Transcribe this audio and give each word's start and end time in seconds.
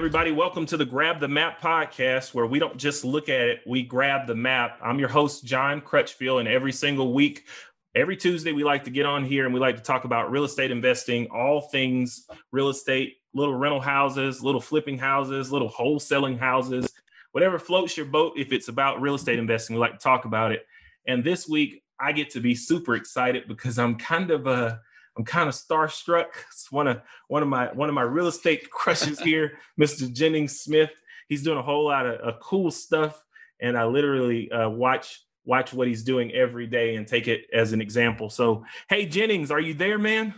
everybody. 0.00 0.32
Welcome 0.32 0.64
to 0.64 0.78
the 0.78 0.86
Grab 0.86 1.20
the 1.20 1.28
Map 1.28 1.60
podcast, 1.60 2.32
where 2.32 2.46
we 2.46 2.58
don't 2.58 2.78
just 2.78 3.04
look 3.04 3.28
at 3.28 3.42
it, 3.42 3.60
we 3.66 3.82
grab 3.82 4.26
the 4.26 4.34
map. 4.34 4.78
I'm 4.82 4.98
your 4.98 5.10
host, 5.10 5.44
John 5.44 5.82
Crutchfield, 5.82 6.40
and 6.40 6.48
every 6.48 6.72
single 6.72 7.12
week, 7.12 7.44
every 7.94 8.16
Tuesday, 8.16 8.52
we 8.52 8.64
like 8.64 8.84
to 8.84 8.90
get 8.90 9.04
on 9.04 9.26
here 9.26 9.44
and 9.44 9.52
we 9.52 9.60
like 9.60 9.76
to 9.76 9.82
talk 9.82 10.04
about 10.04 10.30
real 10.30 10.44
estate 10.44 10.70
investing, 10.70 11.26
all 11.26 11.60
things 11.60 12.26
real 12.50 12.70
estate, 12.70 13.18
little 13.34 13.54
rental 13.54 13.78
houses, 13.78 14.42
little 14.42 14.62
flipping 14.62 14.96
houses, 14.96 15.52
little 15.52 15.68
wholesaling 15.68 16.38
houses, 16.38 16.90
whatever 17.32 17.58
floats 17.58 17.94
your 17.94 18.06
boat. 18.06 18.32
If 18.38 18.52
it's 18.52 18.68
about 18.68 19.02
real 19.02 19.16
estate 19.16 19.38
investing, 19.38 19.76
we 19.76 19.80
like 19.80 19.92
to 19.92 19.98
talk 19.98 20.24
about 20.24 20.50
it. 20.50 20.64
And 21.06 21.22
this 21.22 21.46
week, 21.46 21.82
I 22.00 22.12
get 22.12 22.30
to 22.30 22.40
be 22.40 22.54
super 22.54 22.94
excited 22.94 23.46
because 23.46 23.78
I'm 23.78 23.96
kind 23.96 24.30
of 24.30 24.46
a 24.46 24.80
I'm 25.16 25.24
kind 25.24 25.48
of 25.48 25.54
starstruck. 25.54 26.26
It's 26.50 26.70
one 26.70 26.86
of 26.86 27.00
one 27.28 27.42
of 27.42 27.48
my 27.48 27.66
one 27.72 27.88
of 27.88 27.94
my 27.94 28.02
real 28.02 28.26
estate 28.26 28.70
crushes 28.70 29.20
here, 29.20 29.58
Mr. 29.78 30.12
Jennings 30.12 30.60
Smith. 30.60 30.90
He's 31.28 31.42
doing 31.42 31.58
a 31.58 31.62
whole 31.62 31.86
lot 31.86 32.06
of, 32.06 32.20
of 32.20 32.40
cool 32.40 32.70
stuff, 32.70 33.22
and 33.60 33.76
I 33.76 33.84
literally 33.84 34.50
uh, 34.50 34.68
watch 34.68 35.20
watch 35.44 35.72
what 35.72 35.88
he's 35.88 36.02
doing 36.02 36.32
every 36.32 36.66
day 36.66 36.96
and 36.96 37.06
take 37.06 37.28
it 37.28 37.46
as 37.52 37.72
an 37.72 37.80
example. 37.80 38.30
So, 38.30 38.64
hey 38.88 39.06
Jennings, 39.06 39.50
are 39.50 39.60
you 39.60 39.74
there, 39.74 39.98
man? 39.98 40.34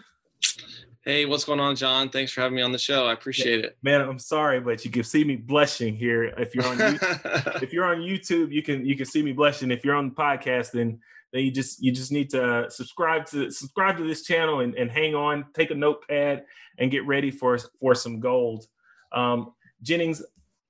Hey, 1.05 1.27
what's 1.27 1.45
going 1.45 1.59
on, 1.59 1.75
John? 1.75 2.11
Thanks 2.11 2.31
for 2.31 2.43
having 2.43 2.55
me 2.55 2.63
on 2.63 2.71
the 2.71 2.79
show. 2.79 3.07
I 3.07 3.13
appreciate 3.13 3.65
it. 3.65 3.77
Man, 3.83 4.01
I'm 4.01 4.21
sorry, 4.21 4.61
but 4.61 4.85
you 4.85 4.91
can 4.93 5.03
see 5.03 5.25
me 5.25 5.35
blushing 5.35 5.97
here. 5.97 6.27
If 6.27 6.55
you're 6.55 6.65
on 6.65 6.77
YouTube, 6.77 7.63
if 7.63 7.73
you're 7.73 7.85
on 7.85 7.99
YouTube, 7.99 8.53
you 8.53 8.63
can 8.63 8.87
you 8.87 8.95
can 8.95 9.07
see 9.07 9.21
me 9.21 9.33
blushing. 9.33 9.73
If 9.73 9.85
you're 9.85 9.97
on 9.97 10.11
the 10.11 10.15
podcast, 10.15 10.71
then 10.71 11.01
then 11.33 11.45
you 11.45 11.51
just 11.51 11.83
you 11.83 11.93
just 11.93 12.13
need 12.13 12.31
to 12.31 12.67
subscribe 12.71 13.27
to 13.27 13.51
subscribe 13.51 13.97
to 13.97 14.05
this 14.05 14.23
channel 14.23 14.61
and, 14.61 14.75
and 14.75 14.91
hang 14.91 15.15
on 15.15 15.47
take 15.55 15.71
a 15.71 15.75
notepad 15.75 16.45
and 16.79 16.91
get 16.91 17.07
ready 17.07 17.31
for 17.31 17.59
for 17.81 17.95
some 17.95 18.21
gold. 18.21 18.67
Um, 19.13 19.53
jennings 19.83 20.23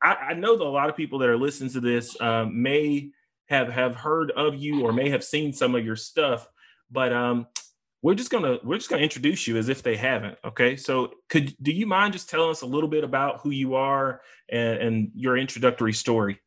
I, 0.03 0.14
I, 0.14 0.34
know 0.34 0.56
that 0.56 0.64
a 0.64 0.69
lot 0.69 0.89
of 0.89 0.97
people 0.97 1.20
that 1.20 1.28
are 1.28 1.39
listening 1.39 1.70
to 1.70 1.81
this 1.81 2.20
um, 2.20 2.61
may 2.61 3.11
have 3.47 3.69
have 3.69 3.95
heard 3.95 4.33
of 4.33 4.56
you 4.56 4.83
or 4.83 4.92
may 4.92 5.11
have 5.11 5.22
seen 5.22 5.53
some 5.53 5.77
of 5.77 5.84
your 5.84 5.95
stuff 5.95 6.48
but 6.91 7.12
um, 7.12 7.47
we're 8.03 8.15
just 8.15 8.31
gonna 8.31 8.59
we're 8.62 8.77
just 8.77 8.91
gonna 8.91 9.03
introduce 9.03 9.47
you 9.47 9.56
as 9.56 9.69
if 9.69 9.83
they 9.83 9.97
haven't 9.97 10.37
okay? 10.44 10.77
So 10.77 11.15
could 11.28 11.56
do 11.62 11.72
you 11.72 11.87
mind 11.87 12.12
just 12.12 12.28
telling 12.28 12.50
us 12.50 12.62
a 12.62 12.67
little 12.67 12.89
bit 12.89 13.05
about 13.05 13.41
who 13.41 13.50
you 13.50 13.75
are 13.75 14.20
and, 14.50 14.78
and 14.78 15.11
your 15.15 15.37
introductory 15.37 15.92
story 15.92 16.41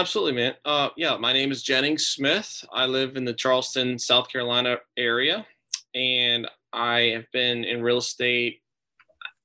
Absolutely, 0.00 0.32
man. 0.32 0.54
Uh, 0.64 0.88
yeah, 0.96 1.18
my 1.18 1.30
name 1.30 1.52
is 1.52 1.62
Jennings 1.62 2.06
Smith. 2.06 2.64
I 2.72 2.86
live 2.86 3.18
in 3.18 3.26
the 3.26 3.34
Charleston, 3.34 3.98
South 3.98 4.30
Carolina 4.30 4.78
area, 4.96 5.46
and 5.94 6.48
I 6.72 7.12
have 7.12 7.30
been 7.34 7.64
in 7.64 7.82
real 7.82 7.98
estate. 7.98 8.62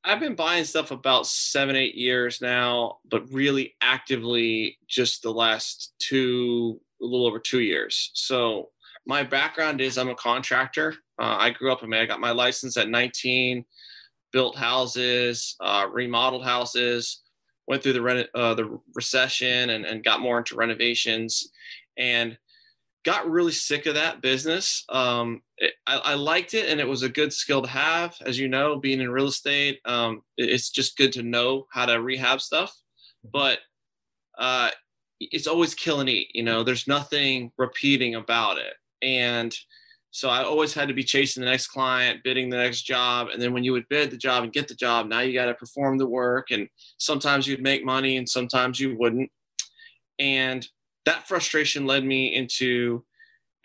I've 0.05 0.21
been 0.21 0.33
buying 0.33 0.63
stuff 0.63 0.91
about 0.91 1.27
seven, 1.27 1.75
eight 1.75 1.95
years 1.95 2.39
now, 2.41 2.99
but 3.11 3.29
really 3.33 3.75
actively 3.81 4.77
just 4.87 5.23
the 5.23 5.31
last 5.31 5.93
two, 5.99 6.79
a 7.01 7.03
little 7.03 7.27
over 7.27 7.39
two 7.39 7.59
years. 7.59 8.11
So 8.13 8.69
my 9.05 9.23
background 9.23 9.81
is 9.81 9.97
I'm 9.97 10.07
a 10.07 10.15
contractor. 10.15 10.95
Uh, 11.19 11.35
I 11.37 11.49
grew 11.49 11.69
up 11.69 11.83
in, 11.83 11.93
I 11.93 12.05
got 12.05 12.21
my 12.21 12.31
license 12.31 12.77
at 12.77 12.87
19, 12.87 13.65
built 14.31 14.55
houses, 14.55 15.57
uh, 15.59 15.87
remodeled 15.91 16.45
houses 16.45 17.23
went 17.67 17.83
through 17.83 17.93
the 17.93 18.29
uh, 18.35 18.53
the 18.53 18.79
recession 18.93 19.71
and, 19.71 19.85
and 19.85 20.03
got 20.03 20.21
more 20.21 20.37
into 20.37 20.55
renovations 20.55 21.49
and 21.97 22.37
got 23.03 23.29
really 23.29 23.51
sick 23.51 23.85
of 23.85 23.93
that 23.93 24.21
business. 24.21 24.83
Um, 24.89 25.41
it, 25.57 25.73
I, 25.85 25.97
I, 25.97 26.13
liked 26.15 26.55
it 26.55 26.69
and 26.69 26.79
it 26.79 26.87
was 26.87 27.03
a 27.03 27.09
good 27.09 27.31
skill 27.31 27.61
to 27.61 27.67
have. 27.67 28.15
As 28.25 28.39
you 28.39 28.47
know, 28.47 28.77
being 28.77 28.99
in 28.99 29.11
real 29.11 29.27
estate, 29.27 29.79
um, 29.85 30.23
it, 30.37 30.49
it's 30.49 30.71
just 30.71 30.97
good 30.97 31.13
to 31.13 31.23
know 31.23 31.67
how 31.71 31.85
to 31.85 32.01
rehab 32.01 32.41
stuff. 32.41 32.75
But 33.23 33.59
uh, 34.37 34.71
it's 35.19 35.47
always 35.47 35.75
kill 35.75 35.99
and 35.99 36.09
eat. 36.09 36.31
You 36.33 36.43
know, 36.43 36.63
there's 36.63 36.87
nothing 36.87 37.51
repeating 37.57 38.15
about 38.15 38.57
it. 38.57 38.73
And 39.01 39.55
so 40.15 40.29
I 40.29 40.45
always 40.45 40.73
had 40.73 40.87
to 40.87 40.93
be 40.93 41.03
chasing 41.03 41.43
the 41.43 41.49
next 41.49 41.67
client, 41.67 42.23
bidding 42.23 42.49
the 42.49 42.55
next 42.55 42.83
job. 42.83 43.27
And 43.33 43.41
then 43.41 43.51
when 43.51 43.65
you 43.65 43.73
would 43.73 43.89
bid 43.89 44.11
the 44.11 44.17
job 44.17 44.45
and 44.45 44.53
get 44.53 44.69
the 44.69 44.73
job, 44.73 45.07
now 45.07 45.19
you 45.19 45.33
got 45.33 45.47
to 45.47 45.53
perform 45.53 45.97
the 45.97 46.07
work. 46.07 46.51
And 46.51 46.69
sometimes 46.97 47.45
you'd 47.45 47.61
make 47.61 47.83
money 47.83 48.15
and 48.15 48.27
sometimes 48.27 48.79
you 48.79 48.97
wouldn't. 48.97 49.29
And 50.17 50.65
that 51.03 51.27
frustration 51.27 51.85
led 51.85 52.05
me 52.05 52.33
into 52.33 53.03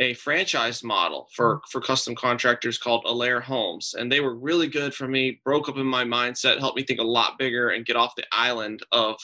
a 0.00 0.14
franchise 0.14 0.82
model 0.82 1.28
for, 1.36 1.60
for 1.70 1.80
custom 1.80 2.16
contractors 2.16 2.78
called 2.78 3.04
Alair 3.04 3.40
Homes. 3.40 3.94
And 3.96 4.10
they 4.10 4.18
were 4.18 4.34
really 4.34 4.66
good 4.66 4.92
for 4.92 5.06
me, 5.06 5.40
broke 5.44 5.68
up 5.68 5.76
in 5.76 5.86
my 5.86 6.02
mindset, 6.02 6.58
helped 6.58 6.76
me 6.76 6.82
think 6.82 6.98
a 6.98 7.04
lot 7.04 7.38
bigger 7.38 7.68
and 7.68 7.86
get 7.86 7.94
off 7.94 8.16
the 8.16 8.26
island 8.32 8.80
of, 8.90 9.14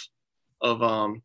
of 0.61 0.81
um, 0.81 1.23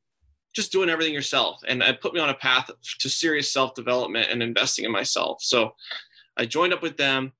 just 0.53 0.71
doing 0.71 0.89
everything 0.89 1.13
yourself. 1.13 1.61
And 1.67 1.81
it 1.81 2.01
put 2.01 2.13
me 2.13 2.19
on 2.19 2.29
a 2.29 2.35
path 2.35 2.69
to 2.99 3.09
serious 3.09 3.51
self-development 3.51 4.29
and 4.29 4.43
investing 4.43 4.85
in 4.85 4.91
myself. 4.91 5.41
So 5.41 5.75
i 6.37 6.45
joined 6.45 6.73
up 6.73 6.81
with 6.81 6.97
them. 6.97 7.33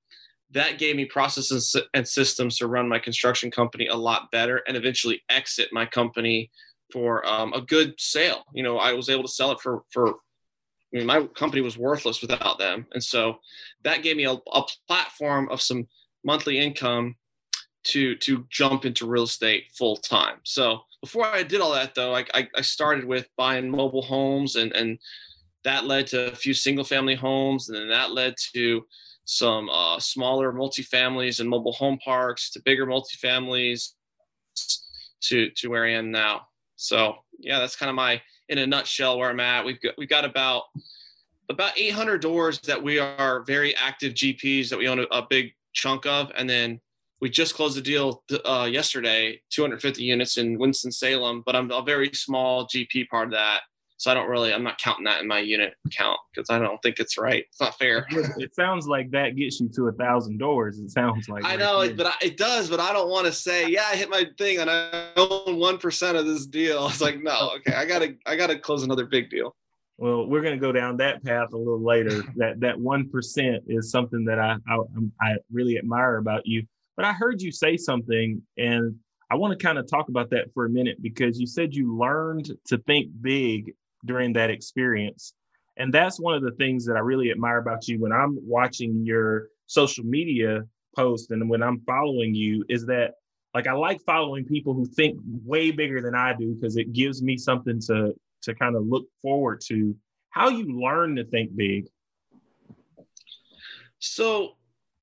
That 0.50 0.78
gave 0.78 0.96
me 0.96 1.06
processes 1.06 1.74
and 1.94 2.06
systems 2.06 2.58
to 2.58 2.66
run 2.66 2.88
my 2.88 2.98
construction 2.98 3.50
company 3.50 3.86
a 3.86 3.96
lot 3.96 4.30
better 4.30 4.62
and 4.66 4.76
eventually 4.76 5.22
exit 5.30 5.70
my 5.72 5.86
company 5.86 6.50
for 6.92 7.26
um, 7.26 7.54
a 7.54 7.60
good 7.62 7.94
sale. 7.98 8.44
You 8.52 8.62
know 8.62 8.78
i 8.78 8.92
was 8.92 9.08
able 9.08 9.22
to 9.22 9.28
sell 9.28 9.52
it 9.52 9.60
for 9.60 9.84
for 9.90 10.16
I 10.92 10.98
mean, 10.98 11.06
my 11.06 11.22
company 11.24 11.62
was 11.62 11.78
worthless 11.78 12.20
without 12.20 12.58
them. 12.58 12.86
And 12.92 13.02
so 13.02 13.38
that 13.82 14.02
gave 14.02 14.16
me 14.16 14.24
a, 14.24 14.32
a 14.32 14.62
platform 14.86 15.48
of 15.50 15.62
some 15.62 15.86
monthly 16.22 16.58
income 16.58 17.16
to 17.84 18.14
to 18.16 18.46
jump 18.50 18.84
into 18.84 19.06
real 19.06 19.24
estate 19.24 19.64
full 19.72 19.96
time. 19.96 20.36
So 20.44 20.82
before 21.02 21.26
I 21.26 21.42
did 21.42 21.60
all 21.60 21.72
that 21.72 21.94
though, 21.94 22.14
I, 22.14 22.24
I, 22.32 22.48
I 22.56 22.60
started 22.62 23.04
with 23.04 23.26
buying 23.36 23.68
mobile 23.68 24.02
homes 24.02 24.56
and, 24.56 24.72
and 24.72 24.98
that 25.64 25.84
led 25.84 26.06
to 26.08 26.32
a 26.32 26.36
few 26.36 26.54
single 26.54 26.84
family 26.84 27.16
homes. 27.16 27.68
And 27.68 27.76
then 27.76 27.88
that 27.88 28.12
led 28.12 28.34
to 28.54 28.86
some 29.24 29.68
uh, 29.68 29.98
smaller 29.98 30.52
multifamilies 30.52 31.40
and 31.40 31.50
mobile 31.50 31.72
home 31.72 31.98
parks 32.04 32.50
to 32.50 32.62
bigger 32.62 32.86
multifamilies 32.86 33.90
to, 35.22 35.50
to 35.50 35.68
where 35.68 35.84
I 35.84 35.92
am 35.92 36.12
now. 36.12 36.42
So 36.76 37.16
yeah, 37.38 37.58
that's 37.58 37.76
kind 37.76 37.90
of 37.90 37.96
my, 37.96 38.22
in 38.48 38.58
a 38.58 38.66
nutshell 38.66 39.18
where 39.18 39.28
I'm 39.28 39.40
at. 39.40 39.64
We've 39.64 39.80
got, 39.80 39.94
we've 39.98 40.08
got 40.08 40.24
about, 40.24 40.64
about 41.48 41.76
800 41.76 42.20
doors 42.20 42.60
that 42.60 42.80
we 42.80 43.00
are 43.00 43.42
very 43.42 43.74
active 43.76 44.14
GPs 44.14 44.68
that 44.68 44.78
we 44.78 44.88
own 44.88 45.00
a, 45.00 45.02
a 45.10 45.26
big 45.28 45.52
chunk 45.72 46.06
of. 46.06 46.30
And 46.36 46.48
then 46.48 46.80
we 47.22 47.30
just 47.30 47.54
closed 47.54 47.78
a 47.78 47.80
deal 47.80 48.24
uh, 48.44 48.68
yesterday, 48.70 49.40
250 49.50 50.02
units 50.02 50.38
in 50.38 50.58
Winston 50.58 50.90
Salem, 50.90 51.44
but 51.46 51.54
I'm 51.54 51.70
a 51.70 51.80
very 51.80 52.10
small 52.12 52.66
GP 52.66 53.08
part 53.08 53.28
of 53.28 53.32
that. 53.34 53.60
So 53.96 54.10
I 54.10 54.14
don't 54.14 54.28
really, 54.28 54.52
I'm 54.52 54.64
not 54.64 54.78
counting 54.78 55.04
that 55.04 55.22
in 55.22 55.28
my 55.28 55.38
unit 55.38 55.74
count 55.92 56.18
because 56.34 56.50
I 56.50 56.58
don't 56.58 56.82
think 56.82 56.98
it's 56.98 57.16
right. 57.16 57.44
It's 57.48 57.60
not 57.60 57.78
fair. 57.78 58.04
It 58.10 58.52
sounds 58.56 58.88
like 58.88 59.12
that 59.12 59.36
gets 59.36 59.60
you 59.60 59.68
to 59.76 59.86
a 59.86 59.92
thousand 59.92 60.38
doors. 60.38 60.80
It 60.80 60.90
sounds 60.90 61.28
like 61.28 61.44
I 61.44 61.54
know, 61.54 61.88
but 61.96 62.06
I, 62.06 62.14
it 62.20 62.36
does. 62.36 62.68
But 62.68 62.80
I 62.80 62.92
don't 62.92 63.08
want 63.08 63.26
to 63.26 63.32
say, 63.32 63.68
yeah, 63.68 63.84
I 63.88 63.94
hit 63.94 64.10
my 64.10 64.26
thing 64.36 64.58
and 64.58 64.68
I 64.68 65.10
own 65.16 65.60
one 65.60 65.78
percent 65.78 66.16
of 66.16 66.26
this 66.26 66.46
deal. 66.46 66.86
It's 66.88 67.00
like, 67.00 67.22
no, 67.22 67.52
okay, 67.58 67.76
I 67.76 67.84
gotta, 67.84 68.16
I 68.26 68.34
gotta 68.34 68.58
close 68.58 68.82
another 68.82 69.06
big 69.06 69.30
deal. 69.30 69.54
Well, 69.98 70.26
we're 70.26 70.42
going 70.42 70.58
to 70.58 70.60
go 70.60 70.72
down 70.72 70.96
that 70.96 71.22
path 71.22 71.52
a 71.52 71.56
little 71.56 71.80
later. 71.80 72.24
that 72.34 72.58
that 72.58 72.80
one 72.80 73.08
percent 73.08 73.62
is 73.68 73.92
something 73.92 74.24
that 74.24 74.40
I, 74.40 74.56
I 74.68 74.78
I 75.20 75.36
really 75.52 75.78
admire 75.78 76.16
about 76.16 76.44
you. 76.44 76.66
But 76.96 77.04
I 77.04 77.12
heard 77.12 77.40
you 77.40 77.50
say 77.52 77.76
something, 77.76 78.42
and 78.56 78.96
I 79.30 79.36
want 79.36 79.58
to 79.58 79.64
kind 79.64 79.78
of 79.78 79.88
talk 79.88 80.08
about 80.08 80.30
that 80.30 80.52
for 80.52 80.66
a 80.66 80.70
minute 80.70 81.00
because 81.00 81.40
you 81.40 81.46
said 81.46 81.74
you 81.74 81.96
learned 81.96 82.52
to 82.66 82.78
think 82.78 83.10
big 83.22 83.72
during 84.04 84.32
that 84.34 84.50
experience. 84.50 85.34
And 85.78 85.92
that's 85.92 86.20
one 86.20 86.34
of 86.34 86.42
the 86.42 86.50
things 86.52 86.84
that 86.86 86.96
I 86.96 87.00
really 87.00 87.30
admire 87.30 87.58
about 87.58 87.88
you 87.88 87.98
when 87.98 88.12
I'm 88.12 88.38
watching 88.42 89.06
your 89.06 89.48
social 89.66 90.04
media 90.04 90.64
posts 90.94 91.30
and 91.30 91.48
when 91.48 91.62
I'm 91.62 91.80
following 91.80 92.34
you 92.34 92.64
is 92.68 92.84
that 92.86 93.14
like 93.54 93.66
I 93.66 93.72
like 93.72 94.00
following 94.02 94.44
people 94.44 94.74
who 94.74 94.84
think 94.84 95.18
way 95.44 95.70
bigger 95.70 96.00
than 96.00 96.14
I 96.14 96.34
do 96.34 96.54
because 96.54 96.76
it 96.76 96.92
gives 96.92 97.22
me 97.22 97.36
something 97.36 97.80
to 97.86 98.14
to 98.42 98.54
kind 98.54 98.76
of 98.76 98.86
look 98.86 99.06
forward 99.20 99.60
to. 99.68 99.94
How 100.30 100.48
you 100.48 100.80
learn 100.80 101.16
to 101.16 101.24
think 101.24 101.54
big. 101.54 101.88
So 103.98 104.56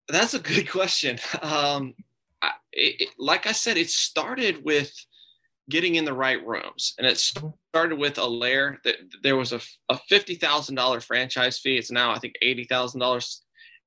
that's 0.09 0.33
a 0.33 0.39
good 0.39 0.69
question. 0.71 1.19
Um, 1.41 1.93
it, 2.71 3.01
it, 3.01 3.09
like 3.17 3.47
I 3.47 3.51
said, 3.51 3.77
it 3.77 3.89
started 3.89 4.63
with 4.63 4.93
getting 5.69 5.95
in 5.95 6.05
the 6.05 6.13
right 6.13 6.45
rooms, 6.45 6.95
and 6.97 7.05
it 7.05 7.17
started 7.17 7.97
with 7.97 8.15
Alair 8.15 8.77
That 8.83 8.95
there 9.23 9.35
was 9.35 9.53
a, 9.53 9.61
a 9.89 9.97
fifty 10.09 10.35
thousand 10.35 10.75
dollar 10.75 10.99
franchise 10.99 11.59
fee. 11.59 11.77
It's 11.77 11.91
now 11.91 12.11
I 12.11 12.19
think 12.19 12.35
eighty 12.41 12.65
thousand 12.65 12.99
dollars, 12.99 13.43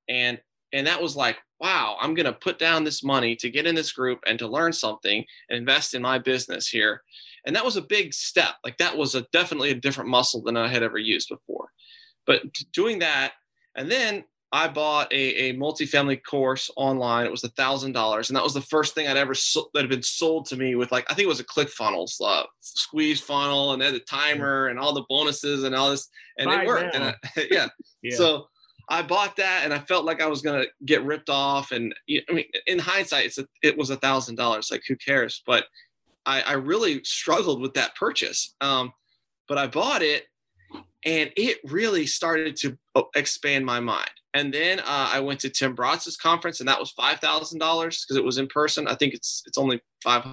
and 0.07 0.39
and 0.73 0.87
that 0.87 1.01
was 1.01 1.15
like, 1.15 1.37
wow, 1.59 1.97
I'm 2.01 2.15
going 2.15 2.25
to 2.25 2.33
put 2.33 2.57
down 2.57 2.83
this 2.83 3.03
money 3.03 3.35
to 3.37 3.49
get 3.49 3.67
in 3.67 3.75
this 3.75 3.91
group 3.91 4.19
and 4.25 4.39
to 4.39 4.47
learn 4.47 4.73
something 4.73 5.23
and 5.49 5.57
invest 5.57 5.93
in 5.93 6.01
my 6.01 6.17
business 6.17 6.67
here. 6.67 7.03
And 7.45 7.55
that 7.55 7.63
was 7.63 7.77
a 7.77 7.81
big 7.81 8.13
step. 8.13 8.55
Like 8.63 8.77
that 8.77 8.97
was 8.97 9.15
a 9.15 9.21
definitely 9.31 9.69
a 9.69 9.75
different 9.75 10.09
muscle 10.09 10.41
than 10.41 10.57
I 10.57 10.67
had 10.67 10.81
ever 10.81 10.97
used 10.97 11.29
before. 11.29 11.69
But 12.25 12.41
doing 12.73 12.99
that, 12.99 13.33
and 13.75 13.89
then 13.89 14.23
I 14.53 14.67
bought 14.67 15.11
a, 15.11 15.15
a 15.15 15.53
multifamily 15.55 16.21
course 16.23 16.69
online. 16.75 17.25
It 17.25 17.31
was 17.31 17.43
a 17.43 17.49
thousand 17.49 17.93
dollars, 17.93 18.29
and 18.29 18.37
that 18.37 18.43
was 18.43 18.53
the 18.53 18.61
first 18.61 18.93
thing 18.93 19.07
I'd 19.07 19.17
ever 19.17 19.33
so, 19.33 19.71
that 19.73 19.81
had 19.81 19.89
been 19.89 20.03
sold 20.03 20.45
to 20.47 20.55
me 20.55 20.75
with 20.75 20.91
like 20.91 21.09
I 21.09 21.15
think 21.15 21.25
it 21.25 21.29
was 21.29 21.39
a 21.39 21.43
ClickFunnels 21.43 22.21
uh, 22.23 22.43
squeeze 22.59 23.19
funnel, 23.19 23.73
and 23.73 23.81
then 23.81 23.93
the 23.93 23.99
timer 23.99 24.67
and 24.67 24.77
all 24.77 24.93
the 24.93 25.05
bonuses 25.09 25.63
and 25.63 25.73
all 25.73 25.89
this, 25.89 26.07
and 26.37 26.45
Buy 26.45 26.61
it 26.61 26.67
worked. 26.67 26.93
And 26.93 27.03
I, 27.03 27.15
yeah. 27.49 27.67
yeah. 28.03 28.15
so 28.15 28.47
I 28.87 29.01
bought 29.01 29.35
that, 29.37 29.61
and 29.63 29.73
I 29.73 29.79
felt 29.79 30.05
like 30.05 30.21
I 30.21 30.27
was 30.27 30.43
gonna 30.43 30.65
get 30.85 31.03
ripped 31.03 31.31
off. 31.31 31.71
And 31.71 31.95
I 32.07 32.31
mean, 32.31 32.45
in 32.67 32.77
hindsight, 32.77 33.25
it's 33.25 33.39
a, 33.39 33.47
it 33.63 33.75
was 33.75 33.89
a 33.89 33.97
thousand 33.97 34.35
dollars. 34.35 34.69
Like 34.69 34.83
who 34.87 34.95
cares? 34.97 35.41
But 35.47 35.65
I, 36.27 36.41
I 36.41 36.53
really 36.53 37.03
struggled 37.03 37.59
with 37.59 37.73
that 37.73 37.95
purchase. 37.95 38.53
Um, 38.61 38.93
but 39.47 39.57
I 39.57 39.65
bought 39.65 40.03
it, 40.03 40.25
and 41.05 41.31
it 41.35 41.59
really 41.65 42.05
started 42.05 42.55
to 42.57 42.77
uh, 42.95 43.03
expand 43.15 43.65
my 43.65 43.79
mind 43.79 44.11
and 44.33 44.53
then 44.53 44.79
uh, 44.79 45.09
I 45.11 45.19
went 45.19 45.39
to 45.41 45.49
Tim 45.49 45.75
Bratz's 45.75 46.17
conference, 46.17 46.59
and 46.59 46.67
that 46.67 46.79
was 46.79 46.91
five 46.91 47.19
thousand 47.19 47.59
dollars 47.59 48.03
because 48.03 48.17
it 48.17 48.23
was 48.23 48.37
in 48.37 48.47
person. 48.47 48.87
I 48.87 48.95
think 48.95 49.13
it's 49.13 49.43
it's 49.45 49.57
only 49.57 49.81
five 50.03 50.25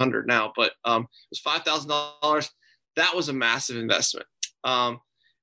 hundred 0.00 0.26
now, 0.26 0.52
but 0.56 0.72
um, 0.84 1.02
it 1.02 1.30
was 1.30 1.40
five 1.40 1.62
thousand 1.62 1.90
dollars. 1.90 2.50
That 2.96 3.14
was 3.14 3.28
a 3.28 3.32
massive 3.32 3.76
investment. 3.76 4.26
Um, 4.64 5.00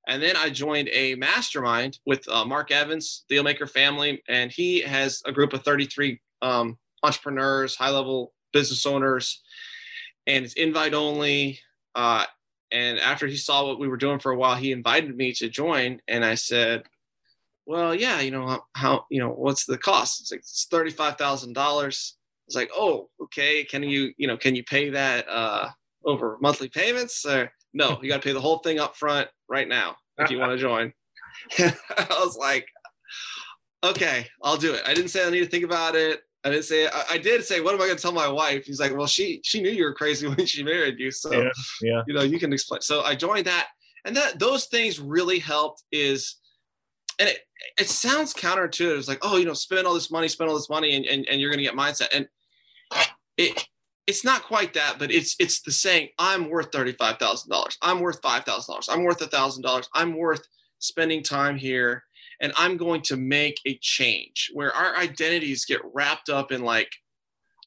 and 0.08 0.20
then 0.20 0.36
I 0.36 0.50
joined 0.50 0.88
a 0.88 1.14
mastermind 1.14 1.98
with 2.04 2.28
uh, 2.28 2.44
Mark 2.44 2.72
Evans, 2.72 3.24
Dealmaker 3.30 3.70
Family, 3.70 4.20
and 4.28 4.50
he 4.50 4.80
has 4.80 5.22
a 5.26 5.32
group 5.32 5.52
of 5.52 5.62
33 5.62 6.20
um, 6.40 6.76
entrepreneurs, 7.04 7.76
high 7.76 7.90
level 7.90 8.32
business 8.52 8.84
owners, 8.84 9.42
and 10.26 10.44
it's 10.44 10.54
invite 10.54 10.94
only. 10.94 11.60
Uh, 11.94 12.24
and 12.72 12.98
after 12.98 13.26
he 13.26 13.36
saw 13.36 13.66
what 13.66 13.78
we 13.78 13.88
were 13.88 13.96
doing 13.96 14.18
for 14.18 14.32
a 14.32 14.36
while, 14.36 14.56
he 14.56 14.72
invited 14.72 15.16
me 15.16 15.32
to 15.34 15.48
join, 15.48 16.00
and 16.08 16.24
I 16.24 16.34
said, 16.34 16.84
well, 17.66 17.94
yeah, 17.94 18.20
you 18.20 18.30
know, 18.30 18.60
how, 18.74 19.06
you 19.10 19.20
know, 19.20 19.30
what's 19.30 19.64
the 19.64 19.78
cost? 19.78 20.20
It's 20.20 20.32
like, 20.32 20.40
it's 20.40 20.66
$35,000. 20.70 21.86
It's 21.88 22.56
like, 22.56 22.70
oh, 22.74 23.08
okay. 23.20 23.64
Can 23.64 23.82
you, 23.82 24.12
you 24.16 24.26
know, 24.26 24.36
can 24.36 24.54
you 24.54 24.64
pay 24.64 24.90
that 24.90 25.28
uh, 25.28 25.68
over 26.04 26.38
monthly 26.40 26.68
payments 26.68 27.24
or 27.24 27.52
no, 27.72 27.98
you 28.02 28.08
got 28.08 28.20
to 28.20 28.26
pay 28.26 28.32
the 28.32 28.40
whole 28.40 28.58
thing 28.58 28.78
up 28.78 28.96
front 28.96 29.28
right 29.48 29.68
now 29.68 29.96
if 30.18 30.30
you 30.30 30.38
want 30.38 30.52
to 30.52 30.58
join. 30.58 30.92
I 31.58 32.06
was 32.10 32.36
like, 32.36 32.66
okay, 33.82 34.26
I'll 34.42 34.56
do 34.56 34.74
it. 34.74 34.82
I 34.86 34.94
didn't 34.94 35.10
say 35.10 35.26
I 35.26 35.30
need 35.30 35.40
to 35.40 35.46
think 35.46 35.64
about 35.64 35.94
it. 35.94 36.22
I 36.44 36.50
didn't 36.50 36.64
say 36.64 36.86
I, 36.86 37.04
I 37.12 37.18
did 37.18 37.44
say, 37.44 37.60
what 37.60 37.74
am 37.74 37.80
I 37.80 37.86
going 37.86 37.96
to 37.96 38.02
tell 38.02 38.12
my 38.12 38.28
wife? 38.28 38.64
He's 38.64 38.80
like, 38.80 38.96
well, 38.96 39.06
she 39.06 39.40
she 39.44 39.62
knew 39.62 39.70
you 39.70 39.84
were 39.84 39.94
crazy 39.94 40.26
when 40.34 40.46
she 40.46 40.62
married 40.62 40.98
you, 40.98 41.10
so 41.10 41.32
yeah, 41.32 41.50
yeah. 41.80 42.02
you 42.06 42.14
know 42.14 42.22
you 42.22 42.38
can 42.38 42.52
explain. 42.52 42.80
So 42.80 43.02
I 43.02 43.14
joined 43.14 43.46
that, 43.46 43.68
and 44.04 44.16
that 44.16 44.38
those 44.38 44.66
things 44.66 45.00
really 45.00 45.38
helped. 45.38 45.84
Is 45.92 46.36
and 47.18 47.28
it, 47.28 47.40
it 47.78 47.88
sounds 47.88 48.34
counterintuitive. 48.34 48.98
It's 48.98 49.08
like, 49.08 49.20
oh, 49.22 49.36
you 49.36 49.44
know, 49.44 49.54
spend 49.54 49.86
all 49.86 49.94
this 49.94 50.10
money, 50.10 50.28
spend 50.28 50.50
all 50.50 50.56
this 50.56 50.70
money, 50.70 50.96
and, 50.96 51.04
and, 51.06 51.26
and 51.28 51.40
you're 51.40 51.50
going 51.50 51.58
to 51.58 51.64
get 51.64 51.74
mindset. 51.74 52.08
And 52.14 52.28
it, 53.36 53.66
it's 54.06 54.24
not 54.24 54.42
quite 54.42 54.74
that, 54.74 54.96
but 54.98 55.12
it's 55.12 55.36
it's 55.38 55.62
the 55.62 55.70
saying, 55.70 56.08
I'm 56.18 56.50
worth 56.50 56.72
thirty-five 56.72 57.18
thousand 57.18 57.50
dollars. 57.50 57.78
I'm 57.82 58.00
worth 58.00 58.20
five 58.22 58.44
thousand 58.44 58.72
dollars. 58.72 58.88
I'm 58.88 59.04
worth 59.04 59.22
a 59.22 59.28
thousand 59.28 59.62
dollars. 59.62 59.88
I'm 59.94 60.16
worth 60.16 60.42
spending 60.80 61.22
time 61.22 61.56
here, 61.56 62.02
and 62.40 62.52
I'm 62.56 62.76
going 62.76 63.02
to 63.02 63.16
make 63.16 63.60
a 63.66 63.78
change. 63.80 64.50
Where 64.52 64.72
our 64.72 64.96
identities 64.96 65.64
get 65.64 65.80
wrapped 65.92 66.28
up 66.28 66.52
in 66.52 66.62
like, 66.62 66.90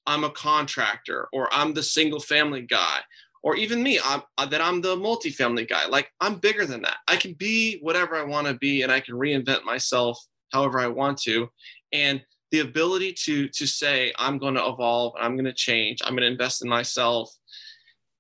I'm 0.08 0.24
a 0.24 0.30
contractor, 0.30 1.28
or 1.34 1.50
I'm 1.52 1.74
the 1.74 1.84
single 1.84 2.20
family 2.20 2.62
guy, 2.62 3.00
or 3.44 3.56
even 3.56 3.84
me, 3.84 4.00
I'm, 4.04 4.22
uh, 4.38 4.46
that 4.48 4.62
I'm 4.62 4.82
the 4.82 4.96
multifamily 4.96 5.70
guy. 5.70 5.88
Like 5.88 6.12
I'm 6.20 6.36
bigger 6.36 6.66
than 6.66 6.82
that. 6.84 6.98
I 7.08 7.16
can 7.16 7.34
be 7.34 7.80
whatever 7.82 8.16
I 8.16 8.24
want 8.24 8.48
to 8.48 8.56
be, 8.56 8.82
and 8.82 8.92
I 8.92 9.00
can 9.00 9.16
reinvent 9.16 9.64
myself 9.64 10.20
however 10.52 10.80
I 10.80 10.88
want 10.88 11.20
to. 11.22 11.50
And 11.92 12.22
the 12.52 12.60
ability 12.62 13.14
to 13.26 13.48
to 13.50 13.66
say 13.66 14.14
I'm 14.18 14.38
going 14.38 14.56
to 14.56 14.66
evolve, 14.66 15.14
I'm 15.20 15.36
going 15.36 15.46
to 15.46 15.54
change, 15.54 16.00
I'm 16.04 16.14
going 16.14 16.22
to 16.22 16.32
invest 16.32 16.64
in 16.64 16.70
myself. 16.70 17.32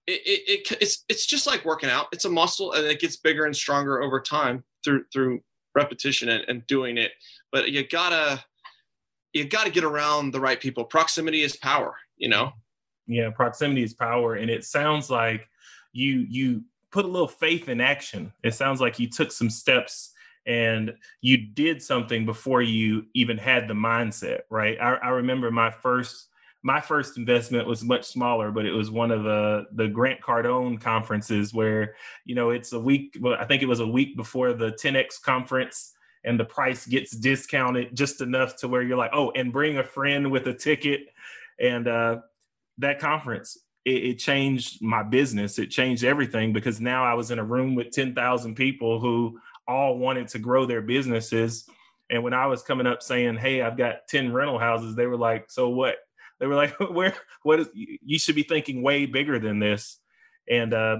It, 0.07 0.21
it, 0.25 0.71
it, 0.71 0.77
it's 0.81 1.05
it's 1.09 1.25
just 1.25 1.47
like 1.47 1.65
working 1.65 1.89
out. 1.89 2.07
It's 2.11 2.25
a 2.25 2.29
muscle, 2.29 2.73
and 2.73 2.85
it 2.85 2.99
gets 2.99 3.17
bigger 3.17 3.45
and 3.45 3.55
stronger 3.55 4.03
over 4.03 4.21
time 4.21 4.63
through 4.83 5.05
through 5.11 5.41
repetition 5.75 6.29
and, 6.29 6.43
and 6.47 6.65
doing 6.67 6.97
it. 6.97 7.11
But 7.51 7.71
you 7.71 7.87
gotta 7.87 8.43
you 9.33 9.45
gotta 9.45 9.69
get 9.69 9.83
around 9.83 10.31
the 10.31 10.39
right 10.39 10.59
people. 10.59 10.85
Proximity 10.85 11.41
is 11.43 11.55
power. 11.55 11.95
You 12.17 12.29
know 12.29 12.53
yeah 13.07 13.29
proximity 13.29 13.83
is 13.83 13.93
power 13.93 14.35
and 14.35 14.49
it 14.49 14.63
sounds 14.63 15.09
like 15.09 15.47
you 15.93 16.25
you 16.29 16.63
put 16.91 17.05
a 17.05 17.07
little 17.07 17.27
faith 17.27 17.69
in 17.69 17.81
action 17.81 18.31
it 18.43 18.53
sounds 18.53 18.81
like 18.81 18.99
you 18.99 19.09
took 19.09 19.31
some 19.31 19.49
steps 19.49 20.11
and 20.47 20.93
you 21.21 21.37
did 21.37 21.81
something 21.81 22.25
before 22.25 22.61
you 22.61 23.05
even 23.13 23.37
had 23.37 23.67
the 23.67 23.73
mindset 23.73 24.41
right 24.49 24.77
i, 24.81 24.95
I 24.95 25.09
remember 25.09 25.51
my 25.51 25.69
first 25.69 26.27
my 26.65 26.81
first 26.81 27.15
investment 27.15 27.67
was 27.67 27.83
much 27.83 28.05
smaller, 28.05 28.49
but 28.49 28.65
it 28.65 28.71
was 28.71 28.89
one 28.89 29.11
of 29.11 29.23
the 29.23 29.65
the 29.73 29.87
Grant 29.87 30.19
Cardone 30.19 30.81
conferences 30.81 31.53
where 31.53 31.93
you 32.25 32.33
know 32.33 32.49
it's 32.49 32.73
a 32.73 32.79
week. 32.79 33.15
Well, 33.21 33.37
I 33.39 33.45
think 33.45 33.61
it 33.61 33.67
was 33.67 33.81
a 33.81 33.87
week 33.87 34.17
before 34.17 34.51
the 34.51 34.71
10x 34.71 35.21
conference, 35.21 35.93
and 36.23 36.39
the 36.39 36.45
price 36.45 36.87
gets 36.87 37.11
discounted 37.11 37.95
just 37.95 38.19
enough 38.19 38.55
to 38.57 38.67
where 38.67 38.81
you're 38.81 38.97
like, 38.97 39.11
oh, 39.13 39.29
and 39.35 39.53
bring 39.53 39.77
a 39.77 39.83
friend 39.83 40.31
with 40.31 40.47
a 40.47 40.55
ticket, 40.55 41.01
and 41.59 41.87
uh, 41.87 42.17
that 42.79 42.97
conference 42.97 43.59
it, 43.85 44.03
it, 44.03 44.17
changed 44.17 44.81
my 44.81 45.03
business. 45.03 45.59
It 45.59 45.69
changed 45.69 46.03
everything 46.03 46.51
because 46.51 46.81
now 46.81 47.05
i 47.05 47.13
was 47.13 47.29
in 47.29 47.37
a 47.37 47.43
room 47.43 47.75
with 47.75 47.91
10,000 47.91 48.55
people 48.55 48.99
who 48.99 49.39
all 49.67 49.99
wanted 49.99 50.29
to 50.29 50.39
grow 50.39 50.65
their 50.65 50.81
businesses. 50.81 51.69
And 52.09 52.23
when 52.23 52.33
i 52.33 52.47
was 52.47 52.63
coming 52.63 52.87
up 52.87 53.03
saying 53.03 53.37
hey 53.37 53.61
i've 53.61 53.77
got 53.77 54.07
10 54.09 54.33
rental 54.33 54.57
houses 54.57 54.95
they 54.95 55.05
were 55.05 55.17
like 55.17 55.45
so 55.49 55.69
what 55.69 55.97
they 56.39 56.47
were 56.47 56.55
like 56.55 56.79
where 56.91 57.13
what 57.43 57.59
is 57.59 57.69
you 57.73 58.19
should 58.19 58.35
be 58.35 58.43
thinking 58.43 58.81
way 58.81 59.05
bigger 59.05 59.39
than 59.39 59.59
this 59.59 59.99
and 60.49 60.73
uh 60.73 60.97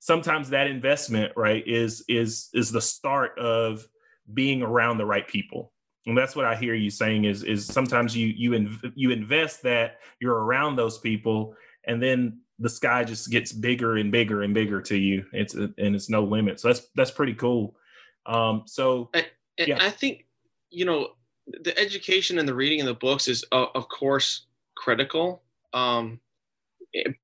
sometimes 0.00 0.50
that 0.50 0.66
investment 0.66 1.32
right 1.36 1.66
is 1.66 2.04
is 2.08 2.48
is 2.54 2.70
the 2.70 2.80
start 2.80 3.38
of 3.38 3.86
being 4.32 4.62
around 4.62 4.98
the 4.98 5.06
right 5.06 5.26
people 5.26 5.72
and 6.08 6.16
that's 6.16 6.34
what 6.34 6.46
I 6.46 6.56
hear 6.56 6.74
you 6.74 6.90
saying 6.90 7.24
is 7.24 7.44
is 7.44 7.66
sometimes 7.66 8.16
you 8.16 8.28
you 8.28 8.52
inv- 8.52 8.92
you 8.94 9.10
invest 9.10 9.62
that 9.64 9.98
you're 10.20 10.42
around 10.42 10.76
those 10.76 10.98
people, 10.98 11.54
and 11.86 12.02
then 12.02 12.40
the 12.58 12.70
sky 12.70 13.04
just 13.04 13.30
gets 13.30 13.52
bigger 13.52 13.98
and 13.98 14.10
bigger 14.10 14.42
and 14.42 14.54
bigger 14.54 14.80
to 14.82 14.96
you. 14.96 15.26
It's 15.34 15.52
and 15.54 15.74
it's 15.76 16.08
no 16.08 16.24
limit. 16.24 16.60
So 16.60 16.68
that's 16.68 16.88
that's 16.96 17.10
pretty 17.10 17.34
cool. 17.34 17.76
Um, 18.24 18.62
so 18.64 19.10
I, 19.14 19.26
yeah. 19.58 19.76
I 19.80 19.90
think 19.90 20.24
you 20.70 20.86
know 20.86 21.10
the 21.46 21.78
education 21.78 22.38
and 22.38 22.48
the 22.48 22.54
reading 22.54 22.80
and 22.80 22.88
the 22.88 22.94
books 22.94 23.28
is 23.28 23.44
uh, 23.52 23.66
of 23.74 23.88
course 23.90 24.46
critical, 24.78 25.42
um, 25.72 26.20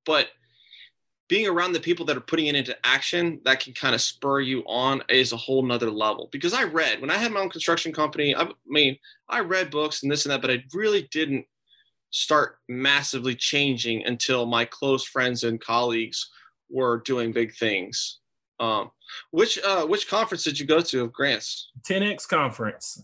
but 0.04 0.28
being 1.28 1.46
around 1.48 1.72
the 1.72 1.80
people 1.80 2.04
that 2.04 2.16
are 2.16 2.20
putting 2.20 2.46
it 2.48 2.54
into 2.54 2.76
action 2.84 3.40
that 3.44 3.60
can 3.60 3.72
kind 3.72 3.94
of 3.94 4.00
spur 4.00 4.40
you 4.40 4.62
on 4.66 5.02
is 5.08 5.32
a 5.32 5.36
whole 5.36 5.62
nother 5.62 5.90
level. 5.90 6.28
Because 6.30 6.52
i 6.52 6.64
read 6.64 7.00
when 7.00 7.10
i 7.10 7.16
had 7.16 7.32
my 7.32 7.40
own 7.40 7.48
construction 7.48 7.92
company 7.92 8.36
i 8.36 8.46
mean 8.66 8.96
i 9.28 9.40
read 9.40 9.70
books 9.70 10.02
and 10.02 10.12
this 10.12 10.26
and 10.26 10.32
that 10.32 10.42
but 10.42 10.50
i 10.50 10.62
really 10.74 11.08
didn't 11.10 11.46
start 12.14 12.58
massively 12.68 13.34
changing 13.34 14.06
until 14.06 14.46
my 14.46 14.64
close 14.64 15.04
friends 15.04 15.42
and 15.42 15.60
colleagues 15.60 16.30
were 16.70 17.02
doing 17.04 17.32
big 17.32 17.54
things. 17.56 18.20
Um, 18.60 18.92
which 19.32 19.58
uh, 19.64 19.84
which 19.84 20.08
conference 20.08 20.44
did 20.44 20.58
you 20.58 20.64
go 20.64 20.80
to 20.80 21.02
of 21.02 21.12
grants? 21.12 21.70
10x 21.82 22.28
conference 22.28 23.02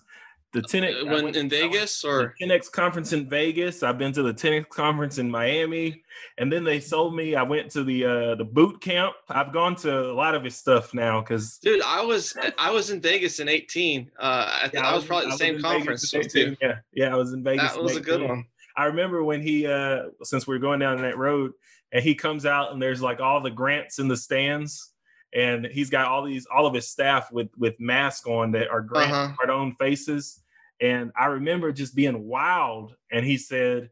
the 0.52 0.62
10x 0.62 1.02
uh, 1.02 1.06
when 1.06 1.34
in 1.36 1.48
Vegas 1.48 2.04
or 2.04 2.34
10x 2.40 2.70
conference 2.72 3.12
in 3.12 3.28
Vegas. 3.28 3.82
I've 3.82 3.98
been 3.98 4.12
to 4.12 4.22
the 4.22 4.34
10x 4.34 4.68
conference 4.68 5.18
in 5.18 5.30
Miami, 5.30 6.02
and 6.38 6.52
then 6.52 6.64
they 6.64 6.80
sold 6.80 7.14
me. 7.14 7.36
I 7.36 7.42
went 7.42 7.70
to 7.72 7.84
the 7.84 8.04
uh, 8.04 8.34
the 8.34 8.44
boot 8.44 8.80
camp. 8.80 9.14
I've 9.28 9.52
gone 9.52 9.76
to 9.76 10.10
a 10.10 10.14
lot 10.14 10.34
of 10.34 10.42
his 10.42 10.56
stuff 10.56 10.92
now 10.92 11.20
because 11.20 11.58
dude, 11.58 11.82
I 11.82 12.02
was 12.02 12.36
I 12.58 12.70
was 12.70 12.90
in 12.90 13.00
Vegas 13.00 13.38
in 13.38 13.48
18. 13.48 14.10
Uh, 14.18 14.22
I, 14.22 14.70
yeah, 14.72 14.80
I, 14.80 14.94
was, 14.94 15.04
probably 15.04 15.30
the 15.30 15.36
same 15.36 15.60
conference. 15.60 16.12
Yeah, 16.34 16.78
yeah, 16.92 17.12
I 17.12 17.16
was 17.16 17.32
in 17.32 17.44
Vegas. 17.44 17.72
That 17.72 17.82
was 17.82 17.96
a 17.96 18.00
good 18.00 18.22
one. 18.22 18.46
I 18.76 18.86
remember 18.86 19.22
when 19.22 19.42
he 19.42 19.66
uh 19.66 20.04
since 20.22 20.46
we 20.46 20.56
are 20.56 20.60
going 20.60 20.80
down 20.80 21.00
that 21.02 21.18
road 21.18 21.52
and 21.92 22.02
he 22.02 22.14
comes 22.14 22.46
out 22.46 22.72
and 22.72 22.80
there's 22.80 23.02
like 23.02 23.20
all 23.20 23.40
the 23.40 23.50
grants 23.50 23.98
in 23.98 24.08
the 24.08 24.16
stands 24.16 24.92
and 25.32 25.66
he's 25.66 25.90
got 25.90 26.06
all 26.06 26.24
these 26.24 26.46
all 26.46 26.66
of 26.66 26.74
his 26.74 26.88
staff 26.88 27.30
with 27.32 27.48
with 27.56 27.78
masks 27.78 28.26
on 28.26 28.52
that 28.52 28.68
are 28.68 28.80
Grant 28.80 29.12
uh-huh. 29.12 29.34
Cardone 29.38 29.76
faces. 29.78 30.40
And 30.80 31.12
I 31.16 31.26
remember 31.26 31.72
just 31.72 31.94
being 31.94 32.26
wild. 32.26 32.94
And 33.12 33.24
he 33.24 33.36
said, 33.36 33.90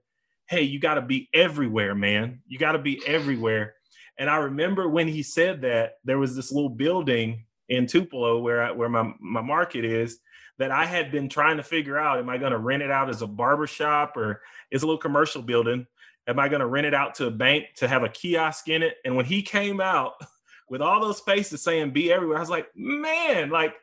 Hey, 0.49 0.63
you 0.63 0.81
got 0.81 0.95
to 0.95 1.03
be 1.03 1.29
everywhere, 1.35 1.95
man. 1.95 2.41
You 2.47 2.59
got 2.59 2.73
to 2.73 2.79
be 2.79 3.01
everywhere. 3.07 3.75
And 4.19 4.29
I 4.29 4.37
remember 4.37 4.89
when 4.89 5.07
he 5.07 5.23
said 5.23 5.61
that, 5.63 5.99
there 6.05 6.19
was 6.19 6.35
this 6.35 6.51
little 6.51 6.71
building 6.71 7.45
in 7.69 7.87
Tupelo 7.87 8.39
where 8.41 8.63
I, 8.63 8.71
where 8.73 8.89
my, 8.89 9.13
my 9.21 9.43
market 9.43 9.85
is 9.85 10.19
that 10.59 10.71
I 10.71 10.87
had 10.87 11.13
been 11.13 11.29
trying 11.29 11.59
to 11.59 11.63
figure 11.63 11.99
out 11.99 12.19
am 12.19 12.29
I 12.29 12.39
going 12.39 12.53
to 12.53 12.59
rent 12.59 12.83
it 12.83 12.91
out 12.91 13.11
as 13.11 13.23
a 13.23 13.27
barber 13.27 13.67
shop 13.67 14.17
or 14.17 14.41
it's 14.71 14.83
a 14.83 14.87
little 14.87 14.99
commercial 14.99 15.43
building? 15.43 15.87
Am 16.27 16.39
I 16.39 16.49
going 16.49 16.61
to 16.61 16.67
rent 16.67 16.87
it 16.87 16.95
out 16.95 17.15
to 17.17 17.27
a 17.27 17.31
bank 17.31 17.67
to 17.77 17.87
have 17.87 18.03
a 18.03 18.09
kiosk 18.09 18.69
in 18.69 18.83
it? 18.83 18.97
And 19.05 19.17
when 19.17 19.27
he 19.27 19.43
came 19.43 19.81
out 19.81 20.15
with 20.71 20.83
all 20.83 21.01
those 21.01 21.21
faces 21.21 21.63
saying 21.63 21.91
be 21.91 22.13
everywhere, 22.13 22.37
I 22.37 22.41
was 22.41 22.51
like, 22.51 22.69
man, 22.75 23.51
like 23.51 23.75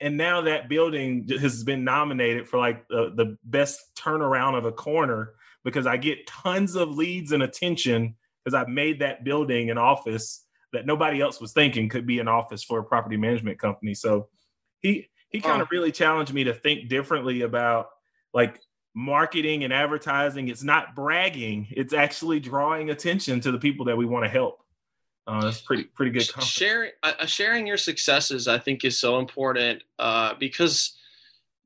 and 0.00 0.16
now 0.16 0.40
that 0.42 0.68
building 0.68 1.28
has 1.28 1.62
been 1.62 1.84
nominated 1.84 2.48
for 2.48 2.58
like 2.58 2.88
the, 2.88 3.12
the 3.14 3.36
best 3.44 3.94
turnaround 3.96 4.56
of 4.56 4.64
a 4.64 4.72
corner 4.72 5.34
because 5.62 5.86
I 5.86 5.98
get 5.98 6.26
tons 6.26 6.74
of 6.74 6.96
leads 6.96 7.32
and 7.32 7.42
attention 7.42 8.16
because 8.42 8.54
I've 8.54 8.68
made 8.68 9.00
that 9.00 9.24
building 9.24 9.70
an 9.70 9.76
office 9.76 10.46
that 10.72 10.86
nobody 10.86 11.20
else 11.20 11.40
was 11.40 11.52
thinking 11.52 11.88
could 11.88 12.06
be 12.06 12.18
an 12.18 12.28
office 12.28 12.62
for 12.62 12.78
a 12.78 12.84
property 12.84 13.18
management 13.18 13.58
company. 13.58 13.94
So 13.94 14.28
he 14.78 15.08
he 15.28 15.40
kind 15.40 15.60
of 15.60 15.68
oh. 15.68 15.74
really 15.76 15.92
challenged 15.92 16.32
me 16.32 16.44
to 16.44 16.54
think 16.54 16.88
differently 16.88 17.42
about 17.42 17.90
like 18.32 18.60
marketing 18.94 19.64
and 19.64 19.72
advertising. 19.72 20.48
It's 20.48 20.62
not 20.62 20.94
bragging; 20.94 21.68
it's 21.70 21.92
actually 21.92 22.40
drawing 22.40 22.88
attention 22.90 23.40
to 23.42 23.52
the 23.52 23.58
people 23.58 23.84
that 23.86 23.98
we 23.98 24.06
want 24.06 24.24
to 24.24 24.30
help. 24.30 24.64
Uh, 25.30 25.44
that's 25.44 25.60
pretty 25.60 25.84
pretty 25.84 26.10
good. 26.10 26.24
Sharing 26.42 26.90
uh, 27.04 27.24
sharing 27.26 27.64
your 27.64 27.76
successes, 27.76 28.48
I 28.48 28.58
think, 28.58 28.84
is 28.84 28.98
so 28.98 29.20
important 29.20 29.84
uh, 30.00 30.34
because 30.40 30.96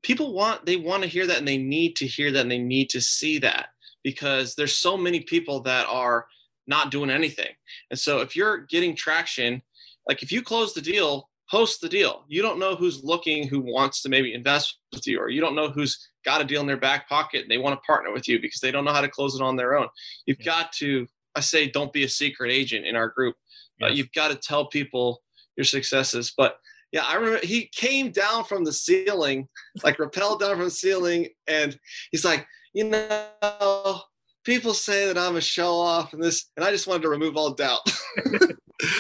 people 0.02 0.34
want 0.34 0.66
they 0.66 0.76
want 0.76 1.02
to 1.02 1.08
hear 1.08 1.26
that 1.26 1.38
and 1.38 1.48
they 1.48 1.56
need 1.56 1.96
to 1.96 2.06
hear 2.06 2.30
that 2.30 2.40
and 2.42 2.50
they 2.50 2.58
need 2.58 2.90
to 2.90 3.00
see 3.00 3.38
that 3.38 3.68
because 4.02 4.54
there's 4.54 4.76
so 4.76 4.98
many 4.98 5.20
people 5.20 5.60
that 5.60 5.86
are 5.88 6.26
not 6.66 6.90
doing 6.90 7.08
anything. 7.08 7.54
And 7.90 7.98
so 7.98 8.20
if 8.20 8.36
you're 8.36 8.58
getting 8.66 8.94
traction, 8.94 9.62
like 10.06 10.22
if 10.22 10.30
you 10.30 10.42
close 10.42 10.74
the 10.74 10.82
deal, 10.82 11.30
post 11.50 11.80
the 11.80 11.88
deal. 11.88 12.24
You 12.28 12.42
don't 12.42 12.58
know 12.58 12.74
who's 12.76 13.02
looking, 13.02 13.48
who 13.48 13.60
wants 13.60 14.02
to 14.02 14.10
maybe 14.10 14.34
invest 14.34 14.76
with 14.92 15.06
you, 15.06 15.18
or 15.18 15.30
you 15.30 15.40
don't 15.40 15.54
know 15.54 15.70
who's 15.70 16.10
got 16.22 16.42
a 16.42 16.44
deal 16.44 16.60
in 16.60 16.66
their 16.66 16.76
back 16.76 17.08
pocket 17.08 17.42
and 17.42 17.50
they 17.50 17.58
want 17.58 17.80
to 17.80 17.86
partner 17.86 18.12
with 18.12 18.28
you 18.28 18.40
because 18.40 18.60
they 18.60 18.70
don't 18.70 18.84
know 18.84 18.92
how 18.92 19.00
to 19.00 19.08
close 19.08 19.34
it 19.34 19.42
on 19.42 19.56
their 19.56 19.74
own. 19.74 19.88
You've 20.26 20.40
yeah. 20.40 20.44
got 20.44 20.72
to, 20.74 21.06
I 21.34 21.40
say, 21.40 21.70
don't 21.70 21.92
be 21.94 22.04
a 22.04 22.08
secret 22.08 22.52
agent 22.52 22.84
in 22.84 22.94
our 22.94 23.08
group. 23.08 23.36
Yes. 23.80 23.90
Uh, 23.90 23.92
you've 23.92 24.12
got 24.12 24.30
to 24.30 24.36
tell 24.36 24.66
people 24.66 25.20
your 25.56 25.64
successes. 25.64 26.32
But 26.36 26.56
yeah, 26.92 27.04
I 27.06 27.16
remember 27.16 27.44
he 27.44 27.68
came 27.74 28.12
down 28.12 28.44
from 28.44 28.64
the 28.64 28.72
ceiling, 28.72 29.48
like 29.82 29.96
rappelled 29.96 30.40
down 30.40 30.56
from 30.56 30.64
the 30.64 30.70
ceiling, 30.70 31.28
and 31.48 31.78
he's 32.12 32.24
like, 32.24 32.46
you 32.72 32.84
know, 32.84 34.00
people 34.44 34.74
say 34.74 35.06
that 35.06 35.18
I'm 35.18 35.36
a 35.36 35.40
show 35.40 35.72
off 35.72 36.12
and 36.12 36.22
this, 36.22 36.50
and 36.56 36.64
I 36.64 36.70
just 36.70 36.86
wanted 36.86 37.02
to 37.02 37.08
remove 37.08 37.36
all 37.36 37.52
doubt. 37.52 37.80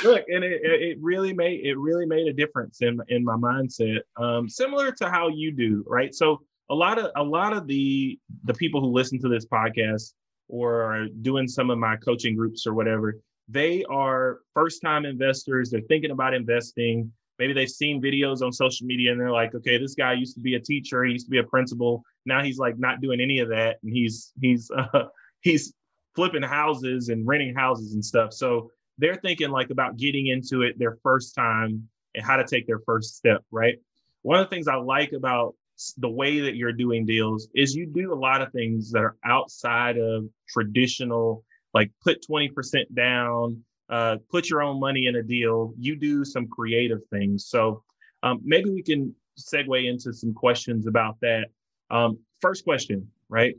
Look, 0.04 0.24
and 0.28 0.42
it, 0.44 0.60
it 0.64 0.98
really 1.00 1.32
made 1.32 1.64
it 1.64 1.76
really 1.78 2.06
made 2.06 2.26
a 2.26 2.32
difference 2.32 2.78
in 2.80 2.98
in 3.08 3.24
my 3.24 3.36
mindset. 3.36 4.00
Um, 4.16 4.48
similar 4.48 4.92
to 4.92 5.08
how 5.08 5.28
you 5.28 5.52
do, 5.52 5.84
right? 5.86 6.14
So 6.14 6.40
a 6.70 6.74
lot 6.74 6.98
of 6.98 7.10
a 7.16 7.22
lot 7.22 7.52
of 7.52 7.66
the 7.66 8.18
the 8.44 8.54
people 8.54 8.80
who 8.80 8.92
listen 8.92 9.20
to 9.20 9.28
this 9.28 9.46
podcast 9.46 10.14
or 10.48 10.82
are 10.82 11.06
doing 11.22 11.48
some 11.48 11.70
of 11.70 11.78
my 11.78 11.96
coaching 11.96 12.36
groups 12.36 12.66
or 12.66 12.74
whatever, 12.74 13.18
they 13.48 13.84
are 13.84 14.40
first 14.54 14.80
time 14.82 15.04
investors. 15.04 15.70
They're 15.70 15.82
thinking 15.82 16.10
about 16.10 16.34
investing. 16.34 17.12
Maybe 17.38 17.52
they've 17.52 17.68
seen 17.68 18.00
videos 18.00 18.42
on 18.42 18.52
social 18.52 18.86
media 18.86 19.10
and 19.10 19.20
they're 19.20 19.30
like, 19.30 19.54
okay, 19.54 19.76
this 19.76 19.94
guy 19.94 20.12
used 20.12 20.34
to 20.34 20.40
be 20.40 20.54
a 20.54 20.60
teacher. 20.60 21.04
He 21.04 21.12
used 21.12 21.26
to 21.26 21.30
be 21.30 21.38
a 21.38 21.44
principal. 21.44 22.02
Now 22.26 22.42
he's 22.42 22.58
like 22.58 22.78
not 22.78 23.00
doing 23.00 23.20
any 23.20 23.40
of 23.40 23.48
that, 23.48 23.78
and 23.82 23.92
he's 23.92 24.32
he's 24.40 24.70
uh, 24.76 25.04
he's 25.40 25.74
flipping 26.14 26.42
houses 26.42 27.08
and 27.08 27.26
renting 27.26 27.54
houses 27.54 27.94
and 27.94 28.04
stuff. 28.04 28.32
So 28.32 28.70
they're 28.98 29.16
thinking 29.16 29.50
like 29.50 29.70
about 29.70 29.96
getting 29.96 30.28
into 30.28 30.62
it 30.62 30.78
their 30.78 30.98
first 31.02 31.34
time 31.34 31.88
and 32.14 32.24
how 32.24 32.36
to 32.36 32.44
take 32.44 32.66
their 32.66 32.78
first 32.86 33.16
step, 33.16 33.42
right? 33.50 33.74
One 34.22 34.38
of 34.38 34.46
the 34.46 34.54
things 34.54 34.68
I 34.68 34.76
like 34.76 35.12
about 35.12 35.54
the 35.98 36.08
way 36.08 36.40
that 36.40 36.54
you're 36.54 36.72
doing 36.72 37.04
deals 37.04 37.48
is 37.54 37.74
you 37.74 37.86
do 37.86 38.12
a 38.12 38.14
lot 38.14 38.40
of 38.40 38.52
things 38.52 38.92
that 38.92 39.00
are 39.00 39.16
outside 39.24 39.98
of 39.98 40.24
traditional, 40.48 41.44
like 41.74 41.90
put 42.02 42.24
20% 42.26 42.84
down, 42.94 43.62
uh, 43.90 44.16
put 44.30 44.48
your 44.48 44.62
own 44.62 44.80
money 44.80 45.06
in 45.06 45.16
a 45.16 45.22
deal. 45.22 45.74
You 45.78 45.96
do 45.96 46.24
some 46.24 46.46
creative 46.46 47.00
things. 47.10 47.46
So 47.46 47.82
um, 48.22 48.40
maybe 48.42 48.70
we 48.70 48.82
can 48.82 49.14
segue 49.38 49.88
into 49.88 50.12
some 50.12 50.32
questions 50.32 50.86
about 50.86 51.16
that. 51.20 51.48
Um, 51.90 52.18
first 52.40 52.64
question, 52.64 53.10
right? 53.28 53.54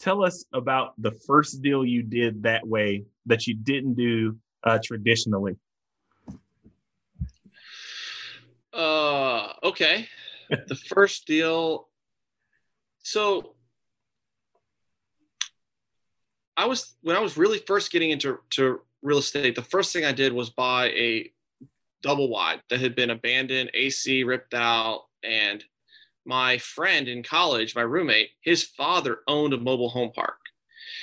tell 0.00 0.24
us 0.24 0.44
about 0.52 0.94
the 1.00 1.12
first 1.12 1.62
deal 1.62 1.84
you 1.84 2.02
did 2.02 2.42
that 2.42 2.66
way 2.66 3.04
that 3.26 3.46
you 3.46 3.54
didn't 3.54 3.94
do 3.94 4.36
uh, 4.64 4.78
traditionally. 4.82 5.56
Uh, 8.72 9.52
okay. 9.62 10.08
the 10.48 10.74
first 10.74 11.26
deal. 11.26 11.88
So 13.02 13.54
I 16.60 16.66
was 16.66 16.94
when 17.00 17.16
I 17.16 17.20
was 17.20 17.38
really 17.38 17.58
first 17.66 17.90
getting 17.90 18.10
into 18.10 18.38
to 18.50 18.80
real 19.00 19.16
estate. 19.16 19.54
The 19.54 19.62
first 19.62 19.94
thing 19.94 20.04
I 20.04 20.12
did 20.12 20.34
was 20.34 20.50
buy 20.50 20.88
a 20.88 21.32
double 22.02 22.28
wide 22.28 22.60
that 22.68 22.80
had 22.80 22.94
been 22.94 23.08
abandoned, 23.08 23.70
AC 23.72 24.24
ripped 24.24 24.52
out, 24.52 25.04
and 25.24 25.64
my 26.26 26.58
friend 26.58 27.08
in 27.08 27.22
college, 27.22 27.74
my 27.74 27.80
roommate, 27.80 28.28
his 28.42 28.62
father 28.62 29.20
owned 29.26 29.54
a 29.54 29.58
mobile 29.58 29.88
home 29.88 30.12
park. 30.14 30.36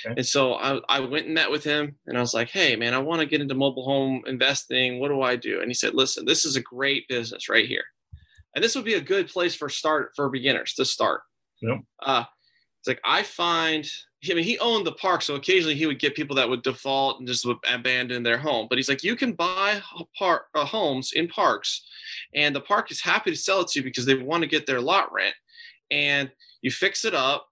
Okay. 0.06 0.14
And 0.18 0.26
so 0.26 0.54
I, 0.54 0.80
I 0.88 1.00
went 1.00 1.26
and 1.26 1.34
met 1.34 1.50
with 1.50 1.64
him 1.64 1.96
and 2.06 2.16
I 2.16 2.20
was 2.20 2.34
like, 2.34 2.50
hey, 2.50 2.76
man, 2.76 2.94
I 2.94 2.98
want 2.98 3.20
to 3.20 3.26
get 3.26 3.40
into 3.40 3.54
mobile 3.56 3.84
home 3.84 4.22
investing. 4.28 5.00
What 5.00 5.08
do 5.08 5.22
I 5.22 5.34
do? 5.34 5.60
And 5.60 5.68
he 5.68 5.74
said, 5.74 5.94
listen, 5.94 6.24
this 6.24 6.44
is 6.44 6.54
a 6.54 6.60
great 6.62 7.08
business 7.08 7.48
right 7.48 7.66
here. 7.66 7.82
And 8.54 8.62
this 8.62 8.76
would 8.76 8.84
be 8.84 8.94
a 8.94 9.00
good 9.00 9.26
place 9.26 9.56
for 9.56 9.68
start 9.68 10.12
for 10.14 10.28
beginners 10.28 10.74
to 10.74 10.84
start. 10.84 11.22
Yep. 11.62 11.78
Uh, 12.00 12.24
it's 12.80 12.88
like 12.88 13.00
I 13.04 13.22
find 13.22 13.88
I 14.28 14.34
mean, 14.34 14.44
he 14.44 14.58
owned 14.58 14.84
the 14.84 14.92
park, 14.92 15.22
so 15.22 15.36
occasionally 15.36 15.76
he 15.76 15.86
would 15.86 16.00
get 16.00 16.16
people 16.16 16.34
that 16.36 16.48
would 16.48 16.62
default 16.62 17.20
and 17.20 17.28
just 17.28 17.46
would 17.46 17.58
abandon 17.72 18.24
their 18.24 18.38
home. 18.38 18.66
But 18.68 18.76
he's 18.76 18.88
like, 18.88 19.04
you 19.04 19.14
can 19.14 19.32
buy 19.32 19.80
park, 20.18 20.46
uh, 20.56 20.64
homes 20.64 21.12
in 21.12 21.28
parks, 21.28 21.86
and 22.34 22.54
the 22.54 22.60
park 22.60 22.90
is 22.90 23.00
happy 23.00 23.30
to 23.30 23.36
sell 23.36 23.60
it 23.60 23.68
to 23.68 23.78
you 23.78 23.84
because 23.84 24.06
they 24.06 24.16
want 24.16 24.42
to 24.42 24.48
get 24.48 24.66
their 24.66 24.80
lot 24.80 25.12
rent. 25.12 25.34
And 25.92 26.32
you 26.62 26.72
fix 26.72 27.04
it 27.04 27.14
up, 27.14 27.46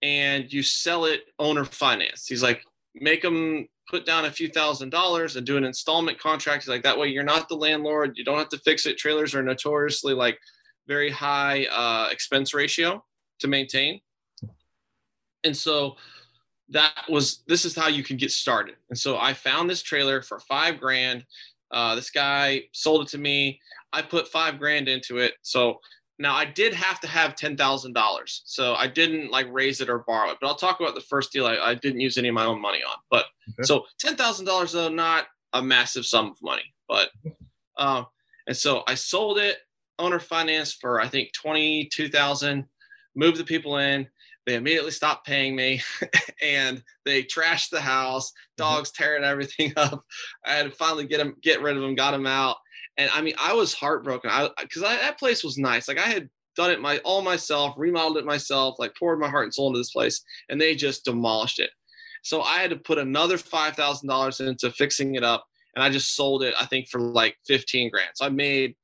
and 0.00 0.50
you 0.50 0.62
sell 0.62 1.04
it 1.04 1.24
owner 1.38 1.66
finance. 1.66 2.26
He's 2.26 2.42
like, 2.42 2.62
make 2.94 3.20
them 3.20 3.68
put 3.90 4.06
down 4.06 4.24
a 4.24 4.30
few 4.30 4.48
thousand 4.48 4.90
dollars 4.90 5.36
and 5.36 5.46
do 5.46 5.58
an 5.58 5.64
installment 5.64 6.18
contract. 6.18 6.62
He's 6.62 6.68
like 6.68 6.84
that 6.84 6.98
way 6.98 7.08
you're 7.08 7.24
not 7.24 7.48
the 7.48 7.56
landlord. 7.56 8.16
You 8.16 8.24
don't 8.24 8.38
have 8.38 8.48
to 8.50 8.58
fix 8.58 8.86
it. 8.86 8.96
Trailers 8.96 9.34
are 9.34 9.42
notoriously 9.42 10.14
like 10.14 10.38
very 10.86 11.10
high 11.10 11.66
uh, 11.66 12.08
expense 12.10 12.54
ratio 12.54 13.04
to 13.40 13.48
maintain 13.48 14.00
and 15.44 15.56
so 15.56 15.96
that 16.70 16.92
was 17.08 17.42
this 17.46 17.64
is 17.64 17.74
how 17.74 17.88
you 17.88 18.02
can 18.02 18.16
get 18.16 18.30
started. 18.30 18.76
And 18.88 18.98
so 18.98 19.18
I 19.18 19.34
found 19.34 19.68
this 19.68 19.82
trailer 19.82 20.22
for 20.22 20.38
five 20.40 20.80
grand. 20.80 21.24
Uh, 21.70 21.94
this 21.94 22.10
guy 22.10 22.62
sold 22.72 23.02
it 23.02 23.08
to 23.08 23.18
me. 23.18 23.60
I 23.92 24.02
put 24.02 24.28
five 24.28 24.58
grand 24.58 24.88
into 24.88 25.18
it. 25.18 25.34
So 25.42 25.80
now 26.18 26.34
I 26.34 26.44
did 26.44 26.74
have 26.74 27.00
to 27.00 27.08
have 27.08 27.34
ten 27.34 27.56
thousand 27.56 27.94
dollars. 27.94 28.42
So 28.44 28.74
I 28.74 28.86
didn't 28.86 29.30
like 29.30 29.46
raise 29.50 29.80
it 29.80 29.88
or 29.88 30.04
borrow 30.06 30.30
it. 30.30 30.38
But 30.40 30.46
I'll 30.46 30.54
talk 30.54 30.80
about 30.80 30.94
the 30.94 31.00
first 31.00 31.32
deal 31.32 31.46
I, 31.46 31.56
I 31.56 31.74
didn't 31.74 32.00
use 32.00 32.18
any 32.18 32.28
of 32.28 32.34
my 32.34 32.44
own 32.44 32.60
money 32.60 32.80
on. 32.86 32.96
But 33.10 33.26
okay. 33.50 33.62
so 33.62 33.86
ten 33.98 34.16
thousand 34.16 34.46
dollars 34.46 34.72
though, 34.72 34.88
not 34.88 35.26
a 35.52 35.62
massive 35.62 36.06
sum 36.06 36.30
of 36.30 36.36
money. 36.42 36.74
But 36.88 37.10
um, 37.78 38.06
and 38.46 38.56
so 38.56 38.84
I 38.86 38.94
sold 38.94 39.38
it 39.38 39.58
owner 39.98 40.20
finance 40.20 40.72
for 40.72 41.00
I 41.00 41.08
think 41.08 41.32
twenty 41.32 41.86
two 41.86 42.08
thousand. 42.08 42.66
Moved 43.16 43.38
the 43.38 43.44
people 43.44 43.78
in 43.78 44.06
they 44.50 44.56
immediately 44.56 44.90
stopped 44.90 45.26
paying 45.26 45.54
me 45.54 45.80
and 46.42 46.82
they 47.04 47.22
trashed 47.22 47.70
the 47.70 47.80
house, 47.80 48.30
mm-hmm. 48.30 48.64
dogs 48.64 48.90
tearing 48.90 49.22
everything 49.22 49.72
up. 49.76 50.04
I 50.44 50.54
had 50.54 50.64
to 50.64 50.72
finally 50.72 51.06
get 51.06 51.18
them, 51.18 51.36
get 51.40 51.62
rid 51.62 51.76
of 51.76 51.82
them, 51.82 51.94
got 51.94 52.10
them 52.10 52.26
out. 52.26 52.56
And 52.96 53.08
I 53.14 53.22
mean, 53.22 53.34
I 53.38 53.52
was 53.54 53.72
heartbroken. 53.72 54.28
I 54.30 54.50
because 54.60 54.82
that 54.82 55.18
place 55.18 55.44
was 55.44 55.56
nice. 55.56 55.86
Like 55.86 55.98
I 55.98 56.08
had 56.08 56.28
done 56.56 56.72
it 56.72 56.80
my 56.80 56.98
all 56.98 57.22
myself, 57.22 57.74
remodeled 57.78 58.18
it 58.18 58.26
myself, 58.26 58.74
like 58.78 58.96
poured 58.98 59.20
my 59.20 59.28
heart 59.28 59.44
and 59.44 59.54
soul 59.54 59.68
into 59.68 59.78
this 59.78 59.92
place, 59.92 60.22
and 60.48 60.60
they 60.60 60.74
just 60.74 61.04
demolished 61.04 61.60
it. 61.60 61.70
So 62.22 62.42
I 62.42 62.58
had 62.58 62.70
to 62.70 62.76
put 62.76 62.98
another 62.98 63.38
five 63.38 63.76
thousand 63.76 64.08
dollars 64.08 64.40
into 64.40 64.70
fixing 64.72 65.14
it 65.14 65.22
up, 65.22 65.46
and 65.76 65.84
I 65.84 65.90
just 65.90 66.16
sold 66.16 66.42
it. 66.42 66.54
I 66.60 66.66
think 66.66 66.88
for 66.88 67.00
like 67.00 67.36
fifteen 67.46 67.90
grand. 67.90 68.10
So 68.14 68.26
I 68.26 68.28
made 68.28 68.74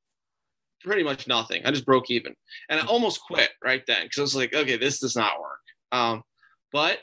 pretty 0.83 1.03
much 1.03 1.27
nothing. 1.27 1.63
I 1.67 1.73
just 1.73 1.85
broke 1.85 2.09
even, 2.09 2.35
and 2.71 2.81
I 2.81 2.85
mm. 2.85 2.89
almost 2.89 3.21
quit 3.21 3.51
right 3.63 3.83
then 3.89 4.05
because 4.05 4.19
I 4.19 4.23
was 4.23 4.37
like, 4.37 4.55
okay, 4.55 4.77
this 4.77 5.01
does 5.01 5.17
not 5.17 5.41
work. 5.41 5.56
Um, 5.93 6.23
but 6.73 6.99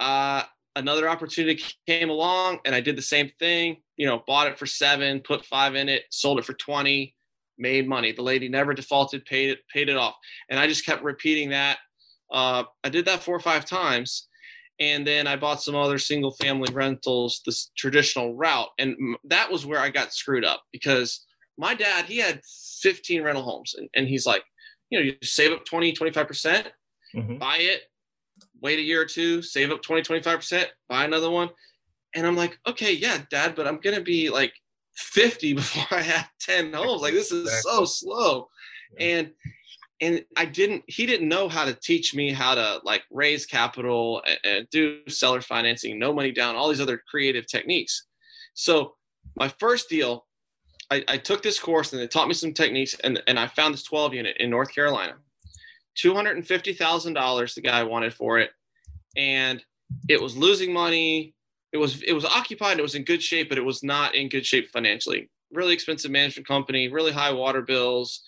uh, 0.00 0.42
another 0.74 1.08
opportunity 1.08 1.62
came 1.86 2.10
along, 2.10 2.60
and 2.64 2.74
I 2.74 2.80
did 2.80 2.96
the 2.96 3.02
same 3.02 3.30
thing. 3.38 3.78
You 3.96 4.06
know, 4.06 4.22
bought 4.26 4.48
it 4.48 4.58
for 4.58 4.66
seven, 4.66 5.20
put 5.20 5.44
five 5.44 5.74
in 5.74 5.88
it, 5.88 6.04
sold 6.10 6.38
it 6.38 6.44
for 6.44 6.52
twenty, 6.54 7.14
made 7.58 7.88
money. 7.88 8.12
The 8.12 8.22
lady 8.22 8.48
never 8.48 8.74
defaulted, 8.74 9.24
paid 9.24 9.50
it, 9.50 9.60
paid 9.72 9.88
it 9.88 9.96
off, 9.96 10.14
and 10.48 10.60
I 10.60 10.66
just 10.66 10.86
kept 10.86 11.02
repeating 11.02 11.50
that. 11.50 11.78
Uh, 12.30 12.64
I 12.84 12.88
did 12.88 13.04
that 13.06 13.22
four 13.22 13.36
or 13.36 13.40
five 13.40 13.64
times, 13.64 14.28
and 14.78 15.06
then 15.06 15.26
I 15.26 15.36
bought 15.36 15.62
some 15.62 15.74
other 15.74 15.98
single 15.98 16.32
family 16.32 16.72
rentals, 16.72 17.40
this 17.46 17.70
traditional 17.76 18.34
route, 18.34 18.68
and 18.78 19.16
that 19.24 19.50
was 19.50 19.64
where 19.64 19.80
I 19.80 19.90
got 19.90 20.12
screwed 20.12 20.44
up 20.44 20.62
because 20.72 21.24
my 21.58 21.74
dad 21.74 22.04
he 22.04 22.18
had 22.18 22.42
15 22.82 23.22
rental 23.22 23.42
homes, 23.42 23.74
and, 23.76 23.88
and 23.94 24.06
he's 24.06 24.26
like, 24.26 24.42
you 24.90 24.98
know, 24.98 25.04
you 25.04 25.14
save 25.22 25.52
up 25.52 25.64
20, 25.64 25.92
25 25.92 26.28
percent, 26.28 26.68
mm-hmm. 27.14 27.38
buy 27.38 27.56
it, 27.58 27.82
wait 28.66 28.80
a 28.80 28.82
year 28.82 29.00
or 29.00 29.06
two, 29.06 29.42
save 29.42 29.70
up 29.70 29.80
20, 29.80 30.02
25%, 30.02 30.64
buy 30.88 31.04
another 31.04 31.30
one. 31.30 31.50
And 32.16 32.26
I'm 32.26 32.34
like, 32.34 32.58
okay, 32.66 32.92
yeah, 32.92 33.18
dad, 33.30 33.54
but 33.54 33.64
I'm 33.68 33.78
going 33.78 33.94
to 33.94 34.02
be 34.02 34.28
like 34.28 34.52
50 34.96 35.52
before 35.60 35.96
I 35.96 36.02
have 36.02 36.28
10 36.40 36.72
homes. 36.72 37.00
Like, 37.00 37.14
this 37.14 37.30
is 37.30 37.62
so 37.62 37.84
slow. 37.84 38.48
and 38.98 39.30
and 40.02 40.22
I 40.36 40.44
didn't 40.44 40.82
he 40.88 41.06
didn't 41.06 41.28
know 41.28 41.48
how 41.48 41.64
to 41.64 41.72
teach 41.72 42.14
me 42.14 42.30
how 42.30 42.54
to 42.54 42.80
like 42.84 43.04
raise 43.10 43.46
capital 43.46 44.22
and, 44.26 44.38
and, 44.44 44.70
do 44.70 45.00
seller 45.08 45.40
financing, 45.40 45.98
no 45.98 46.12
money 46.12 46.32
down, 46.32 46.54
all 46.54 46.68
these 46.68 46.82
other 46.82 47.00
creative 47.08 47.46
techniques. 47.46 48.04
So 48.52 48.96
my 49.36 49.48
first 49.48 49.88
deal, 49.88 50.26
I, 50.90 51.02
I 51.08 51.16
took 51.16 51.42
this 51.42 51.58
course 51.58 51.94
and 51.94 52.02
they 52.02 52.08
taught 52.08 52.28
me 52.28 52.34
some 52.34 52.52
techniques 52.52 52.94
and, 53.04 53.22
and 53.26 53.38
I 53.38 53.46
found 53.46 53.72
this 53.72 53.84
12 53.84 54.12
unit 54.12 54.36
in 54.38 54.50
North 54.50 54.74
Carolina. 54.74 55.14
$250,000 56.02 57.54
the 57.54 57.60
guy 57.60 57.82
wanted 57.82 58.14
for 58.14 58.38
it. 58.38 58.50
And 59.16 59.64
it 60.08 60.20
was 60.20 60.36
losing 60.36 60.72
money. 60.72 61.34
It 61.72 61.78
was 61.78 62.02
it 62.02 62.12
was 62.12 62.24
occupied, 62.24 62.78
it 62.78 62.82
was 62.82 62.94
in 62.94 63.04
good 63.04 63.22
shape, 63.22 63.48
but 63.48 63.58
it 63.58 63.64
was 63.64 63.82
not 63.82 64.14
in 64.14 64.28
good 64.28 64.46
shape 64.46 64.70
financially. 64.70 65.30
Really 65.52 65.74
expensive 65.74 66.10
management 66.10 66.46
company, 66.46 66.88
really 66.88 67.12
high 67.12 67.32
water 67.32 67.62
bills, 67.62 68.22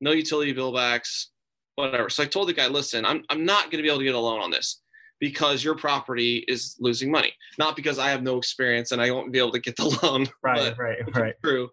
no 0.00 0.12
utility 0.12 0.52
bill 0.52 0.72
backs, 0.72 1.30
whatever. 1.76 2.10
So 2.10 2.22
I 2.22 2.26
told 2.26 2.48
the 2.48 2.52
guy, 2.52 2.68
listen, 2.68 3.04
I'm, 3.04 3.24
I'm 3.30 3.44
not 3.44 3.64
going 3.64 3.78
to 3.78 3.82
be 3.82 3.88
able 3.88 3.98
to 3.98 4.04
get 4.04 4.14
a 4.14 4.18
loan 4.18 4.40
on 4.40 4.50
this 4.50 4.80
because 5.20 5.62
your 5.62 5.76
property 5.76 6.44
is 6.48 6.76
losing 6.80 7.10
money, 7.10 7.32
not 7.58 7.76
because 7.76 7.98
I 7.98 8.10
have 8.10 8.22
no 8.22 8.38
experience 8.38 8.92
and 8.92 9.00
I 9.00 9.10
won't 9.10 9.32
be 9.32 9.38
able 9.38 9.52
to 9.52 9.60
get 9.60 9.76
the 9.76 9.98
loan. 10.02 10.26
Right, 10.42 10.74
but, 10.76 10.78
right, 10.78 11.16
right. 11.16 11.34
True. 11.42 11.70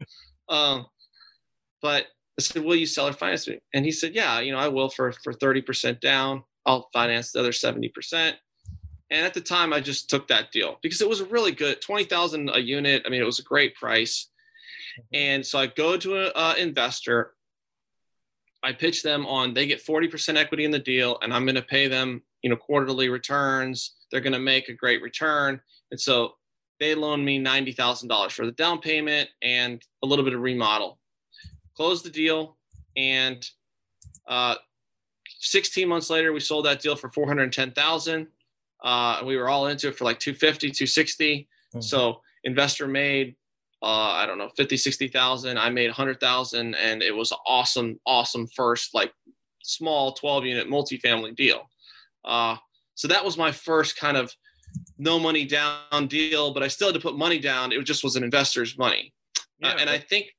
Um, 0.47 0.85
but 1.81 2.05
I 2.47 2.53
said, 2.53 2.63
will 2.63 2.75
you 2.75 2.85
seller 2.85 3.13
finance 3.13 3.47
me? 3.47 3.59
And 3.73 3.85
he 3.85 3.91
said, 3.91 4.15
yeah, 4.15 4.39
you 4.39 4.51
know, 4.51 4.59
I 4.59 4.67
will 4.67 4.89
for, 4.89 5.11
for 5.11 5.33
30% 5.33 5.99
down. 5.99 6.43
I'll 6.65 6.89
finance 6.93 7.31
the 7.31 7.39
other 7.39 7.51
70%. 7.51 8.33
And 9.11 9.25
at 9.25 9.33
the 9.33 9.41
time 9.41 9.73
I 9.73 9.79
just 9.79 10.09
took 10.09 10.27
that 10.27 10.51
deal 10.51 10.77
because 10.83 11.01
it 11.01 11.09
was 11.09 11.19
a 11.19 11.25
really 11.25 11.51
good 11.51 11.81
20,000 11.81 12.49
a 12.53 12.59
unit. 12.59 13.03
I 13.05 13.09
mean, 13.09 13.21
it 13.21 13.25
was 13.25 13.39
a 13.39 13.43
great 13.43 13.75
price. 13.75 14.29
And 15.13 15.45
so 15.45 15.57
I 15.57 15.67
go 15.67 15.97
to 15.97 16.31
an 16.37 16.57
investor 16.57 17.33
I 18.63 18.73
pitch 18.73 19.03
them 19.03 19.25
on 19.25 19.53
they 19.53 19.65
get 19.65 19.85
40% 19.85 20.35
equity 20.35 20.65
in 20.65 20.71
the 20.71 20.79
deal 20.79 21.17
and 21.21 21.33
I'm 21.33 21.45
going 21.45 21.55
to 21.55 21.61
pay 21.61 21.87
them, 21.87 22.21
you 22.41 22.49
know, 22.49 22.55
quarterly 22.55 23.09
returns. 23.09 23.95
They're 24.11 24.21
going 24.21 24.33
to 24.33 24.39
make 24.39 24.69
a 24.69 24.73
great 24.73 25.01
return. 25.01 25.61
And 25.91 25.99
so 25.99 26.33
they 26.79 26.95
loan 26.95 27.23
me 27.23 27.41
$90,000 27.41 28.31
for 28.31 28.45
the 28.45 28.51
down 28.53 28.79
payment 28.79 29.29
and 29.41 29.81
a 30.03 30.07
little 30.07 30.25
bit 30.25 30.33
of 30.33 30.41
remodel. 30.41 30.98
Close 31.79 32.03
the 32.03 32.09
deal 32.09 32.57
and 32.97 33.47
uh, 34.27 34.55
16 35.39 35.87
months 35.87 36.09
later 36.09 36.33
we 36.33 36.41
sold 36.41 36.65
that 36.65 36.81
deal 36.81 36.97
for 36.97 37.09
410,000. 37.09 38.27
Uh, 38.83 39.21
we 39.25 39.37
were 39.37 39.47
all 39.47 39.67
into 39.67 39.87
it 39.87 39.97
for 39.97 40.03
like 40.03 40.19
250, 40.19 40.71
260. 40.71 41.47
Mm-hmm. 41.73 41.79
So 41.81 42.19
investor 42.43 42.85
made 42.85 43.35
uh, 43.81 44.11
I 44.11 44.25
don't 44.25 44.37
know, 44.37 44.49
50, 44.57 44.75
60,000. 44.75 45.57
I 45.57 45.69
made 45.69 45.87
100,000 45.87 46.75
and 46.75 47.01
it 47.01 47.15
was 47.15 47.31
awesome, 47.47 47.97
awesome 48.05 48.47
first, 48.47 48.93
like 48.93 49.13
small 49.63 50.11
12 50.13 50.45
unit 50.45 50.67
multifamily 50.67 51.33
deal. 51.35 51.69
Uh, 52.25 52.57
so 52.95 53.07
that 53.07 53.23
was 53.23 53.37
my 53.37 53.51
first 53.51 53.97
kind 53.97 54.17
of 54.17 54.33
no 54.97 55.17
money 55.17 55.45
down 55.45 56.07
deal, 56.07 56.53
but 56.53 56.61
I 56.61 56.67
still 56.67 56.89
had 56.89 56.95
to 56.95 56.99
put 56.99 57.17
money 57.17 57.39
down. 57.39 57.71
It 57.71 57.81
just 57.85 58.03
was 58.03 58.17
an 58.17 58.23
investor's 58.23 58.77
money. 58.77 59.13
Uh, 59.63 59.67
yeah, 59.67 59.73
uh, 59.73 59.77
and 59.79 59.89
I 59.89 59.97
think, 59.97 60.35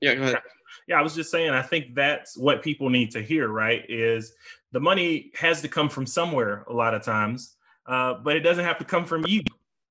yeah, 0.00 0.14
go 0.16 0.22
ahead. 0.22 0.38
Yeah, 0.86 0.98
I 0.98 1.02
was 1.02 1.14
just 1.14 1.30
saying, 1.30 1.50
I 1.50 1.62
think 1.62 1.94
that's 1.94 2.36
what 2.36 2.62
people 2.62 2.90
need 2.90 3.10
to 3.12 3.22
hear, 3.22 3.48
right? 3.48 3.84
Is 3.88 4.34
the 4.72 4.80
money 4.80 5.30
has 5.34 5.62
to 5.62 5.68
come 5.68 5.88
from 5.88 6.06
somewhere 6.06 6.64
a 6.68 6.72
lot 6.72 6.94
of 6.94 7.02
times, 7.02 7.56
uh, 7.86 8.14
but 8.14 8.36
it 8.36 8.40
doesn't 8.40 8.64
have 8.64 8.78
to 8.78 8.84
come 8.84 9.06
from 9.06 9.24
you, 9.26 9.42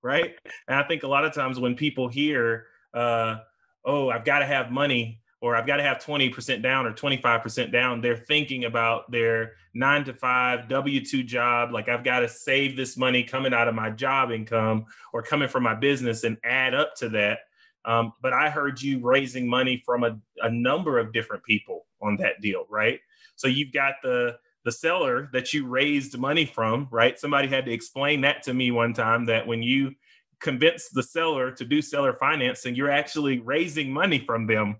right? 0.02 0.36
And 0.68 0.78
I 0.78 0.84
think 0.84 1.04
a 1.04 1.08
lot 1.08 1.26
of 1.26 1.34
times 1.34 1.60
when 1.60 1.76
people 1.76 2.08
hear, 2.08 2.68
uh, 2.94 3.38
oh, 3.86 4.10
I've 4.10 4.26
got 4.26 4.40
to 4.40 4.46
have 4.46 4.72
money 4.72 5.22
or 5.42 5.56
I've 5.56 5.68
got 5.68 5.78
to 5.78 5.84
have 5.84 5.98
20% 5.98 6.62
down 6.62 6.86
or 6.86 6.94
25% 6.94 7.72
down. 7.72 8.00
They're 8.00 8.16
thinking 8.16 8.64
about 8.64 9.12
their 9.12 9.53
nine 9.74 10.06
to 10.06 10.14
five 10.14 10.70
W 10.70 11.03
2 11.03 11.24
job. 11.24 11.74
Like, 11.74 11.90
I've 11.90 12.03
got 12.06 12.20
to 12.20 12.29
save 12.29 12.77
this 12.77 12.96
money 12.96 13.24
coming 13.24 13.53
out 13.53 13.68
of 13.68 13.75
my 13.75 13.90
job 13.90 14.32
income 14.32 14.86
or 15.12 15.22
coming 15.22 15.50
from 15.50 15.64
my 15.64 15.75
business 15.75 16.24
and 16.24 16.38
add 16.46 16.74
up 16.74 16.96
to 16.98 17.10
that. 17.10 17.40
Um, 17.85 18.13
but 18.22 18.33
I 18.33 18.50
heard 18.50 18.81
you 18.81 19.00
raising 19.00 19.48
money 19.48 19.81
from 19.85 20.03
a, 20.03 20.17
a 20.41 20.50
number 20.50 21.00
of 21.00 21.13
different 21.13 21.43
people 21.43 21.85
on 22.01 22.17
that 22.17 22.41
deal, 22.41 22.65
right? 22.69 23.00
So 23.35 23.48
you've 23.48 23.74
got 23.74 23.96
the 24.03 24.37
the 24.65 24.72
seller 24.72 25.29
that 25.33 25.51
you 25.51 25.67
raised 25.67 26.17
money 26.17 26.46
from, 26.46 26.87
right? 26.89 27.19
Somebody 27.19 27.50
had 27.50 27.65
to 27.65 27.74
explain 27.74 28.22
that 28.22 28.43
to 28.43 28.53
me 28.53 28.72
one 28.72 28.93
time 28.93 29.25
that 29.25 29.46
when 29.46 29.61
you 29.61 29.93
convince 30.39 30.89
the 30.89 31.03
seller 31.03 31.51
to 31.51 31.65
do 31.65 31.81
seller 31.81 32.13
financing, 32.13 32.75
you're 32.75 32.89
actually 32.89 33.39
raising 33.39 33.91
money 33.91 34.19
from 34.19 34.48
them. 34.48 34.77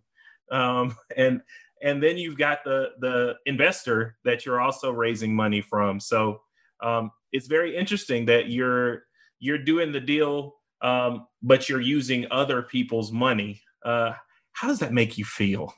Um, 0.52 0.96
and 1.18 1.42
and 1.82 2.02
then 2.02 2.18
you've 2.18 2.38
got 2.38 2.64
the 2.64 2.92
the 3.00 3.36
investor 3.46 4.16
that 4.24 4.46
you're 4.46 4.62
also 4.62 4.92
raising 4.92 5.36
money 5.36 5.62
from. 5.62 6.00
So 6.00 6.42
um, 6.82 7.12
it's 7.32 7.48
very 7.48 7.76
interesting 7.76 8.26
that 8.26 8.50
you're 8.50 9.04
you're 9.40 9.58
doing 9.58 9.92
the 9.92 10.00
deal, 10.00 10.56
um, 10.84 11.26
but 11.42 11.70
you're 11.70 11.82
using 11.82 12.28
other 12.30 12.62
people's 12.62 13.12
money. 13.12 13.62
Uh, 13.84 14.12
how 14.52 14.68
does 14.68 14.80
that 14.80 14.94
make 14.94 15.18
you 15.18 15.26
feel? 15.26 15.74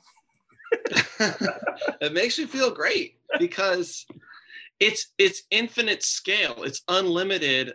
it 1.20 2.12
makes 2.12 2.38
me 2.38 2.44
feel 2.44 2.70
great 2.70 3.18
because 3.38 4.04
it's 4.80 5.12
it's 5.16 5.44
infinite 5.50 6.02
scale. 6.02 6.64
It's 6.64 6.82
unlimited 6.88 7.74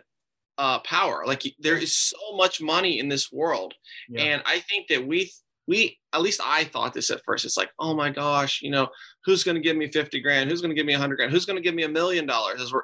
uh, 0.58 0.80
power. 0.80 1.24
Like 1.26 1.42
there 1.58 1.76
is 1.76 1.96
so 1.96 2.36
much 2.36 2.60
money 2.60 2.98
in 2.98 3.08
this 3.08 3.32
world, 3.32 3.74
yeah. 4.08 4.22
and 4.22 4.42
I 4.46 4.60
think 4.60 4.88
that 4.88 5.04
we 5.04 5.32
we 5.66 5.98
at 6.12 6.20
least 6.22 6.40
I 6.44 6.64
thought 6.64 6.92
this 6.92 7.10
at 7.10 7.24
first. 7.24 7.44
It's 7.44 7.56
like, 7.56 7.70
oh 7.78 7.94
my 7.94 8.10
gosh, 8.10 8.60
you 8.62 8.70
know, 8.70 8.88
who's 9.24 9.42
going 9.42 9.54
to 9.54 9.60
give 9.60 9.76
me 9.76 9.90
fifty 9.90 10.20
grand? 10.20 10.50
Who's 10.50 10.60
going 10.60 10.70
to 10.70 10.76
give 10.76 10.86
me 10.86 10.94
a 10.94 10.98
hundred 10.98 11.16
grand? 11.16 11.32
Who's 11.32 11.46
going 11.46 11.56
to 11.56 11.62
give 11.62 11.74
me 11.74 11.84
a 11.84 11.88
million 11.88 12.26
dollars? 12.26 12.60
As 12.60 12.72
we're 12.72 12.82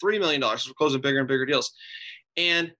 three 0.00 0.18
million 0.18 0.40
dollars 0.40 0.62
as 0.62 0.68
we're 0.68 0.74
closing 0.74 1.00
bigger 1.00 1.18
and 1.18 1.28
bigger 1.28 1.46
deals, 1.46 1.72
and 2.36 2.72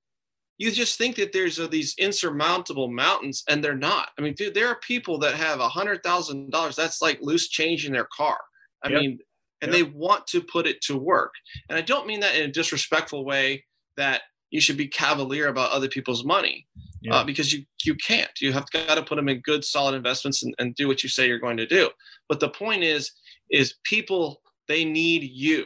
you 0.62 0.70
just 0.70 0.96
think 0.96 1.16
that 1.16 1.32
there's 1.32 1.58
uh, 1.58 1.66
these 1.66 1.96
insurmountable 1.98 2.86
mountains, 2.86 3.42
and 3.48 3.64
they're 3.64 3.74
not. 3.74 4.10
I 4.16 4.22
mean, 4.22 4.34
dude, 4.34 4.54
there 4.54 4.68
are 4.68 4.78
people 4.78 5.18
that 5.18 5.34
have 5.34 5.58
a 5.58 5.68
hundred 5.68 6.04
thousand 6.04 6.52
dollars. 6.52 6.76
That's 6.76 7.02
like 7.02 7.18
loose 7.20 7.48
change 7.48 7.84
in 7.84 7.92
their 7.92 8.06
car. 8.16 8.38
I 8.84 8.90
yep. 8.90 9.00
mean, 9.00 9.18
and 9.60 9.72
yep. 9.72 9.76
they 9.76 9.82
want 9.82 10.28
to 10.28 10.40
put 10.40 10.68
it 10.68 10.80
to 10.82 10.96
work. 10.96 11.34
And 11.68 11.76
I 11.76 11.80
don't 11.80 12.06
mean 12.06 12.20
that 12.20 12.36
in 12.36 12.48
a 12.48 12.52
disrespectful 12.52 13.24
way 13.24 13.64
that 13.96 14.22
you 14.50 14.60
should 14.60 14.76
be 14.76 14.86
cavalier 14.86 15.48
about 15.48 15.72
other 15.72 15.88
people's 15.88 16.24
money 16.24 16.68
uh, 16.76 16.80
yeah. 17.02 17.14
uh, 17.16 17.24
because 17.24 17.52
you 17.52 17.64
you 17.82 17.96
can't. 17.96 18.30
You 18.40 18.52
have 18.52 18.70
got 18.70 18.94
to 18.94 19.02
put 19.02 19.16
them 19.16 19.28
in 19.28 19.40
good, 19.40 19.64
solid 19.64 19.96
investments 19.96 20.44
and, 20.44 20.54
and 20.60 20.76
do 20.76 20.86
what 20.86 21.02
you 21.02 21.08
say 21.08 21.26
you're 21.26 21.40
going 21.40 21.56
to 21.56 21.66
do. 21.66 21.90
But 22.28 22.38
the 22.38 22.50
point 22.50 22.84
is, 22.84 23.10
is 23.50 23.74
people 23.82 24.42
they 24.68 24.84
need 24.84 25.24
you, 25.24 25.64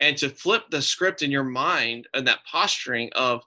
and 0.00 0.16
to 0.16 0.30
flip 0.30 0.70
the 0.70 0.80
script 0.80 1.20
in 1.20 1.30
your 1.30 1.44
mind 1.44 2.08
and 2.14 2.26
that 2.26 2.46
posturing 2.50 3.10
of 3.12 3.42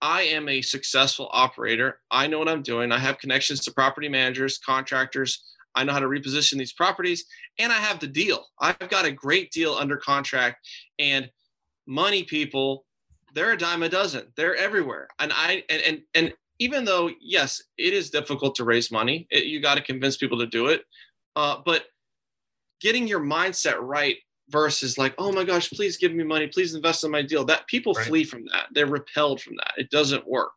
I 0.00 0.22
am 0.22 0.48
a 0.48 0.62
successful 0.62 1.28
operator. 1.32 2.00
I 2.10 2.26
know 2.26 2.38
what 2.38 2.48
I'm 2.48 2.62
doing. 2.62 2.92
I 2.92 2.98
have 2.98 3.18
connections 3.18 3.60
to 3.60 3.72
property 3.72 4.08
managers, 4.08 4.58
contractors. 4.58 5.42
I 5.74 5.84
know 5.84 5.92
how 5.92 6.00
to 6.00 6.06
reposition 6.06 6.58
these 6.58 6.72
properties, 6.72 7.24
and 7.58 7.72
I 7.72 7.76
have 7.76 8.00
the 8.00 8.06
deal. 8.06 8.46
I've 8.60 8.88
got 8.88 9.04
a 9.04 9.12
great 9.12 9.50
deal 9.50 9.74
under 9.74 9.96
contract, 9.96 10.66
and 10.98 11.30
money 11.86 12.24
people 12.24 12.84
they're 13.34 13.52
a 13.52 13.58
dime 13.58 13.82
a 13.82 13.88
dozen. 13.88 14.26
They're 14.36 14.56
everywhere. 14.56 15.08
And 15.18 15.32
I 15.34 15.62
and 15.68 15.82
and 15.82 16.00
and 16.14 16.32
even 16.58 16.84
though 16.84 17.10
yes, 17.20 17.62
it 17.76 17.92
is 17.92 18.10
difficult 18.10 18.54
to 18.56 18.64
raise 18.64 18.90
money, 18.90 19.26
it, 19.30 19.44
you 19.44 19.60
got 19.60 19.76
to 19.76 19.82
convince 19.82 20.16
people 20.16 20.38
to 20.38 20.46
do 20.46 20.66
it. 20.66 20.82
Uh, 21.36 21.58
but 21.64 21.84
getting 22.80 23.06
your 23.06 23.20
mindset 23.20 23.76
right 23.80 24.16
versus 24.50 24.98
like, 24.98 25.14
oh 25.18 25.32
my 25.32 25.44
gosh, 25.44 25.70
please 25.70 25.96
give 25.96 26.12
me 26.14 26.24
money, 26.24 26.46
please 26.46 26.74
invest 26.74 27.04
in 27.04 27.10
my 27.10 27.22
deal. 27.22 27.44
That 27.44 27.66
people 27.66 27.92
right. 27.94 28.06
flee 28.06 28.24
from 28.24 28.44
that. 28.52 28.66
They're 28.72 28.86
repelled 28.86 29.40
from 29.40 29.56
that. 29.56 29.72
It 29.76 29.90
doesn't 29.90 30.26
work. 30.26 30.54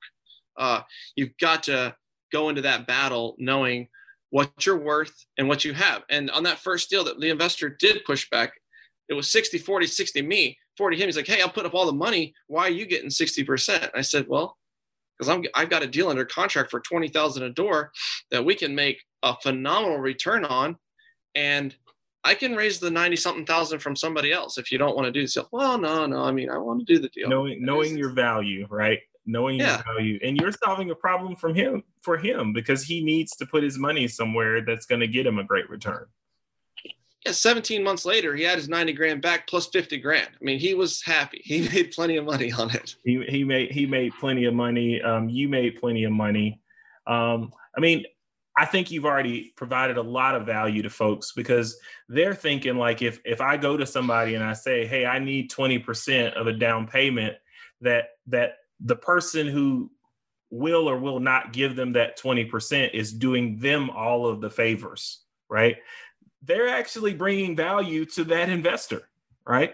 Uh, 0.57 0.81
you've 1.15 1.37
got 1.39 1.63
to 1.63 1.95
go 2.31 2.49
into 2.49 2.61
that 2.61 2.87
battle 2.87 3.35
knowing 3.37 3.87
what 4.29 4.65
you're 4.65 4.77
worth 4.77 5.25
and 5.37 5.47
what 5.47 5.65
you 5.65 5.73
have. 5.73 6.03
And 6.09 6.31
on 6.31 6.43
that 6.43 6.59
first 6.59 6.89
deal 6.89 7.03
that 7.03 7.19
the 7.19 7.29
investor 7.29 7.69
did 7.69 8.05
push 8.05 8.29
back, 8.29 8.53
it 9.09 9.13
was 9.13 9.29
60, 9.29 9.57
40, 9.57 9.87
60 9.87 10.21
me. 10.21 10.57
40 10.77 10.97
him. 10.97 11.07
He's 11.07 11.17
like, 11.17 11.27
hey, 11.27 11.41
I'll 11.41 11.49
put 11.49 11.65
up 11.65 11.73
all 11.73 11.85
the 11.85 11.91
money. 11.91 12.33
Why 12.47 12.63
are 12.63 12.71
you 12.71 12.85
getting 12.85 13.09
60%? 13.09 13.89
I 13.93 14.01
said, 14.01 14.25
well, 14.27 14.57
because 15.17 15.29
I'm 15.29 15.43
I've 15.53 15.69
got 15.69 15.83
a 15.83 15.87
deal 15.87 16.09
under 16.09 16.25
contract 16.25 16.71
for 16.71 16.79
20,000 16.79 17.43
a 17.43 17.49
door 17.49 17.91
that 18.31 18.43
we 18.43 18.55
can 18.55 18.73
make 18.73 19.03
a 19.21 19.35
phenomenal 19.43 19.99
return 19.99 20.45
on. 20.45 20.77
And 21.35 21.75
I 22.23 22.35
can 22.35 22.55
raise 22.55 22.79
the 22.79 22.91
90 22.91 23.15
something 23.15 23.45
thousand 23.45 23.79
from 23.79 23.95
somebody 23.95 24.31
else 24.31 24.57
if 24.57 24.71
you 24.71 24.77
don't 24.77 24.95
want 24.95 25.05
to 25.05 25.11
do 25.11 25.21
this. 25.21 25.37
Well, 25.51 25.77
no, 25.77 26.05
no. 26.05 26.23
I 26.23 26.31
mean, 26.31 26.49
I 26.49 26.57
want 26.57 26.85
to 26.85 26.93
do 26.93 26.99
the 26.99 27.09
deal. 27.09 27.29
Knowing 27.29 27.63
knowing 27.63 27.97
your 27.97 28.11
value, 28.11 28.67
right? 28.69 28.99
Knowing 29.25 29.59
yeah. 29.59 29.77
your 29.77 29.95
value. 29.95 30.19
And 30.23 30.37
you're 30.37 30.51
solving 30.51 30.91
a 30.91 30.95
problem 30.95 31.35
from 31.35 31.55
him 31.55 31.83
for 32.01 32.17
him 32.17 32.53
because 32.53 32.83
he 32.83 33.03
needs 33.03 33.35
to 33.37 33.45
put 33.45 33.63
his 33.63 33.77
money 33.77 34.07
somewhere 34.07 34.61
that's 34.61 34.85
going 34.85 35.01
to 35.01 35.07
get 35.07 35.25
him 35.25 35.39
a 35.39 35.43
great 35.43 35.69
return 35.69 36.05
yeah, 37.25 37.31
17 37.33 37.83
months 37.83 38.05
later, 38.05 38.35
he 38.35 38.43
had 38.43 38.57
his 38.57 38.67
90 38.67 38.93
grand 38.93 39.21
back 39.21 39.47
plus 39.47 39.67
50 39.67 39.97
grand. 39.97 40.29
I 40.33 40.43
mean, 40.43 40.59
he 40.59 40.73
was 40.73 41.01
happy. 41.01 41.41
He 41.43 41.67
made 41.73 41.91
plenty 41.91 42.17
of 42.17 42.25
money 42.25 42.51
on 42.51 42.71
it. 42.71 42.95
He, 43.03 43.23
he 43.27 43.43
made 43.43 43.71
he 43.71 43.85
made 43.85 44.13
plenty 44.19 44.45
of 44.45 44.53
money. 44.53 45.01
Um, 45.01 45.29
you 45.29 45.47
made 45.47 45.79
plenty 45.79 46.03
of 46.03 46.11
money. 46.11 46.59
Um, 47.07 47.51
I 47.77 47.79
mean, 47.79 48.05
I 48.55 48.65
think 48.65 48.91
you've 48.91 49.05
already 49.05 49.53
provided 49.55 49.97
a 49.97 50.01
lot 50.01 50.35
of 50.35 50.45
value 50.45 50.81
to 50.83 50.89
folks 50.89 51.31
because 51.31 51.77
they're 52.09 52.35
thinking 52.35 52.77
like 52.77 53.01
if 53.01 53.21
if 53.23 53.39
I 53.39 53.57
go 53.57 53.77
to 53.77 53.85
somebody 53.85 54.35
and 54.35 54.43
I 54.43 54.53
say, 54.53 54.85
"Hey, 54.85 55.05
I 55.05 55.19
need 55.19 55.49
20% 55.49 56.33
of 56.33 56.47
a 56.47 56.53
down 56.53 56.87
payment," 56.87 57.37
that 57.81 58.09
that 58.27 58.57
the 58.79 58.95
person 58.95 59.47
who 59.47 59.89
will 60.49 60.89
or 60.89 60.97
will 60.97 61.19
not 61.19 61.53
give 61.53 61.75
them 61.77 61.93
that 61.93 62.19
20% 62.19 62.93
is 62.93 63.13
doing 63.13 63.57
them 63.57 63.89
all 63.89 64.27
of 64.27 64.41
the 64.41 64.49
favors, 64.49 65.21
right? 65.47 65.77
They're 66.43 66.67
actually 66.67 67.13
bringing 67.13 67.55
value 67.55 68.05
to 68.07 68.25
that 68.25 68.49
investor, 68.49 69.07
right? 69.47 69.73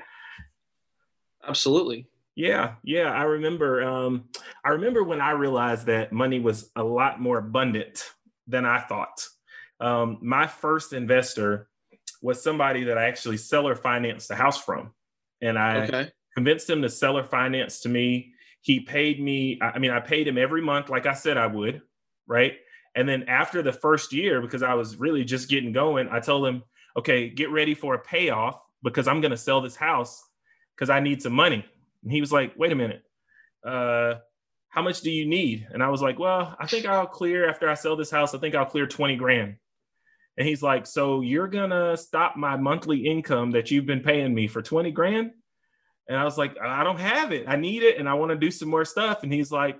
Absolutely. 1.45 2.07
Yeah, 2.35 2.75
yeah. 2.83 3.11
I 3.11 3.23
remember. 3.23 3.81
Um, 3.81 4.29
I 4.63 4.69
remember 4.69 5.03
when 5.03 5.21
I 5.21 5.31
realized 5.31 5.87
that 5.87 6.13
money 6.13 6.39
was 6.39 6.69
a 6.75 6.83
lot 6.83 7.19
more 7.19 7.39
abundant 7.39 8.11
than 8.47 8.65
I 8.65 8.79
thought. 8.79 9.25
Um, 9.79 10.19
my 10.21 10.47
first 10.47 10.93
investor 10.93 11.69
was 12.21 12.41
somebody 12.41 12.85
that 12.85 12.97
I 12.97 13.05
actually 13.05 13.37
seller 13.37 13.75
financed 13.75 14.27
the 14.27 14.35
house 14.35 14.61
from, 14.63 14.91
and 15.41 15.57
I 15.57 15.85
okay. 15.85 16.11
convinced 16.33 16.69
him 16.69 16.81
to 16.81 16.89
seller 16.89 17.23
finance 17.23 17.81
to 17.81 17.89
me. 17.89 18.33
He 18.61 18.79
paid 18.79 19.21
me. 19.21 19.59
I 19.61 19.79
mean, 19.79 19.91
I 19.91 19.99
paid 19.99 20.27
him 20.27 20.37
every 20.37 20.61
month, 20.61 20.89
like 20.89 21.05
I 21.05 21.13
said 21.13 21.37
I 21.37 21.47
would, 21.47 21.81
right? 22.25 22.53
And 22.95 23.07
then 23.07 23.23
after 23.23 23.61
the 23.61 23.71
first 23.71 24.11
year, 24.11 24.41
because 24.41 24.63
I 24.63 24.73
was 24.73 24.97
really 24.97 25.23
just 25.23 25.49
getting 25.49 25.71
going, 25.71 26.09
I 26.09 26.19
told 26.19 26.47
him, 26.47 26.63
"Okay, 26.97 27.29
get 27.29 27.51
ready 27.51 27.75
for 27.75 27.93
a 27.93 27.99
payoff 27.99 28.59
because 28.81 29.07
I'm 29.07 29.21
going 29.21 29.31
to 29.31 29.37
sell 29.37 29.61
this 29.61 29.75
house 29.75 30.23
because 30.75 30.89
I 30.89 30.99
need 30.99 31.21
some 31.21 31.33
money." 31.33 31.63
And 32.03 32.11
he 32.11 32.21
was 32.21 32.31
like, 32.31 32.53
wait 32.57 32.71
a 32.71 32.75
minute. 32.75 33.03
Uh, 33.65 34.15
how 34.69 34.81
much 34.81 35.01
do 35.01 35.11
you 35.11 35.25
need? 35.25 35.67
And 35.71 35.81
I 35.81 35.89
was 35.89 36.01
like, 36.01 36.19
well, 36.19 36.55
I 36.59 36.67
think 36.67 36.85
I'll 36.85 37.07
clear 37.07 37.49
after 37.49 37.69
I 37.69 37.73
sell 37.73 37.95
this 37.95 38.11
house. 38.11 38.35
I 38.35 38.37
think 38.37 38.55
I'll 38.55 38.65
clear 38.65 38.85
20 38.85 39.15
grand. 39.15 39.55
And 40.37 40.47
he's 40.47 40.61
like, 40.61 40.85
so 40.85 41.21
you're 41.21 41.47
going 41.47 41.71
to 41.71 41.97
stop 41.97 42.35
my 42.35 42.57
monthly 42.57 43.05
income 43.05 43.51
that 43.51 43.71
you've 43.71 43.87
been 43.87 44.01
paying 44.01 44.33
me 44.35 44.47
for 44.47 44.61
20 44.61 44.91
grand? 44.91 45.31
And 46.07 46.17
I 46.17 46.23
was 46.23 46.37
like, 46.37 46.55
I 46.61 46.83
don't 46.83 46.99
have 46.99 47.31
it. 47.31 47.45
I 47.47 47.55
need 47.55 47.83
it. 47.83 47.97
And 47.97 48.07
I 48.07 48.13
want 48.13 48.31
to 48.31 48.37
do 48.37 48.51
some 48.51 48.69
more 48.69 48.85
stuff. 48.85 49.23
And 49.23 49.33
he's 49.33 49.51
like, 49.51 49.79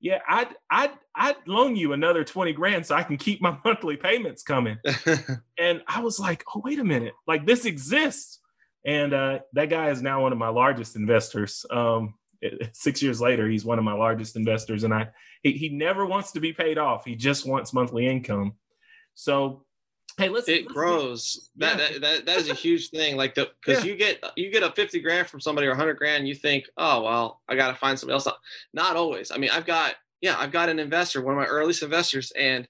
yeah, 0.00 0.18
I'd, 0.28 0.48
I'd, 0.70 0.92
I'd 1.14 1.36
loan 1.46 1.76
you 1.76 1.92
another 1.92 2.24
20 2.24 2.52
grand 2.54 2.86
so 2.86 2.94
I 2.94 3.02
can 3.02 3.16
keep 3.16 3.40
my 3.40 3.56
monthly 3.64 3.96
payments 3.96 4.42
coming. 4.42 4.78
and 5.58 5.82
I 5.86 6.00
was 6.00 6.18
like, 6.18 6.42
oh, 6.54 6.62
wait 6.64 6.78
a 6.78 6.84
minute. 6.84 7.12
Like 7.26 7.46
this 7.46 7.64
exists. 7.66 8.40
And 8.84 9.12
uh, 9.12 9.40
that 9.52 9.70
guy 9.70 9.90
is 9.90 10.02
now 10.02 10.22
one 10.22 10.32
of 10.32 10.38
my 10.38 10.48
largest 10.48 10.96
investors. 10.96 11.64
Um, 11.70 12.14
six 12.72 13.02
years 13.02 13.20
later, 13.20 13.48
he's 13.48 13.64
one 13.64 13.78
of 13.78 13.84
my 13.84 13.92
largest 13.92 14.36
investors, 14.36 14.84
and 14.84 14.92
I 14.92 15.08
he, 15.42 15.52
he 15.52 15.68
never 15.68 16.06
wants 16.06 16.32
to 16.32 16.40
be 16.40 16.52
paid 16.52 16.78
off. 16.78 17.04
He 17.04 17.14
just 17.14 17.46
wants 17.46 17.72
monthly 17.72 18.06
income. 18.06 18.54
So, 19.14 19.64
hey, 20.18 20.28
let's. 20.28 20.48
It 20.48 20.62
let's 20.62 20.72
grows. 20.72 21.50
That, 21.56 21.78
that, 21.78 22.00
that 22.00 22.26
that 22.26 22.38
is 22.38 22.50
a 22.50 22.54
huge 22.54 22.90
thing. 22.90 23.16
Like 23.16 23.34
the 23.34 23.50
because 23.64 23.84
yeah. 23.84 23.90
you 23.90 23.96
get 23.96 24.24
you 24.36 24.50
get 24.50 24.62
a 24.62 24.72
fifty 24.72 25.00
grand 25.00 25.28
from 25.28 25.40
somebody 25.40 25.66
or 25.66 25.74
hundred 25.74 25.98
grand, 25.98 26.28
you 26.28 26.34
think, 26.34 26.64
oh 26.76 27.02
well, 27.02 27.40
I 27.48 27.56
got 27.56 27.68
to 27.68 27.76
find 27.76 27.98
somebody 27.98 28.14
else. 28.14 28.28
Not 28.72 28.96
always. 28.96 29.30
I 29.30 29.38
mean, 29.38 29.50
I've 29.50 29.66
got 29.66 29.94
yeah, 30.22 30.36
I've 30.38 30.52
got 30.52 30.68
an 30.68 30.78
investor, 30.78 31.20
one 31.20 31.34
of 31.34 31.40
my 31.40 31.46
earliest 31.46 31.82
investors, 31.82 32.32
and 32.38 32.66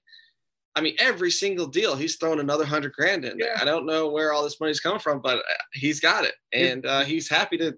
I 0.75 0.81
mean, 0.81 0.95
every 0.99 1.29
single 1.29 1.67
deal, 1.67 1.95
he's 1.95 2.15
thrown 2.15 2.39
another 2.39 2.65
hundred 2.65 2.93
grand 2.93 3.25
in 3.25 3.37
there. 3.37 3.55
I 3.55 3.63
don't 3.63 3.85
know 3.85 4.09
where 4.09 4.33
all 4.33 4.43
this 4.43 4.59
money's 4.59 4.79
coming 4.79 4.99
from, 4.99 5.21
but 5.21 5.37
uh, 5.37 5.53
he's 5.71 5.99
got 5.99 6.25
it, 6.25 6.33
and 6.51 6.85
uh, 6.85 7.03
he's 7.03 7.29
happy 7.29 7.57
to, 7.57 7.77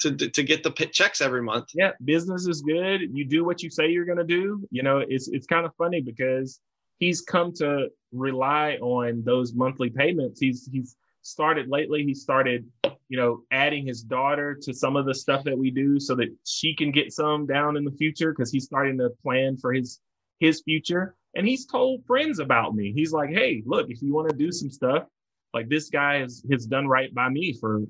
to 0.00 0.16
to 0.16 0.42
get 0.42 0.62
the 0.62 0.70
pit 0.70 0.92
checks 0.92 1.20
every 1.20 1.42
month. 1.42 1.66
Yeah, 1.74 1.92
business 2.04 2.46
is 2.46 2.62
good. 2.62 3.02
You 3.12 3.24
do 3.24 3.44
what 3.44 3.62
you 3.62 3.70
say 3.70 3.88
you're 3.88 4.04
going 4.04 4.18
to 4.18 4.24
do. 4.24 4.66
You 4.70 4.82
know, 4.82 4.98
it's 4.98 5.28
it's 5.28 5.46
kind 5.46 5.66
of 5.66 5.72
funny 5.76 6.00
because 6.00 6.60
he's 6.98 7.20
come 7.20 7.52
to 7.54 7.88
rely 8.12 8.76
on 8.80 9.22
those 9.24 9.54
monthly 9.54 9.90
payments. 9.90 10.40
He's 10.40 10.68
he's 10.70 10.96
started 11.22 11.68
lately. 11.68 12.04
He 12.04 12.14
started, 12.14 12.66
you 13.08 13.16
know, 13.16 13.42
adding 13.50 13.86
his 13.86 14.02
daughter 14.02 14.58
to 14.62 14.74
some 14.74 14.96
of 14.96 15.06
the 15.06 15.14
stuff 15.14 15.44
that 15.44 15.56
we 15.56 15.70
do 15.70 15.98
so 15.98 16.14
that 16.16 16.28
she 16.44 16.74
can 16.74 16.90
get 16.90 17.12
some 17.12 17.46
down 17.46 17.76
in 17.76 17.84
the 17.84 17.92
future 17.92 18.32
because 18.32 18.52
he's 18.52 18.64
starting 18.64 18.98
to 18.98 19.10
plan 19.22 19.56
for 19.56 19.72
his 19.72 20.00
his 20.40 20.62
future 20.62 21.16
and 21.34 21.46
he's 21.46 21.66
told 21.66 22.04
friends 22.06 22.38
about 22.38 22.74
me. 22.74 22.92
He's 22.92 23.12
like, 23.12 23.30
hey, 23.30 23.62
look, 23.66 23.90
if 23.90 24.00
you 24.02 24.14
want 24.14 24.30
to 24.30 24.36
do 24.36 24.52
some 24.52 24.70
stuff, 24.70 25.04
like 25.52 25.68
this 25.68 25.90
guy 25.90 26.20
has, 26.20 26.44
has 26.50 26.66
done 26.66 26.86
right 26.86 27.12
by 27.14 27.28
me 27.28 27.52
for 27.60 27.82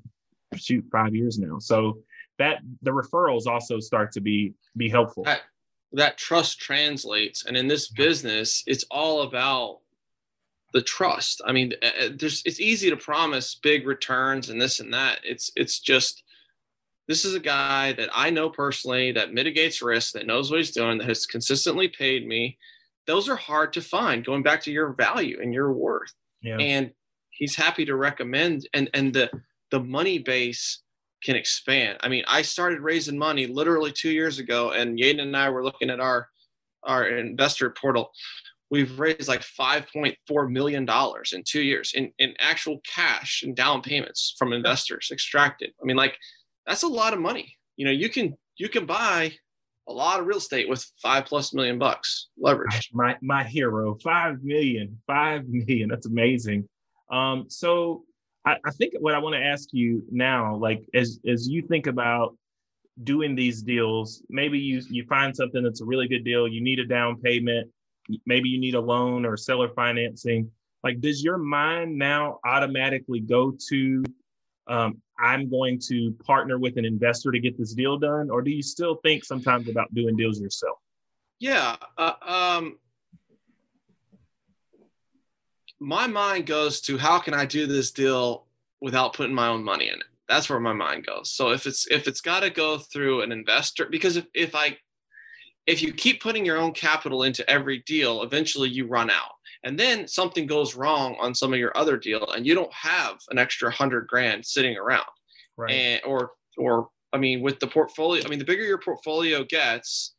shoot 0.59 0.85
five 0.91 1.15
years 1.15 1.37
now. 1.39 1.59
So 1.59 1.99
that 2.37 2.59
the 2.81 2.91
referrals 2.91 3.47
also 3.47 3.79
start 3.79 4.11
to 4.13 4.21
be 4.21 4.53
be 4.77 4.89
helpful. 4.89 5.23
That, 5.23 5.41
that 5.93 6.17
trust 6.17 6.59
translates, 6.59 7.45
and 7.45 7.55
in 7.55 7.67
this 7.67 7.87
business, 7.89 8.63
it's 8.67 8.85
all 8.91 9.21
about 9.21 9.79
the 10.73 10.81
trust. 10.81 11.41
I 11.45 11.51
mean, 11.51 11.73
there's 12.13 12.41
it's 12.45 12.59
easy 12.59 12.89
to 12.89 12.97
promise 12.97 13.55
big 13.55 13.87
returns 13.87 14.49
and 14.49 14.61
this 14.61 14.79
and 14.79 14.93
that. 14.93 15.19
It's 15.23 15.51
it's 15.55 15.79
just 15.79 16.23
this 17.07 17.23
is 17.23 17.35
a 17.35 17.39
guy 17.39 17.93
that 17.93 18.09
I 18.13 18.31
know 18.31 18.49
personally 18.49 19.11
that 19.11 19.33
mitigates 19.33 19.81
risk, 19.81 20.13
that 20.13 20.25
knows 20.25 20.49
what 20.49 20.57
he's 20.57 20.71
doing, 20.71 20.97
that 20.97 21.07
has 21.07 21.25
consistently 21.25 21.87
paid 21.87 22.27
me 22.27 22.57
those 23.07 23.29
are 23.29 23.35
hard 23.35 23.73
to 23.73 23.81
find 23.81 24.25
going 24.25 24.43
back 24.43 24.61
to 24.63 24.71
your 24.71 24.93
value 24.93 25.39
and 25.41 25.53
your 25.53 25.71
worth 25.71 26.13
yeah. 26.41 26.57
and 26.57 26.91
he's 27.29 27.55
happy 27.55 27.85
to 27.85 27.95
recommend 27.95 28.67
and 28.73 28.89
and 28.93 29.13
the 29.13 29.29
the 29.71 29.79
money 29.79 30.17
base 30.17 30.81
can 31.23 31.35
expand 31.35 31.97
i 32.01 32.07
mean 32.07 32.23
i 32.27 32.41
started 32.41 32.79
raising 32.79 33.17
money 33.17 33.47
literally 33.47 33.91
two 33.91 34.11
years 34.11 34.39
ago 34.39 34.71
and 34.71 34.99
yaden 34.99 35.21
and 35.21 35.35
i 35.35 35.49
were 35.49 35.63
looking 35.63 35.89
at 35.89 35.99
our 35.99 36.27
our 36.83 37.07
investor 37.07 37.69
portal 37.71 38.11
we've 38.69 38.99
raised 38.99 39.27
like 39.27 39.41
5.4 39.41 40.51
million 40.51 40.85
dollars 40.85 41.33
in 41.33 41.43
two 41.43 41.61
years 41.61 41.93
in, 41.95 42.11
in 42.19 42.33
actual 42.39 42.79
cash 42.85 43.43
and 43.43 43.55
down 43.55 43.81
payments 43.81 44.35
from 44.37 44.53
investors 44.53 45.09
extracted 45.11 45.71
i 45.81 45.85
mean 45.85 45.97
like 45.97 46.17
that's 46.67 46.83
a 46.83 46.87
lot 46.87 47.13
of 47.13 47.19
money 47.19 47.57
you 47.77 47.85
know 47.85 47.91
you 47.91 48.09
can 48.09 48.35
you 48.57 48.69
can 48.69 48.85
buy 48.85 49.31
a 49.87 49.93
lot 49.93 50.19
of 50.19 50.25
real 50.25 50.37
estate 50.37 50.67
with 50.67 50.85
five 51.01 51.25
plus 51.25 51.53
million 51.53 51.77
bucks 51.77 52.29
leverage. 52.37 52.89
My 52.93 53.17
my 53.21 53.43
hero, 53.43 53.97
five 54.03 54.43
million, 54.43 54.99
five 55.05 55.47
million. 55.47 55.89
That's 55.89 56.07
amazing. 56.07 56.67
Um, 57.11 57.45
so 57.49 58.03
I, 58.45 58.57
I 58.65 58.71
think 58.71 58.93
what 58.99 59.15
I 59.15 59.19
want 59.19 59.35
to 59.35 59.41
ask 59.41 59.69
you 59.71 60.03
now, 60.11 60.55
like 60.55 60.85
as 60.93 61.19
as 61.27 61.47
you 61.47 61.61
think 61.61 61.87
about 61.87 62.37
doing 63.03 63.35
these 63.35 63.61
deals, 63.61 64.23
maybe 64.29 64.59
you 64.59 64.81
you 64.89 65.05
find 65.05 65.35
something 65.35 65.63
that's 65.63 65.81
a 65.81 65.85
really 65.85 66.07
good 66.07 66.23
deal. 66.23 66.47
You 66.47 66.61
need 66.61 66.79
a 66.79 66.85
down 66.85 67.19
payment. 67.21 67.69
Maybe 68.25 68.49
you 68.49 68.59
need 68.59 68.75
a 68.75 68.79
loan 68.79 69.25
or 69.25 69.35
seller 69.35 69.69
financing. 69.69 70.51
Like, 70.83 71.01
does 71.01 71.23
your 71.23 71.39
mind 71.39 71.97
now 71.97 72.39
automatically 72.45 73.19
go 73.19 73.57
to 73.69 74.03
um, 74.67 75.01
I'm 75.19 75.49
going 75.49 75.79
to 75.87 76.11
partner 76.25 76.59
with 76.59 76.77
an 76.77 76.85
investor 76.85 77.31
to 77.31 77.39
get 77.39 77.57
this 77.57 77.73
deal 77.73 77.97
done, 77.97 78.29
or 78.29 78.41
do 78.41 78.51
you 78.51 78.61
still 78.61 78.95
think 79.03 79.23
sometimes 79.23 79.69
about 79.69 79.93
doing 79.93 80.15
deals 80.15 80.39
yourself? 80.39 80.77
Yeah, 81.39 81.75
uh, 81.97 82.13
um, 82.21 82.77
my 85.79 86.07
mind 86.07 86.45
goes 86.45 86.81
to 86.81 86.97
how 86.97 87.19
can 87.19 87.33
I 87.33 87.45
do 87.45 87.67
this 87.67 87.91
deal 87.91 88.45
without 88.81 89.13
putting 89.13 89.35
my 89.35 89.47
own 89.47 89.63
money 89.63 89.87
in 89.87 89.95
it. 89.95 90.05
That's 90.27 90.49
where 90.49 90.59
my 90.59 90.73
mind 90.73 91.05
goes. 91.05 91.29
So 91.31 91.51
if 91.51 91.65
it's 91.67 91.87
if 91.91 92.07
it's 92.07 92.21
got 92.21 92.41
to 92.41 92.49
go 92.49 92.77
through 92.77 93.21
an 93.21 93.31
investor, 93.31 93.87
because 93.89 94.17
if, 94.17 94.25
if 94.33 94.55
I 94.55 94.77
if 95.67 95.81
you 95.81 95.93
keep 95.93 96.21
putting 96.21 96.45
your 96.45 96.57
own 96.57 96.71
capital 96.73 97.23
into 97.23 97.47
every 97.49 97.79
deal, 97.79 98.23
eventually 98.23 98.69
you 98.69 98.87
run 98.87 99.09
out 99.09 99.35
and 99.65 99.79
then 99.79 100.07
something 100.07 100.45
goes 100.45 100.75
wrong 100.75 101.17
on 101.19 101.35
some 101.35 101.51
of 101.51 101.59
your 101.59 101.75
other 101.75 101.97
deal 101.97 102.31
and 102.31 102.45
you 102.45 102.55
don't 102.55 102.71
have 102.71 103.17
an 103.29 103.37
extra 103.37 103.69
hundred 103.69 104.07
grand 104.07 104.45
sitting 104.45 104.77
around 104.77 105.05
right 105.57 105.71
and 105.71 106.01
or 106.05 106.31
or 106.57 106.87
i 107.11 107.17
mean 107.17 107.41
with 107.41 107.59
the 107.59 107.67
portfolio 107.67 108.23
i 108.23 108.29
mean 108.29 108.39
the 108.39 108.45
bigger 108.45 108.63
your 108.63 108.77
portfolio 108.77 109.43
gets 109.43 110.13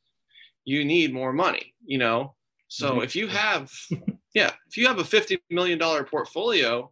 you 0.64 0.84
need 0.84 1.14
more 1.14 1.32
money 1.32 1.72
you 1.84 1.96
know 1.96 2.34
so 2.68 2.92
mm-hmm. 2.92 3.02
if 3.02 3.16
you 3.16 3.28
have 3.28 3.70
yeah 4.36 4.52
if 4.68 4.76
you 4.76 4.86
have 4.86 4.98
a 4.98 5.04
50 5.04 5.38
million 5.50 5.78
dollar 5.78 6.04
portfolio 6.04 6.90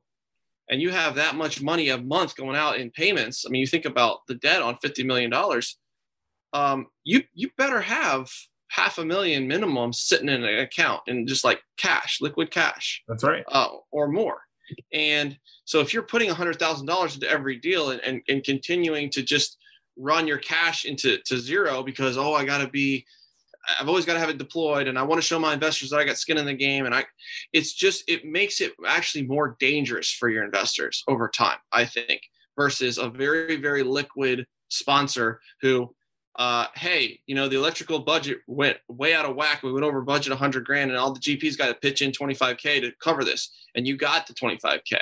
and 0.68 0.80
you 0.80 0.90
have 0.90 1.14
that 1.14 1.36
much 1.36 1.62
money 1.62 1.90
a 1.90 1.98
month 1.98 2.34
going 2.34 2.56
out 2.56 2.78
in 2.78 2.90
payments 2.90 3.44
i 3.46 3.50
mean 3.50 3.60
you 3.60 3.66
think 3.66 3.84
about 3.84 4.26
the 4.26 4.34
debt 4.34 4.62
on 4.62 4.76
50 4.76 5.04
million 5.04 5.30
dollars 5.30 5.78
um, 6.54 6.86
you 7.02 7.22
you 7.34 7.50
better 7.58 7.80
have 7.80 8.28
half 8.68 8.98
a 8.98 9.04
million 9.04 9.46
minimum 9.46 9.92
sitting 9.92 10.28
in 10.28 10.42
an 10.42 10.58
account 10.58 11.02
and 11.06 11.28
just 11.28 11.44
like 11.44 11.60
cash, 11.76 12.18
liquid 12.20 12.50
cash. 12.50 13.02
That's 13.06 13.22
right. 13.22 13.44
Uh, 13.48 13.68
or 13.92 14.08
more. 14.08 14.38
And 14.92 15.36
so 15.64 15.80
if 15.80 15.92
you're 15.92 16.02
putting 16.02 16.30
a 16.30 16.34
hundred 16.34 16.58
thousand 16.58 16.86
dollars 16.86 17.14
into 17.14 17.30
every 17.30 17.56
deal 17.56 17.90
and, 17.90 18.00
and, 18.00 18.22
and 18.28 18.42
continuing 18.42 19.10
to 19.10 19.22
just 19.22 19.58
run 19.96 20.26
your 20.26 20.38
cash 20.38 20.86
into 20.86 21.18
to 21.26 21.38
zero 21.38 21.82
because 21.82 22.16
oh 22.16 22.34
I 22.34 22.44
gotta 22.44 22.68
be 22.68 23.04
I've 23.80 23.88
always 23.88 24.04
got 24.04 24.14
to 24.14 24.20
have 24.20 24.30
it 24.30 24.38
deployed 24.38 24.88
and 24.88 24.98
I 24.98 25.02
want 25.02 25.20
to 25.20 25.26
show 25.26 25.38
my 25.38 25.54
investors 25.54 25.90
that 25.90 25.98
I 25.98 26.04
got 26.04 26.18
skin 26.18 26.38
in 26.38 26.46
the 26.46 26.54
game 26.54 26.86
and 26.86 26.94
I 26.94 27.04
it's 27.52 27.72
just 27.72 28.04
it 28.08 28.24
makes 28.24 28.60
it 28.60 28.72
actually 28.86 29.26
more 29.26 29.56
dangerous 29.60 30.10
for 30.10 30.28
your 30.28 30.44
investors 30.44 31.02
over 31.08 31.28
time 31.28 31.58
I 31.72 31.84
think 31.84 32.20
versus 32.56 32.98
a 32.98 33.08
very 33.08 33.56
very 33.56 33.82
liquid 33.82 34.46
sponsor 34.68 35.40
who 35.62 35.94
uh, 36.36 36.66
hey, 36.74 37.20
you 37.26 37.34
know, 37.34 37.48
the 37.48 37.56
electrical 37.56 38.00
budget 38.00 38.38
went 38.48 38.76
way 38.88 39.14
out 39.14 39.24
of 39.24 39.36
whack. 39.36 39.62
We 39.62 39.72
went 39.72 39.84
over 39.84 40.02
budget 40.02 40.30
100 40.30 40.64
grand, 40.64 40.90
and 40.90 40.98
all 40.98 41.12
the 41.12 41.20
GPs 41.20 41.56
got 41.56 41.68
to 41.68 41.74
pitch 41.74 42.02
in 42.02 42.10
25K 42.10 42.80
to 42.80 42.92
cover 43.00 43.24
this. 43.24 43.52
And 43.76 43.86
you 43.86 43.96
got 43.96 44.26
the 44.26 44.34
25K. 44.34 44.98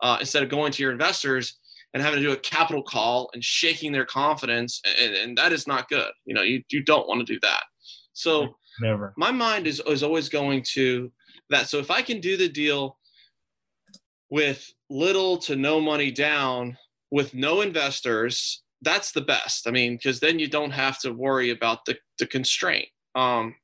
Uh, 0.00 0.16
instead 0.18 0.42
of 0.42 0.48
going 0.48 0.72
to 0.72 0.82
your 0.82 0.90
investors 0.90 1.58
and 1.94 2.02
having 2.02 2.20
to 2.20 2.26
do 2.26 2.32
a 2.32 2.36
capital 2.38 2.82
call 2.82 3.30
and 3.34 3.44
shaking 3.44 3.92
their 3.92 4.04
confidence. 4.04 4.80
And, 4.98 5.14
and 5.14 5.38
that 5.38 5.52
is 5.52 5.66
not 5.66 5.88
good. 5.88 6.10
You 6.24 6.34
know, 6.34 6.42
you, 6.42 6.62
you 6.70 6.82
don't 6.82 7.06
want 7.06 7.24
to 7.24 7.32
do 7.32 7.38
that. 7.42 7.62
So, 8.12 8.56
never. 8.80 9.12
My 9.16 9.30
mind 9.30 9.66
is, 9.66 9.80
is 9.86 10.02
always 10.02 10.28
going 10.28 10.62
to 10.72 11.10
that. 11.50 11.68
So, 11.68 11.78
if 11.78 11.90
I 11.90 12.02
can 12.02 12.20
do 12.20 12.36
the 12.36 12.48
deal 12.48 12.98
with 14.30 14.72
little 14.90 15.36
to 15.38 15.56
no 15.56 15.80
money 15.80 16.10
down 16.10 16.76
with 17.10 17.34
no 17.34 17.60
investors 17.60 18.62
that's 18.82 19.12
the 19.12 19.20
best. 19.20 19.66
I 19.66 19.70
mean, 19.70 19.94
because 19.94 20.20
then 20.20 20.38
you 20.38 20.48
don't 20.48 20.72
have 20.72 20.98
to 21.00 21.12
worry 21.12 21.50
about 21.50 21.84
the, 21.86 21.96
the 22.18 22.26
constraint. 22.26 22.88
Um, 23.14 23.54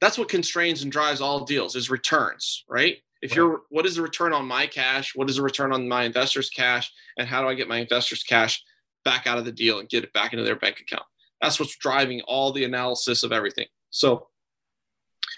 that's 0.00 0.18
what 0.18 0.28
constrains 0.28 0.82
and 0.82 0.92
drives 0.92 1.20
all 1.20 1.44
deals 1.44 1.74
is 1.74 1.90
returns, 1.90 2.64
right? 2.68 2.96
If 3.22 3.30
right. 3.30 3.36
you're, 3.36 3.62
what 3.70 3.86
is 3.86 3.96
the 3.96 4.02
return 4.02 4.32
on 4.32 4.46
my 4.46 4.66
cash? 4.66 5.16
What 5.16 5.28
is 5.28 5.36
the 5.36 5.42
return 5.42 5.72
on 5.72 5.88
my 5.88 6.04
investors' 6.04 6.50
cash? 6.50 6.92
And 7.18 7.26
how 7.26 7.42
do 7.42 7.48
I 7.48 7.54
get 7.54 7.68
my 7.68 7.78
investors' 7.78 8.22
cash 8.22 8.62
back 9.04 9.26
out 9.26 9.38
of 9.38 9.44
the 9.44 9.52
deal 9.52 9.80
and 9.80 9.88
get 9.88 10.04
it 10.04 10.12
back 10.12 10.32
into 10.32 10.44
their 10.44 10.56
bank 10.56 10.80
account? 10.80 11.06
That's 11.40 11.60
what's 11.60 11.76
driving 11.76 12.22
all 12.22 12.52
the 12.52 12.64
analysis 12.64 13.22
of 13.22 13.32
everything. 13.32 13.66
So 13.90 14.28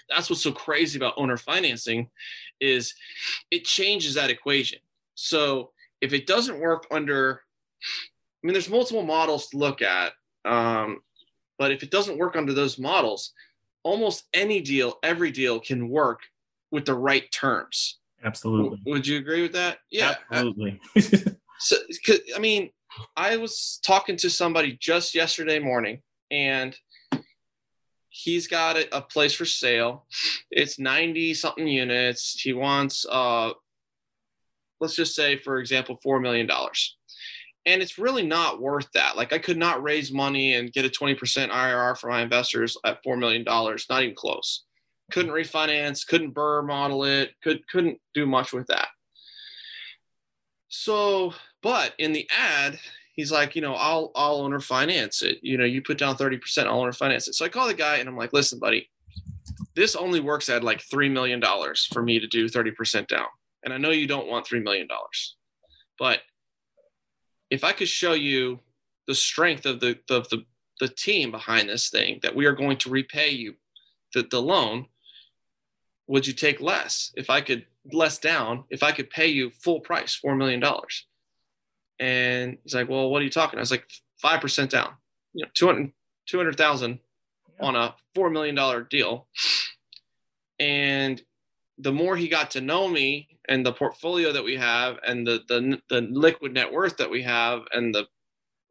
that's 0.09 0.29
what's 0.29 0.41
so 0.41 0.51
crazy 0.51 0.97
about 0.97 1.13
owner 1.17 1.37
financing 1.37 2.09
is 2.59 2.93
it 3.51 3.65
changes 3.65 4.15
that 4.15 4.29
equation. 4.29 4.79
So 5.15 5.71
if 6.01 6.13
it 6.13 6.27
doesn't 6.27 6.59
work 6.59 6.87
under 6.91 7.41
I 7.83 8.47
mean, 8.47 8.53
there's 8.53 8.69
multiple 8.69 9.03
models 9.03 9.49
to 9.49 9.57
look 9.57 9.81
at, 9.81 10.13
um, 10.45 11.01
but 11.57 11.71
if 11.71 11.83
it 11.83 11.91
doesn't 11.91 12.17
work 12.17 12.37
under 12.37 12.53
those 12.53 12.79
models, 12.79 13.33
almost 13.83 14.27
any 14.33 14.61
deal, 14.61 14.97
every 15.03 15.29
deal 15.29 15.59
can 15.59 15.89
work 15.89 16.21
with 16.71 16.85
the 16.85 16.93
right 16.93 17.29
terms. 17.31 17.99
Absolutely. 18.23 18.79
Would 18.85 19.05
you 19.05 19.17
agree 19.17 19.41
with 19.41 19.53
that? 19.53 19.79
Yeah, 19.91 20.15
absolutely. 20.31 20.79
so, 21.59 21.75
I 22.33 22.39
mean, 22.39 22.69
I 23.15 23.37
was 23.37 23.79
talking 23.85 24.15
to 24.17 24.29
somebody 24.29 24.77
just 24.79 25.15
yesterday 25.15 25.59
morning, 25.59 26.01
and 26.31 26.75
he's 28.09 28.47
got 28.47 28.77
a, 28.77 28.97
a 28.97 29.01
place 29.01 29.33
for 29.33 29.45
sale. 29.45 30.07
It's 30.51 30.79
90 30.79 31.33
something 31.35 31.67
units. 31.67 32.39
He 32.39 32.53
wants, 32.53 33.05
uh, 33.09 33.51
let's 34.79 34.95
just 34.95 35.15
say, 35.15 35.37
for 35.37 35.59
example, 35.59 35.99
$4 36.03 36.21
million 36.21 36.49
and 37.65 37.81
it's 37.81 37.99
really 37.99 38.25
not 38.25 38.61
worth 38.61 38.87
that. 38.93 39.15
Like 39.15 39.33
I 39.33 39.37
could 39.37 39.57
not 39.57 39.83
raise 39.83 40.11
money 40.11 40.55
and 40.55 40.71
get 40.71 40.85
a 40.85 40.89
20% 40.89 41.17
IRR 41.49 41.97
for 41.97 42.09
my 42.09 42.21
investors 42.21 42.77
at 42.85 43.03
$4 43.03 43.19
million, 43.19 43.43
not 43.45 44.03
even 44.03 44.15
close. 44.15 44.65
Couldn't 45.11 45.31
refinance, 45.31 46.05
couldn't 46.05 46.33
BRRRR 46.33 46.67
model 46.67 47.03
it, 47.03 47.31
could, 47.43 47.67
couldn't 47.67 47.99
do 48.13 48.25
much 48.25 48.53
with 48.53 48.67
that. 48.67 48.87
So, 50.67 51.33
but 51.61 51.93
in 51.97 52.13
the 52.13 52.27
ad, 52.37 52.79
he's 53.13 53.31
like, 53.31 53.55
you 53.55 53.61
know, 53.61 53.75
I'll, 53.75 54.11
I'll 54.15 54.37
owner 54.37 54.59
finance 54.59 55.21
it. 55.21 55.39
You 55.41 55.57
know, 55.57 55.65
you 55.65 55.81
put 55.81 55.97
down 55.97 56.15
30%, 56.15 56.65
I'll 56.65 56.79
owner 56.79 56.93
finance 56.93 57.27
it. 57.27 57.35
So 57.35 57.45
I 57.45 57.49
call 57.49 57.67
the 57.67 57.73
guy 57.73 57.97
and 57.97 58.07
I'm 58.07 58.17
like, 58.17 58.33
listen, 58.33 58.59
buddy, 58.59 58.89
this 59.75 59.95
only 59.95 60.19
works 60.19 60.49
at 60.49 60.63
like 60.63 60.81
$3 60.81 61.11
million 61.11 61.41
for 61.91 62.01
me 62.01 62.19
to 62.19 62.27
do 62.27 62.47
30% 62.47 63.07
down. 63.07 63.27
And 63.63 63.73
I 63.73 63.77
know 63.77 63.91
you 63.91 64.07
don't 64.07 64.27
want 64.27 64.47
$3 64.47 64.63
million, 64.63 64.87
but 65.97 66.21
if 67.49 67.63
I 67.63 67.73
could 67.73 67.89
show 67.89 68.13
you 68.13 68.59
the 69.09 69.15
strength 69.15 69.65
of 69.65 69.79
the 69.79 69.97
of 70.11 70.29
the 70.29 70.45
the 70.79 70.87
team 70.87 71.31
behind 71.31 71.67
this 71.67 71.89
thing 71.89 72.19
that 72.21 72.35
we 72.35 72.45
are 72.45 72.53
going 72.53 72.77
to 72.77 72.89
repay 72.89 73.29
you 73.29 73.55
the, 74.13 74.21
the 74.29 74.41
loan 74.41 74.85
would 76.05 76.27
you 76.27 76.33
take 76.33 76.61
less 76.61 77.11
if 77.15 77.29
i 77.29 77.41
could 77.41 77.65
less 77.91 78.19
down 78.19 78.63
if 78.69 78.83
i 78.83 78.91
could 78.91 79.09
pay 79.09 79.25
you 79.25 79.49
full 79.49 79.79
price 79.79 80.13
four 80.15 80.35
million 80.35 80.59
dollars 80.59 81.07
and 81.99 82.57
he's 82.63 82.75
like 82.75 82.89
well 82.89 83.09
what 83.09 83.21
are 83.21 83.25
you 83.25 83.31
talking? 83.31 83.59
I 83.59 83.61
was 83.61 83.71
like 83.71 83.89
5% 84.23 84.69
down. 84.69 84.93
You 85.33 85.45
know 85.45 85.51
200 85.53 85.91
200000 86.27 86.99
on 87.59 87.75
a 87.75 87.95
$4 88.15 88.31
million 88.31 88.85
deal. 88.89 89.27
And 90.59 91.21
the 91.77 91.91
more 91.91 92.15
he 92.15 92.27
got 92.27 92.51
to 92.51 92.61
know 92.61 92.87
me 92.87 93.27
and 93.47 93.65
the 93.65 93.73
portfolio 93.73 94.31
that 94.33 94.43
we 94.43 94.57
have 94.57 94.97
and 95.05 95.25
the 95.25 95.41
the, 95.47 95.81
the 95.89 96.01
liquid 96.01 96.53
net 96.53 96.71
worth 96.71 96.97
that 96.97 97.09
we 97.09 97.23
have 97.23 97.61
and 97.73 97.95
the 97.95 98.05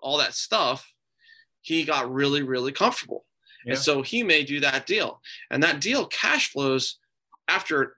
all 0.00 0.18
that 0.18 0.34
stuff 0.34 0.92
he 1.62 1.84
got 1.84 2.12
really 2.12 2.42
really 2.42 2.72
comfortable. 2.72 3.24
Yeah. 3.64 3.72
and 3.72 3.82
so 3.82 4.02
he 4.02 4.22
may 4.22 4.44
do 4.44 4.60
that 4.60 4.86
deal. 4.86 5.20
And 5.50 5.62
that 5.62 5.80
deal 5.80 6.06
cash 6.06 6.52
flows 6.52 6.98
after 7.48 7.96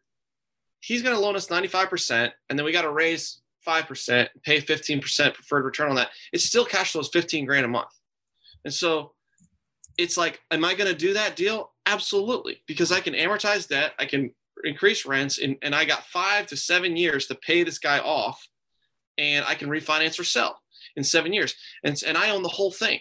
he's 0.80 1.02
going 1.02 1.14
to 1.14 1.20
loan 1.20 1.36
us 1.36 1.48
95% 1.48 2.30
and 2.48 2.58
then 2.58 2.64
we 2.64 2.72
got 2.72 2.82
to 2.82 2.92
raise 2.92 3.39
5% 3.66 4.28
pay 4.42 4.60
15% 4.60 5.34
preferred 5.34 5.64
return 5.64 5.90
on 5.90 5.96
that 5.96 6.10
it 6.32 6.40
still 6.40 6.64
cash 6.64 6.92
flows 6.92 7.10
15 7.12 7.44
grand 7.44 7.64
a 7.64 7.68
month 7.68 7.90
and 8.64 8.72
so 8.72 9.12
it's 9.98 10.16
like 10.16 10.40
am 10.50 10.64
i 10.64 10.74
going 10.74 10.90
to 10.90 10.96
do 10.96 11.14
that 11.14 11.36
deal 11.36 11.72
absolutely 11.86 12.62
because 12.66 12.90
i 12.90 13.00
can 13.00 13.14
amortize 13.14 13.68
debt 13.68 13.92
i 13.98 14.06
can 14.06 14.30
increase 14.64 15.06
rents 15.06 15.38
and, 15.38 15.56
and 15.62 15.74
I 15.74 15.84
got 15.84 16.04
five 16.06 16.46
to 16.48 16.56
seven 16.56 16.96
years 16.96 17.26
to 17.26 17.34
pay 17.34 17.62
this 17.62 17.78
guy 17.78 17.98
off 17.98 18.46
and 19.18 19.44
I 19.46 19.54
can 19.54 19.68
refinance 19.68 20.18
or 20.18 20.24
sell 20.24 20.60
in 20.96 21.04
seven 21.04 21.32
years. 21.32 21.54
And, 21.84 22.00
and 22.06 22.16
I 22.16 22.30
own 22.30 22.42
the 22.42 22.48
whole 22.48 22.70
thing, 22.72 23.00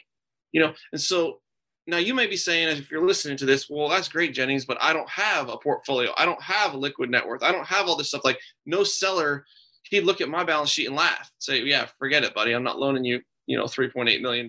you 0.51 0.61
know? 0.61 0.73
And 0.91 1.01
so 1.01 1.39
now 1.87 1.97
you 1.97 2.13
may 2.13 2.27
be 2.27 2.37
saying, 2.37 2.77
if 2.77 2.91
you're 2.91 3.05
listening 3.05 3.37
to 3.37 3.45
this, 3.45 3.69
well, 3.69 3.89
that's 3.89 4.09
great, 4.09 4.33
Jennings, 4.33 4.65
but 4.65 4.77
I 4.81 4.93
don't 4.93 5.09
have 5.09 5.49
a 5.49 5.57
portfolio. 5.57 6.11
I 6.17 6.25
don't 6.25 6.41
have 6.41 6.73
a 6.73 6.77
liquid 6.77 7.09
net 7.09 7.27
worth. 7.27 7.43
I 7.43 7.51
don't 7.51 7.67
have 7.67 7.87
all 7.87 7.95
this 7.95 8.09
stuff. 8.09 8.25
Like 8.25 8.39
no 8.65 8.83
seller, 8.83 9.45
he'd 9.89 10.05
look 10.05 10.21
at 10.21 10.29
my 10.29 10.43
balance 10.43 10.69
sheet 10.69 10.87
and 10.87 10.95
laugh, 10.95 11.31
say, 11.39 11.61
yeah, 11.63 11.87
forget 11.97 12.23
it, 12.23 12.33
buddy. 12.33 12.53
I'm 12.53 12.63
not 12.63 12.79
loaning 12.79 13.03
you, 13.03 13.21
you 13.47 13.57
know, 13.57 13.65
$3.8 13.65 14.21
million 14.21 14.47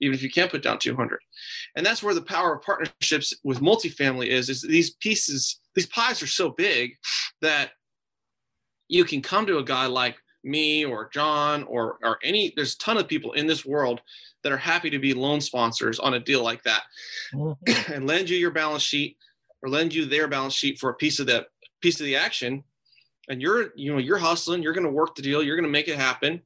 even 0.00 0.14
if 0.14 0.22
you 0.22 0.30
can't 0.30 0.50
put 0.50 0.62
down 0.62 0.78
200 0.78 1.18
and 1.76 1.84
that's 1.84 2.02
where 2.02 2.14
the 2.14 2.22
power 2.22 2.54
of 2.54 2.62
partnerships 2.62 3.34
with 3.42 3.60
multifamily 3.60 4.26
is 4.26 4.48
is 4.48 4.62
these 4.62 4.90
pieces 4.94 5.60
these 5.74 5.86
pies 5.86 6.22
are 6.22 6.26
so 6.26 6.50
big 6.50 6.92
that 7.40 7.70
you 8.88 9.04
can 9.04 9.22
come 9.22 9.46
to 9.46 9.58
a 9.58 9.64
guy 9.64 9.86
like 9.86 10.16
me 10.42 10.84
or 10.84 11.08
john 11.12 11.62
or 11.64 11.98
or 12.02 12.18
any 12.22 12.52
there's 12.56 12.74
a 12.74 12.78
ton 12.78 12.98
of 12.98 13.08
people 13.08 13.32
in 13.32 13.46
this 13.46 13.64
world 13.64 14.00
that 14.42 14.52
are 14.52 14.58
happy 14.58 14.90
to 14.90 14.98
be 14.98 15.14
loan 15.14 15.40
sponsors 15.40 15.98
on 15.98 16.14
a 16.14 16.20
deal 16.20 16.42
like 16.42 16.62
that 16.64 16.82
mm-hmm. 17.32 17.92
and 17.92 18.06
lend 18.06 18.28
you 18.28 18.36
your 18.36 18.50
balance 18.50 18.82
sheet 18.82 19.16
or 19.62 19.70
lend 19.70 19.94
you 19.94 20.04
their 20.04 20.28
balance 20.28 20.54
sheet 20.54 20.78
for 20.78 20.90
a 20.90 20.94
piece 20.94 21.18
of 21.18 21.26
that 21.26 21.46
piece 21.80 21.98
of 21.98 22.06
the 22.06 22.16
action 22.16 22.62
and 23.28 23.40
you're 23.40 23.70
you 23.74 23.92
know 23.92 23.98
you're 23.98 24.18
hustling 24.18 24.62
you're 24.62 24.72
going 24.72 24.84
to 24.84 24.90
work 24.90 25.14
the 25.14 25.22
deal 25.22 25.42
you're 25.42 25.56
going 25.56 25.64
to 25.64 25.70
make 25.70 25.88
it 25.88 25.96
happen 25.96 26.40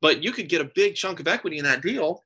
but 0.00 0.22
you 0.22 0.32
could 0.32 0.48
get 0.48 0.60
a 0.60 0.70
big 0.74 0.94
chunk 0.94 1.20
of 1.20 1.28
equity 1.28 1.58
in 1.58 1.64
that 1.64 1.82
deal 1.82 2.24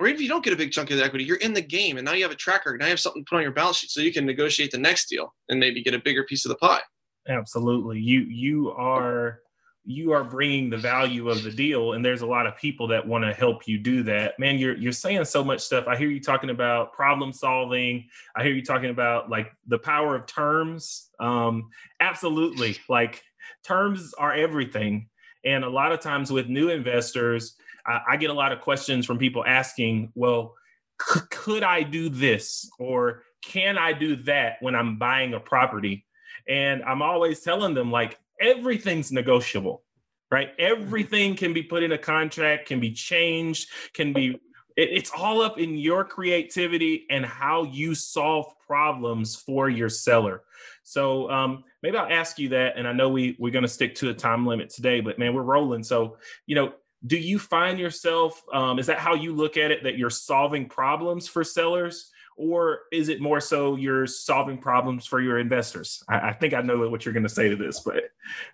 or 0.00 0.08
even 0.08 0.16
if 0.16 0.22
you 0.22 0.28
don't 0.28 0.44
get 0.44 0.52
a 0.52 0.56
big 0.56 0.72
chunk 0.72 0.90
of 0.90 0.98
equity, 0.98 1.24
you're 1.24 1.36
in 1.36 1.52
the 1.52 1.60
game 1.60 1.96
and 1.96 2.04
now 2.04 2.12
you 2.12 2.22
have 2.22 2.32
a 2.32 2.36
tracker. 2.36 2.76
Now 2.76 2.86
you 2.86 2.90
have 2.90 3.00
something 3.00 3.24
to 3.24 3.28
put 3.28 3.36
on 3.36 3.42
your 3.42 3.52
balance 3.52 3.76
sheet 3.76 3.90
so 3.90 4.00
you 4.00 4.12
can 4.12 4.26
negotiate 4.26 4.72
the 4.72 4.78
next 4.78 5.08
deal 5.08 5.32
and 5.48 5.60
maybe 5.60 5.82
get 5.82 5.94
a 5.94 5.98
bigger 5.98 6.24
piece 6.24 6.44
of 6.44 6.48
the 6.48 6.56
pie. 6.56 6.80
Absolutely. 7.28 8.00
You 8.00 8.22
you 8.22 8.70
are 8.72 9.40
you 9.84 10.12
are 10.12 10.22
bringing 10.22 10.70
the 10.70 10.76
value 10.76 11.28
of 11.28 11.42
the 11.42 11.50
deal 11.50 11.94
and 11.94 12.04
there's 12.04 12.22
a 12.22 12.26
lot 12.26 12.46
of 12.46 12.56
people 12.56 12.86
that 12.86 13.06
want 13.06 13.24
to 13.24 13.32
help 13.32 13.66
you 13.66 13.78
do 13.78 14.02
that. 14.04 14.38
Man 14.38 14.58
you're 14.58 14.76
you're 14.76 14.92
saying 14.92 15.24
so 15.24 15.42
much 15.42 15.60
stuff. 15.60 15.86
I 15.88 15.96
hear 15.96 16.08
you 16.08 16.20
talking 16.20 16.50
about 16.50 16.92
problem 16.92 17.32
solving. 17.32 18.08
I 18.36 18.44
hear 18.44 18.52
you 18.52 18.64
talking 18.64 18.90
about 18.90 19.28
like 19.28 19.52
the 19.66 19.78
power 19.78 20.14
of 20.14 20.26
terms. 20.26 21.10
Um 21.18 21.70
absolutely. 21.98 22.78
Like 22.88 23.22
terms 23.64 24.14
are 24.14 24.32
everything. 24.32 25.08
And 25.44 25.64
a 25.64 25.70
lot 25.70 25.90
of 25.90 26.00
times 26.00 26.30
with 26.30 26.48
new 26.48 26.68
investors 26.68 27.56
I, 27.86 28.00
I 28.10 28.16
get 28.16 28.30
a 28.30 28.34
lot 28.34 28.52
of 28.52 28.60
questions 28.60 29.06
from 29.06 29.18
people 29.18 29.44
asking, 29.46 30.12
well, 30.14 30.54
c- 31.00 31.20
could 31.30 31.62
I 31.62 31.82
do 31.82 32.08
this? 32.08 32.70
Or 32.78 33.22
can 33.42 33.78
I 33.78 33.92
do 33.92 34.16
that 34.24 34.56
when 34.60 34.74
I'm 34.74 34.98
buying 34.98 35.34
a 35.34 35.40
property? 35.40 36.06
And 36.48 36.82
I'm 36.82 37.02
always 37.02 37.40
telling 37.40 37.74
them, 37.74 37.90
like, 37.90 38.18
everything's 38.42 39.12
negotiable, 39.12 39.82
right? 40.30 40.50
Everything 40.58 41.36
can 41.36 41.52
be 41.52 41.62
put 41.62 41.82
in 41.82 41.92
a 41.92 41.98
contract, 41.98 42.66
can 42.66 42.80
be 42.80 42.92
changed, 42.92 43.70
can 43.94 44.12
be 44.12 44.38
it's 44.76 45.10
all 45.14 45.42
up 45.42 45.58
in 45.58 45.76
your 45.76 46.04
creativity 46.04 47.06
and 47.10 47.26
how 47.26 47.64
you 47.64 47.94
solve 47.94 48.46
problems 48.66 49.36
for 49.36 49.68
your 49.68 49.90
seller. 49.90 50.42
So 50.82 51.30
um, 51.30 51.64
maybe 51.82 51.98
I'll 51.98 52.10
ask 52.10 52.38
you 52.38 52.48
that. 52.50 52.78
And 52.78 52.88
I 52.88 52.92
know 52.92 53.10
we 53.10 53.36
we're 53.38 53.52
going 53.52 53.64
to 53.64 53.68
stick 53.68 53.94
to 53.96 54.10
a 54.10 54.14
time 54.14 54.46
limit 54.46 54.70
today, 54.70 55.00
but 55.00 55.18
man, 55.18 55.34
we're 55.34 55.42
rolling. 55.42 55.82
So 55.82 56.16
you 56.46 56.54
know, 56.54 56.72
do 57.06 57.18
you 57.18 57.38
find 57.38 57.78
yourself 57.78 58.42
um, 58.52 58.78
is 58.78 58.86
that 58.86 58.98
how 58.98 59.14
you 59.14 59.34
look 59.34 59.56
at 59.56 59.70
it 59.70 59.84
that 59.84 59.98
you're 59.98 60.10
solving 60.10 60.68
problems 60.68 61.28
for 61.28 61.44
sellers 61.44 62.10
or 62.36 62.80
is 62.90 63.08
it 63.08 63.20
more 63.20 63.40
so 63.40 63.76
you're 63.76 64.06
solving 64.06 64.58
problems 64.58 65.06
for 65.06 65.20
your 65.20 65.38
investors 65.38 66.02
i, 66.08 66.30
I 66.30 66.32
think 66.32 66.54
i 66.54 66.60
know 66.60 66.88
what 66.88 67.04
you're 67.04 67.14
going 67.14 67.22
to 67.22 67.28
say 67.28 67.48
to 67.48 67.56
this 67.56 67.80
but 67.80 68.04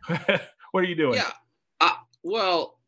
what 0.73 0.85
are 0.85 0.87
you 0.87 0.95
doing 0.95 1.15
yeah 1.15 1.33
uh, 1.81 1.95
well 2.23 2.79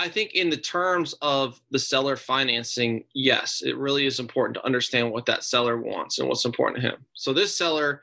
I 0.00 0.08
think 0.08 0.32
in 0.34 0.48
the 0.48 0.56
terms 0.56 1.14
of 1.20 1.60
the 1.70 1.78
seller 1.78 2.16
financing, 2.16 3.04
yes, 3.14 3.60
it 3.62 3.76
really 3.76 4.06
is 4.06 4.18
important 4.18 4.54
to 4.54 4.64
understand 4.64 5.12
what 5.12 5.26
that 5.26 5.44
seller 5.44 5.78
wants 5.78 6.18
and 6.18 6.26
what's 6.26 6.46
important 6.46 6.80
to 6.80 6.88
him. 6.88 7.04
So 7.12 7.34
this 7.34 7.54
seller, 7.54 8.00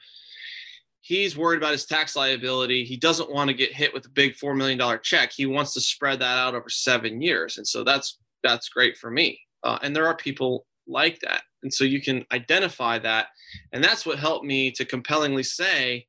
he's 1.02 1.36
worried 1.36 1.58
about 1.58 1.72
his 1.72 1.88
tax 1.88 2.16
liability. 2.16 2.84
He 2.84 2.98
doesn't 2.98 3.32
want 3.32 3.48
to 3.48 3.56
get 3.56 3.74
hit 3.74 3.96
with 3.96 4.06
a 4.06 4.10
big 4.10 4.36
four 4.36 4.54
million 4.54 4.78
dollar 4.78 5.00
check. 5.00 5.32
He 5.32 5.48
wants 5.48 5.74
to 5.74 5.82
spread 5.82 6.20
that 6.20 6.38
out 6.38 6.54
over 6.54 6.70
seven 6.70 7.20
years, 7.20 7.58
and 7.58 7.68
so 7.68 7.84
that's 7.84 8.20
that's 8.44 8.70
great 8.70 8.96
for 8.96 9.10
me. 9.10 9.40
Uh, 9.64 9.80
and 9.82 9.96
there 9.96 10.06
are 10.06 10.16
people 10.16 10.68
like 10.88 11.20
that, 11.20 11.42
and 11.64 11.74
so 11.74 11.84
you 11.84 12.02
can 12.02 12.26
identify 12.32 13.00
that, 13.00 13.28
and 13.72 13.84
that's 13.84 14.06
what 14.06 14.20
helped 14.20 14.46
me 14.46 14.72
to 14.72 14.86
compellingly 14.86 15.44
say 15.44 16.08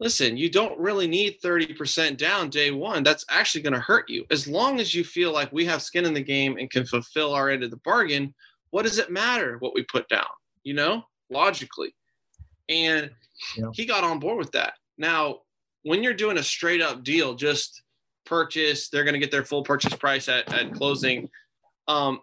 listen, 0.00 0.36
you 0.36 0.50
don't 0.50 0.78
really 0.78 1.06
need 1.06 1.40
30% 1.42 2.16
down 2.16 2.50
day 2.50 2.70
one. 2.70 3.02
That's 3.02 3.24
actually 3.30 3.62
going 3.62 3.74
to 3.74 3.80
hurt 3.80 4.08
you. 4.08 4.24
As 4.30 4.46
long 4.46 4.80
as 4.80 4.94
you 4.94 5.04
feel 5.04 5.32
like 5.32 5.52
we 5.52 5.64
have 5.66 5.82
skin 5.82 6.04
in 6.04 6.14
the 6.14 6.20
game 6.20 6.56
and 6.58 6.70
can 6.70 6.84
fulfill 6.84 7.32
our 7.32 7.48
end 7.48 7.62
of 7.62 7.70
the 7.70 7.78
bargain, 7.78 8.34
what 8.70 8.82
does 8.82 8.98
it 8.98 9.10
matter 9.10 9.56
what 9.58 9.74
we 9.74 9.84
put 9.84 10.08
down, 10.08 10.26
you 10.64 10.74
know, 10.74 11.04
logically? 11.30 11.94
And 12.68 13.10
yeah. 13.56 13.66
he 13.72 13.86
got 13.86 14.04
on 14.04 14.18
board 14.18 14.38
with 14.38 14.52
that. 14.52 14.74
Now, 14.98 15.40
when 15.84 16.02
you're 16.02 16.14
doing 16.14 16.38
a 16.38 16.42
straight 16.42 16.82
up 16.82 17.04
deal, 17.04 17.34
just 17.34 17.82
purchase, 18.26 18.88
they're 18.88 19.04
going 19.04 19.14
to 19.14 19.20
get 19.20 19.30
their 19.30 19.44
full 19.44 19.62
purchase 19.62 19.94
price 19.94 20.28
at, 20.28 20.52
at 20.52 20.72
closing. 20.72 21.28
Um, 21.86 22.20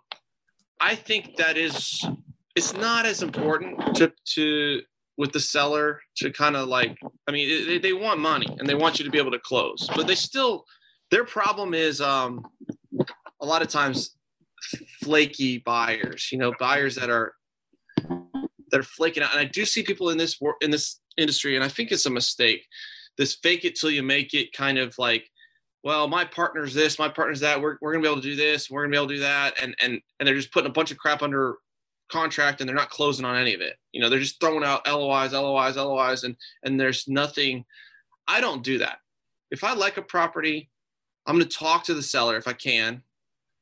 I 0.82 0.96
think 0.96 1.38
that 1.38 1.58
is, 1.58 2.06
it's 2.56 2.74
not 2.74 3.06
as 3.06 3.24
important 3.24 3.96
to, 3.96 4.12
to 4.34 4.82
with 5.22 5.32
the 5.34 5.40
seller 5.40 6.02
to 6.18 6.32
kind 6.32 6.56
of 6.56 6.68
like 6.68 6.98
i 7.28 7.32
mean 7.32 7.68
they, 7.68 7.78
they 7.78 7.94
want 7.94 8.20
money 8.20 8.48
and 8.58 8.68
they 8.68 8.74
want 8.74 8.98
you 8.98 9.06
to 9.06 9.12
be 9.12 9.20
able 9.20 9.30
to 9.30 9.40
close 9.40 9.88
but 9.96 10.08
they 10.08 10.16
still 10.16 10.66
their 11.12 11.24
problem 11.24 11.76
is 11.76 12.02
um 12.02 12.44
a 13.40 13.46
lot 13.46 13.62
of 13.62 13.68
times 13.68 14.16
flaky 15.04 15.60
buyers 15.60 16.30
you 16.32 16.40
know 16.40 16.52
buyers 16.60 16.96
that 16.96 17.12
are 17.12 17.34
that 18.72 18.80
are 18.80 18.84
flaking 18.84 19.22
out 19.22 19.32
and 19.32 19.40
i 19.40 19.46
do 19.46 19.64
see 19.64 19.84
people 19.84 20.10
in 20.10 20.18
this 20.18 20.40
in 20.62 20.72
this 20.72 21.00
industry 21.18 21.56
and 21.56 21.64
i 21.64 21.68
think 21.68 21.92
it's 21.92 22.08
a 22.08 22.10
mistake 22.10 22.66
this 23.18 23.36
fake 23.44 23.64
it 23.64 23.76
till 23.76 23.92
you 23.92 24.02
make 24.02 24.34
it 24.34 24.52
kind 24.54 24.80
of 24.80 24.96
like 24.98 25.30
well 25.84 26.08
my 26.08 26.26
partner's 26.26 26.74
this 26.74 27.00
my 27.00 27.10
partner's 27.10 27.40
that 27.40 27.60
we're, 27.60 27.78
we're 27.82 27.92
gonna 27.92 28.04
be 28.04 28.10
able 28.10 28.22
to 28.22 28.28
do 28.28 28.36
this 28.36 28.70
we're 28.70 28.84
gonna 28.84 28.92
be 28.92 28.98
able 28.98 29.08
to 29.08 29.16
do 29.16 29.20
that 29.22 29.62
and 29.62 29.76
and 29.82 30.02
and 30.20 30.28
they're 30.28 30.36
just 30.36 30.52
putting 30.52 30.70
a 30.70 30.74
bunch 30.74 30.92
of 30.92 30.98
crap 30.98 31.22
under 31.22 31.58
contract 32.12 32.60
and 32.60 32.68
they're 32.68 32.76
not 32.76 32.90
closing 32.90 33.26
on 33.26 33.38
any 33.38 33.54
of 33.54 33.62
it. 33.62 33.78
You 33.92 34.02
know, 34.02 34.10
they're 34.10 34.20
just 34.20 34.40
throwing 34.40 34.64
out 34.64 34.88
LOIs, 34.88 35.34
LOIs, 35.34 35.78
LOIs, 35.78 36.24
and 36.24 36.36
and 36.64 36.80
there's 36.80 37.08
nothing. 37.08 37.66
I 38.28 38.42
don't 38.42 38.64
do 38.64 38.78
that. 38.80 39.00
If 39.50 39.64
I 39.64 39.74
like 39.74 39.98
a 39.98 40.02
property, 40.02 40.70
I'm 41.26 41.36
going 41.38 41.48
to 41.48 41.58
talk 41.58 41.84
to 41.86 41.94
the 41.94 42.04
seller 42.04 42.38
if 42.38 42.48
I 42.48 42.54
can 42.54 43.02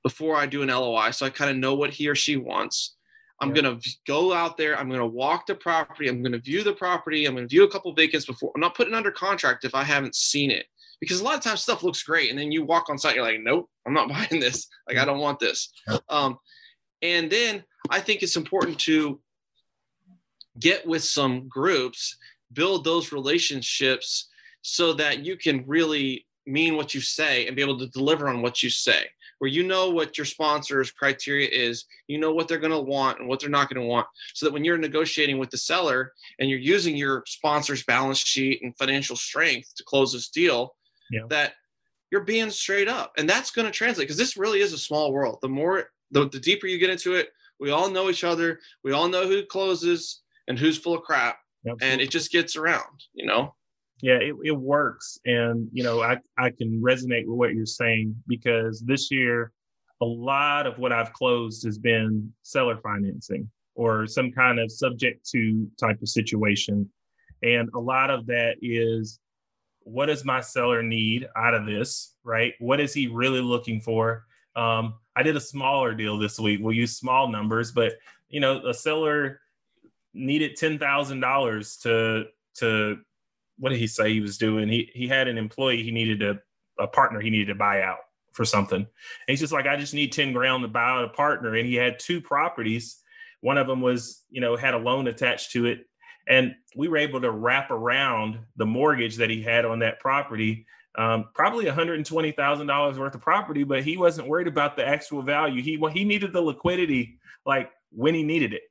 before 0.04 0.36
I 0.36 0.46
do 0.46 0.62
an 0.62 0.70
LOI, 0.70 1.12
so 1.12 1.26
I 1.26 1.30
kind 1.30 1.52
of 1.52 1.58
know 1.58 1.76
what 1.76 1.92
he 1.92 2.08
or 2.08 2.16
she 2.16 2.36
wants. 2.36 2.96
I'm 3.42 3.56
yeah. 3.56 3.62
going 3.62 3.80
to 3.80 3.90
go 4.06 4.34
out 4.34 4.58
there. 4.58 4.78
I'm 4.78 4.90
going 4.90 5.00
to 5.00 5.06
walk 5.06 5.46
the 5.46 5.56
property. 5.56 6.10
I'm 6.10 6.22
going 6.22 6.34
to 6.34 6.40
view 6.40 6.62
the 6.64 6.74
property. 6.74 7.26
I'm 7.26 7.36
going 7.36 7.48
to 7.48 7.50
view 7.50 7.64
a 7.64 7.72
couple 7.72 7.94
vacants 7.94 8.26
before. 8.26 8.52
I'm 8.54 8.62
not 8.62 8.76
putting 8.76 8.94
under 8.94 9.12
contract 9.12 9.64
if 9.64 9.74
I 9.74 9.84
haven't 9.84 10.16
seen 10.16 10.52
it 10.52 10.66
because 11.00 11.22
a 11.22 11.24
lot 11.24 11.36
of 11.36 11.42
times 11.42 11.62
stuff 11.62 11.84
looks 11.84 12.04
great 12.04 12.30
and 12.30 12.38
then 12.38 12.52
you 12.52 12.64
walk 12.64 12.90
on 12.90 12.98
site 12.98 13.16
you're 13.16 13.24
like 13.24 13.40
nope 13.42 13.70
i'm 13.86 13.94
not 13.94 14.10
buying 14.30 14.40
this. 14.40 14.68
Like 14.88 14.98
i 14.98 15.06
don't 15.06 15.20
want 15.20 15.40
this. 15.40 15.72
Um, 16.10 16.38
and 17.02 17.30
then 17.32 17.64
I 17.90 18.00
think 18.02 18.24
it's 18.24 18.36
important 18.36 18.80
to 18.82 19.22
get 20.60 20.86
with 20.86 21.04
some 21.04 21.48
groups, 21.48 22.18
build 22.52 22.84
those 22.84 23.14
relationships 23.14 24.28
so 24.62 24.92
that 24.94 25.24
you 25.26 25.38
can 25.38 25.64
really 25.66 26.26
mean 26.46 26.76
what 26.76 26.94
you 26.94 27.00
say 27.00 27.48
and 27.48 27.56
be 27.56 27.62
able 27.62 27.80
to 27.80 27.88
deliver 27.88 28.28
on 28.28 28.42
what 28.42 28.62
you 28.62 28.70
say 28.70 29.06
where 29.40 29.50
you 29.50 29.64
know 29.64 29.90
what 29.90 30.18
your 30.18 30.26
sponsor's 30.26 30.92
criteria 30.92 31.48
is, 31.50 31.86
you 32.08 32.20
know 32.20 32.32
what 32.32 32.48
they're 32.48 32.60
going 32.60 32.72
to 32.72 32.80
want 32.80 33.20
and 33.20 33.28
what 33.28 33.40
they're 33.40 33.50
not 33.50 33.70
going 33.70 33.82
to 33.82 33.88
want, 33.88 34.06
so 34.34 34.46
that 34.46 34.54
when 34.54 34.64
you're 34.64 34.78
negotiating 34.78 35.38
with 35.38 35.50
the 35.50 35.58
seller 35.58 36.14
and 36.38 36.50
you're 36.50 36.60
using 36.60 36.96
your 36.96 37.24
sponsor's 37.26 37.84
balance 37.84 38.20
sheet 38.20 38.62
and 38.62 38.78
financial 38.78 39.16
strength 39.16 39.74
to 39.76 39.84
close 39.84 40.14
this 40.14 40.30
deal, 40.30 40.76
yeah. 41.12 41.22
that 41.30 41.54
you're 42.12 42.24
being 42.24 42.50
straight 42.50 42.88
up, 42.88 43.14
and 43.18 43.30
that's 43.30 43.52
going 43.52 43.66
to 43.66 43.72
translate 43.72 44.08
because 44.08 44.18
this 44.18 44.38
really 44.38 44.62
is 44.62 44.74
a 44.74 44.78
small 44.78 45.12
world. 45.12 45.40
The 45.42 45.50
more, 45.50 45.90
the, 46.12 46.28
the 46.30 46.40
deeper 46.40 46.68
you 46.68 46.80
get 46.80 46.90
into 46.90 47.14
it, 47.14 47.30
we 47.60 47.72
all 47.72 47.90
know 47.90 48.10
each 48.10 48.24
other. 48.24 48.60
We 48.84 48.94
all 48.94 49.08
know 49.08 49.28
who 49.28 49.46
closes 49.46 50.22
and 50.48 50.58
who's 50.58 50.78
full 50.78 50.96
of 50.96 51.04
crap. 51.04 51.38
Absolutely. 51.66 51.88
And 51.88 52.02
it 52.02 52.10
just 52.10 52.32
gets 52.32 52.56
around, 52.56 53.04
you 53.14 53.26
know? 53.26 53.54
Yeah, 54.02 54.16
it, 54.16 54.34
it 54.44 54.58
works. 54.58 55.20
And, 55.26 55.68
you 55.74 55.84
know, 55.84 56.02
I, 56.02 56.18
I 56.38 56.52
can 56.52 56.82
resonate 56.82 57.28
with 57.28 57.38
what 57.38 57.54
you're 57.54 57.66
saying 57.66 58.16
because 58.28 58.82
this 58.82 59.12
year, 59.12 59.52
a 60.02 60.06
lot 60.06 60.66
of 60.66 60.78
what 60.78 60.94
I've 60.94 61.12
closed 61.12 61.66
has 61.66 61.78
been 61.78 62.32
seller 62.42 62.78
financing 62.82 63.50
or 63.76 64.08
some 64.08 64.32
kind 64.32 64.58
of 64.58 64.72
subject 64.72 65.30
to 65.32 65.68
type 65.78 66.02
of 66.02 66.08
situation. 66.08 66.90
And 67.44 67.70
a 67.76 67.80
lot 67.80 68.10
of 68.10 68.26
that 68.28 68.56
is 68.62 69.20
what 69.90 70.08
does 70.08 70.26
my 70.26 70.42
seller 70.42 70.84
need 70.84 71.28
out 71.36 71.54
of 71.54 71.66
this, 71.66 72.16
right? 72.24 72.54
What 72.60 72.80
is 72.80 72.94
he 72.94 73.08
really 73.08 73.42
looking 73.42 73.82
for? 73.82 74.26
Um, 74.56 74.96
I 75.16 75.24
did 75.24 75.36
a 75.36 75.42
smaller 75.42 75.94
deal 75.94 76.18
this 76.18 76.40
week. 76.40 76.60
We'll 76.62 76.76
use 76.76 76.98
small 76.98 77.28
numbers, 77.28 77.72
but 77.72 77.94
you 78.30 78.40
know, 78.40 78.66
a 78.68 78.74
seller 78.74 79.42
needed 80.14 80.56
ten 80.56 80.80
thousand 80.80 81.20
dollars 81.20 81.78
to 81.78 82.26
to 82.56 83.00
what 83.58 83.70
did 83.70 83.80
he 83.80 83.88
say 83.88 84.14
he 84.14 84.22
was 84.22 84.38
doing? 84.38 84.70
He 84.70 84.90
he 84.94 85.08
had 85.08 85.28
an 85.28 85.38
employee 85.38 85.84
he 85.84 85.92
needed 85.92 86.22
a, 86.22 86.40
a 86.82 86.88
partner 86.88 87.20
he 87.20 87.30
needed 87.30 87.48
to 87.48 87.56
buy 87.56 87.82
out 87.82 88.00
for 88.40 88.46
something. 88.46 88.80
And 88.80 88.88
he's 89.28 89.42
just 89.42 89.52
like, 89.52 89.68
I 89.68 89.76
just 89.76 89.94
need 89.94 90.14
10 90.14 90.32
grand 90.32 90.62
to 90.62 90.70
buy 90.70 90.82
out 90.82 91.04
a 91.04 91.10
partner. 91.10 91.56
And 91.56 91.68
he 91.68 91.76
had 91.76 92.00
two 92.00 92.22
properties. 92.22 93.02
One 93.42 93.58
of 93.58 93.68
them 93.68 93.82
was, 93.82 94.24
you 94.30 94.42
know, 94.42 94.56
had 94.56 94.74
a 94.74 94.78
loan 94.78 95.08
attached 95.08 95.52
to 95.52 95.66
it. 95.66 95.89
And 96.30 96.56
we 96.76 96.88
were 96.88 96.98
able 96.98 97.20
to 97.22 97.32
wrap 97.32 97.72
around 97.72 98.40
the 98.56 98.66
mortgage 98.66 99.18
that 99.18 99.30
he 99.30 99.42
had 99.42 99.66
on 99.66 99.80
that 99.80 100.00
property 100.00 100.68
um, 100.96 101.30
probably 101.34 101.66
$120,000 101.66 102.98
worth 102.98 103.16
of 103.16 103.22
property, 103.22 103.64
but 103.64 103.84
he 103.84 103.96
wasn't 103.96 104.28
worried 104.28 104.48
about 104.48 104.76
the 104.76 104.86
actual 104.86 105.22
value. 105.22 105.62
He 105.62 105.80
he 105.94 106.04
needed 106.04 106.34
the 106.34 106.42
liquidity 106.42 107.20
like 107.46 107.72
when 107.92 108.14
he 108.16 108.24
needed 108.24 108.54
it, 108.54 108.64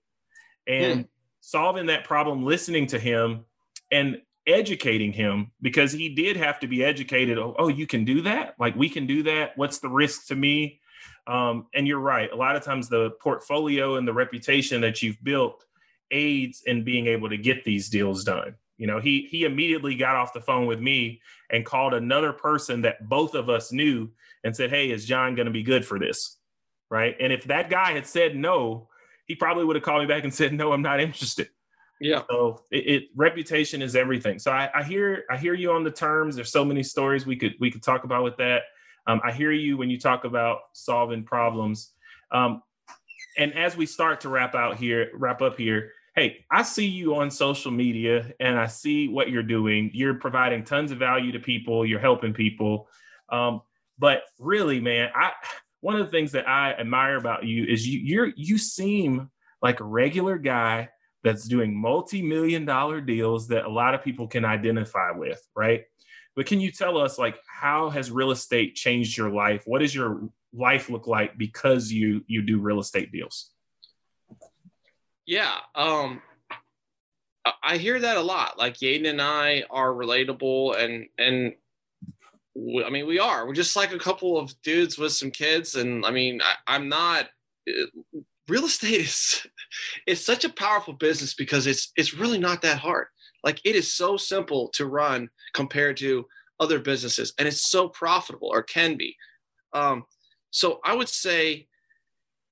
and 0.67 1.09
solving 1.41 1.87
that 1.87 2.05
problem, 2.05 2.45
listening 2.45 2.87
to 2.89 2.99
him, 2.99 3.45
and 3.91 4.21
educating 4.47 5.13
him 5.13 5.53
because 5.63 5.93
he 5.93 6.15
did 6.15 6.37
have 6.37 6.59
to 6.61 6.67
be 6.67 6.85
educated. 6.85 7.39
Oh, 7.39 7.55
oh, 7.59 7.69
you 7.69 7.87
can 7.87 8.05
do 8.05 8.23
that. 8.23 8.57
Like 8.59 8.75
we 8.75 8.89
can 8.89 9.07
do 9.07 9.23
that. 9.25 9.57
What's 9.57 9.79
the 9.79 9.89
risk 9.89 10.27
to 10.27 10.37
me? 10.37 10.81
Um, 11.27 11.67
and 11.75 11.87
you're 11.87 12.01
right. 12.01 12.31
A 12.33 12.37
lot 12.37 12.57
of 12.57 12.63
times 12.63 12.89
the 12.89 13.11
portfolio 13.23 13.97
and 13.97 14.09
the 14.09 14.13
reputation 14.13 14.81
that 14.81 15.03
you've 15.03 15.23
built 15.23 15.65
aids 16.11 16.63
in 16.67 16.85
being 16.85 17.07
able 17.07 17.29
to 17.29 17.37
get 17.37 17.65
these 17.65 17.89
deals 17.89 18.25
done. 18.25 18.55
You 18.77 18.87
know, 18.87 19.01
he 19.01 19.27
he 19.31 19.45
immediately 19.45 19.97
got 19.97 20.17
off 20.17 20.33
the 20.33 20.41
phone 20.41 20.67
with 20.67 20.81
me 20.81 21.21
and 21.51 21.67
called 21.67 21.95
another 21.95 22.33
person 22.33 22.83
that 22.83 23.09
both 23.09 23.35
of 23.35 23.49
us 23.51 23.73
knew 23.73 24.11
and 24.45 24.55
said, 24.55 24.71
"Hey, 24.71 24.91
is 24.91 25.05
John 25.05 25.35
going 25.35 25.47
to 25.47 25.53
be 25.53 25.65
good 25.65 25.85
for 25.85 25.99
this?" 25.99 26.37
Right? 26.91 27.17
And 27.21 27.33
if 27.33 27.45
that 27.45 27.71
guy 27.71 27.93
had 27.93 28.07
said 28.07 28.37
no, 28.37 28.89
he 29.27 29.35
probably 29.35 29.65
would 29.65 29.77
have 29.77 29.85
called 29.85 30.01
me 30.01 30.07
back 30.07 30.23
and 30.23 30.33
said, 30.33 30.53
"No, 30.53 30.73
I'm 30.73 30.83
not 30.83 31.01
interested." 31.01 31.49
Yeah. 32.01 32.23
So 32.31 32.63
it, 32.71 32.87
it 32.87 33.03
reputation 33.17 33.83
is 33.83 33.97
everything. 33.97 34.39
So 34.39 34.53
I, 34.53 34.71
I, 34.73 34.85
hear 34.85 35.25
I 35.31 35.37
hear 35.37 35.55
you 35.55 35.73
on 35.73 35.83
the 35.83 35.91
terms. 35.91 36.37
There's 36.37 36.53
so 36.53 36.65
many 36.65 36.83
stories 36.83 37.27
we 37.27 37.37
could 37.37 37.55
we 37.59 37.71
could 37.71 37.83
talk 37.83 38.05
about 38.05 38.23
with 38.23 38.37
that. 38.37 38.63
Um, 39.07 39.21
I 39.25 39.33
hear 39.33 39.51
you 39.51 39.77
when 39.77 39.91
you 39.91 39.99
talk 39.99 40.25
about 40.25 40.61
solving 40.73 41.25
problems. 41.25 41.93
Um, 42.31 42.63
and 43.37 43.55
as 43.55 43.77
we 43.77 43.87
start 43.87 44.21
to 44.23 44.29
wrap 44.29 44.55
out 44.55 44.77
here, 44.77 45.11
wrap 45.15 45.43
up 45.43 45.57
here, 45.57 45.93
hey, 46.19 46.45
I 46.51 46.63
see 46.63 46.87
you 46.87 47.15
on 47.15 47.31
social 47.31 47.71
media 47.71 48.33
and 48.41 48.59
I 48.59 48.67
see 48.67 49.07
what 49.07 49.31
you're 49.31 49.45
doing. 49.45 49.91
You're 49.95 50.15
providing 50.15 50.65
tons 50.65 50.91
of 50.91 50.99
value 50.99 51.31
to 51.31 51.39
people, 51.39 51.87
you're 51.87 52.01
helping 52.01 52.35
people. 52.35 52.89
Um, 53.29 53.63
but 54.01 54.23
really, 54.39 54.81
man, 54.81 55.11
I 55.15 55.33
one 55.81 55.95
of 55.95 56.05
the 56.05 56.11
things 56.11 56.33
that 56.33 56.49
I 56.49 56.73
admire 56.73 57.17
about 57.17 57.45
you 57.45 57.65
is 57.67 57.87
you 57.87 58.01
you're 58.01 58.33
you 58.37 58.59
seem 58.59 59.31
like 59.63 59.79
a 59.79 59.85
regular 59.85 60.39
guy 60.39 60.89
that's 61.23 61.47
doing 61.47 61.81
multi-million 61.81 62.65
dollar 62.65 63.01
deals 63.01 63.47
that 63.49 63.65
a 63.65 63.71
lot 63.71 63.95
of 63.95 64.03
people 64.03 64.27
can 64.27 64.45
identify 64.45 65.13
with, 65.13 65.41
right? 65.55 65.85
But 66.35 66.47
can 66.47 66.61
you 66.61 66.73
tell 66.73 66.99
us 66.99 67.17
like 67.17 67.37
how 67.47 67.91
has 67.91 68.11
real 68.11 68.33
estate 68.33 68.75
changed 68.75 69.17
your 69.17 69.31
life? 69.31 69.63
What 69.67 69.81
does 69.81 69.95
your 69.95 70.29
life 70.53 70.91
look 70.91 71.07
like 71.07 71.39
because 71.39 71.93
you 71.93 72.25
you 72.27 72.43
do 72.43 72.59
real 72.59 72.81
estate 72.81 73.13
deals? 73.13 73.53
Yeah. 75.29 75.59
Um, 75.75 76.23
I 77.63 77.77
hear 77.77 78.01
that 78.01 78.17
a 78.17 78.23
lot. 78.23 78.59
Like 78.59 78.79
Yaden 78.79 79.07
and 79.07 79.21
I 79.21 79.63
are 79.71 79.91
relatable, 79.93 80.83
and 80.83 81.07
and 81.19 81.53
I 82.87 82.89
mean 82.89 83.07
we 83.07 83.19
are. 83.19 83.47
We're 83.47 83.53
just 83.53 83.77
like 83.77 83.93
a 83.93 83.99
couple 83.99 84.39
of 84.39 84.55
dudes 84.63 84.97
with 84.97 85.13
some 85.13 85.31
kids, 85.31 85.75
and 85.75 86.07
I 86.07 86.13
mean 86.13 86.41
I, 86.41 86.55
I'm 86.67 86.89
not. 86.89 87.29
It, 87.67 87.91
real 88.49 88.65
estate 88.65 89.03
is 89.03 89.47
it's 90.07 90.25
such 90.25 90.47
a 90.47 90.53
powerful 90.53 90.95
business 90.95 91.35
because 91.35 91.67
it's 91.67 91.93
it's 91.95 92.15
really 92.15 92.39
not 92.39 92.63
that 92.63 92.79
hard. 92.79 93.09
Like 93.45 93.61
it 93.67 93.77
is 93.77 93.93
so 93.93 94.17
simple 94.17 94.71
to 94.71 94.87
run 94.87 95.29
compared 95.53 95.99
to 95.99 96.25
other 96.59 96.79
businesses, 96.79 97.35
and 97.39 97.47
it's 97.47 97.69
so 97.69 97.91
profitable 97.91 98.49
or 98.51 98.63
can 98.63 98.97
be. 98.97 99.15
Um, 99.75 100.05
so 100.53 100.81
I 100.87 100.97
would 100.97 101.11
say 101.11 101.69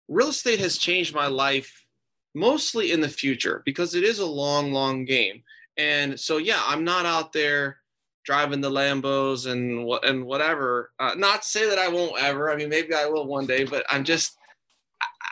real 0.08 0.28
estate 0.28 0.60
has 0.60 0.76
changed 0.76 1.14
my 1.14 1.28
life 1.28 1.85
mostly 2.36 2.92
in 2.92 3.00
the 3.00 3.08
future 3.08 3.62
because 3.64 3.94
it 3.94 4.04
is 4.04 4.18
a 4.18 4.26
long, 4.26 4.72
long 4.72 5.04
game. 5.06 5.42
And 5.78 6.20
so, 6.20 6.36
yeah, 6.36 6.60
I'm 6.66 6.84
not 6.84 7.06
out 7.06 7.32
there 7.32 7.78
driving 8.24 8.60
the 8.60 8.70
Lambos 8.70 9.50
and 9.50 9.88
and 10.04 10.24
whatever. 10.24 10.92
Uh, 11.00 11.14
not 11.16 11.44
say 11.44 11.68
that 11.68 11.78
I 11.78 11.88
won't 11.88 12.20
ever. 12.20 12.50
I 12.50 12.56
mean, 12.56 12.68
maybe 12.68 12.94
I 12.94 13.06
will 13.06 13.26
one 13.26 13.46
day, 13.46 13.64
but 13.64 13.84
I'm 13.90 14.04
just, 14.04 14.36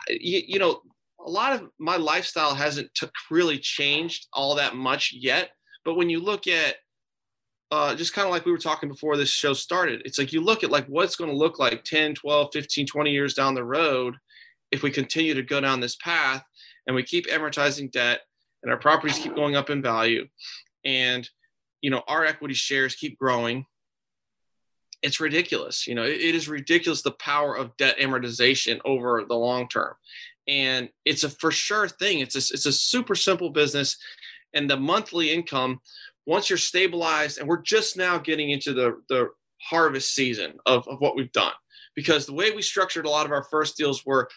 you, 0.09 0.41
you 0.47 0.59
know, 0.59 0.81
a 1.25 1.29
lot 1.29 1.53
of 1.53 1.69
my 1.79 1.97
lifestyle 1.97 2.55
hasn't 2.55 2.93
t- 2.95 3.07
really 3.29 3.59
changed 3.59 4.27
all 4.33 4.55
that 4.55 4.75
much 4.75 5.13
yet. 5.13 5.51
But 5.83 5.95
when 5.95 6.09
you 6.09 6.19
look 6.19 6.47
at 6.47 6.75
uh, 7.71 7.95
just 7.95 8.13
kind 8.13 8.27
of 8.27 8.31
like 8.31 8.45
we 8.45 8.51
were 8.51 8.57
talking 8.57 8.89
before 8.89 9.17
this 9.17 9.29
show 9.29 9.53
started, 9.53 10.01
it's 10.05 10.17
like 10.17 10.33
you 10.33 10.41
look 10.41 10.63
at 10.63 10.71
like 10.71 10.87
what's 10.87 11.15
going 11.15 11.29
to 11.29 11.37
look 11.37 11.59
like 11.59 11.83
10, 11.83 12.15
12, 12.15 12.49
15, 12.53 12.87
20 12.87 13.11
years 13.11 13.33
down 13.33 13.53
the 13.53 13.63
road 13.63 14.15
if 14.71 14.83
we 14.83 14.91
continue 14.91 15.33
to 15.33 15.43
go 15.43 15.61
down 15.61 15.79
this 15.79 15.95
path 15.95 16.43
and 16.87 16.95
we 16.95 17.03
keep 17.03 17.27
amortizing 17.27 17.91
debt 17.91 18.21
and 18.63 18.71
our 18.71 18.77
properties 18.77 19.19
keep 19.19 19.35
going 19.35 19.55
up 19.55 19.69
in 19.69 19.81
value 19.81 20.27
and 20.83 21.29
you 21.81 21.89
know 21.89 22.03
our 22.07 22.25
equity 22.25 22.53
shares 22.53 22.95
keep 22.95 23.17
growing. 23.17 23.65
It's 25.01 25.19
ridiculous 25.19 25.87
you 25.87 25.95
know 25.95 26.03
it, 26.03 26.21
it 26.21 26.35
is 26.35 26.49
ridiculous 26.49 27.01
the 27.01 27.11
power 27.11 27.55
of 27.55 27.75
debt 27.77 27.97
amortization 27.99 28.79
over 28.85 29.23
the 29.27 29.35
long 29.35 29.67
term. 29.67 29.93
And 30.47 30.89
it's 31.05 31.23
a 31.23 31.29
for 31.29 31.49
sure 31.49 31.87
thing. 31.87 32.19
It's 32.19 32.35
a, 32.35 32.53
it's 32.53 32.67
a 32.67 32.71
super 32.71 33.15
simple 33.15 33.49
business 33.49 33.97
and 34.55 34.69
the 34.69 34.77
monthly 34.77 35.31
income 35.31 35.79
once 36.25 36.49
you're 36.49 36.57
stabilized 36.57 37.37
and 37.37 37.47
we're 37.47 37.61
just 37.61 37.97
now 37.97 38.17
getting 38.17 38.49
into 38.49 38.73
the 38.73 39.01
the 39.09 39.29
harvest 39.61 40.15
season 40.15 40.53
of, 40.65 40.87
of 40.87 40.99
what 40.99 41.15
we've 41.15 41.31
done 41.31 41.53
because 41.95 42.25
the 42.25 42.33
way 42.33 42.51
we 42.51 42.61
structured 42.61 43.05
a 43.05 43.09
lot 43.09 43.25
of 43.25 43.31
our 43.31 43.43
first 43.43 43.77
deals 43.77 44.05
were 44.05 44.29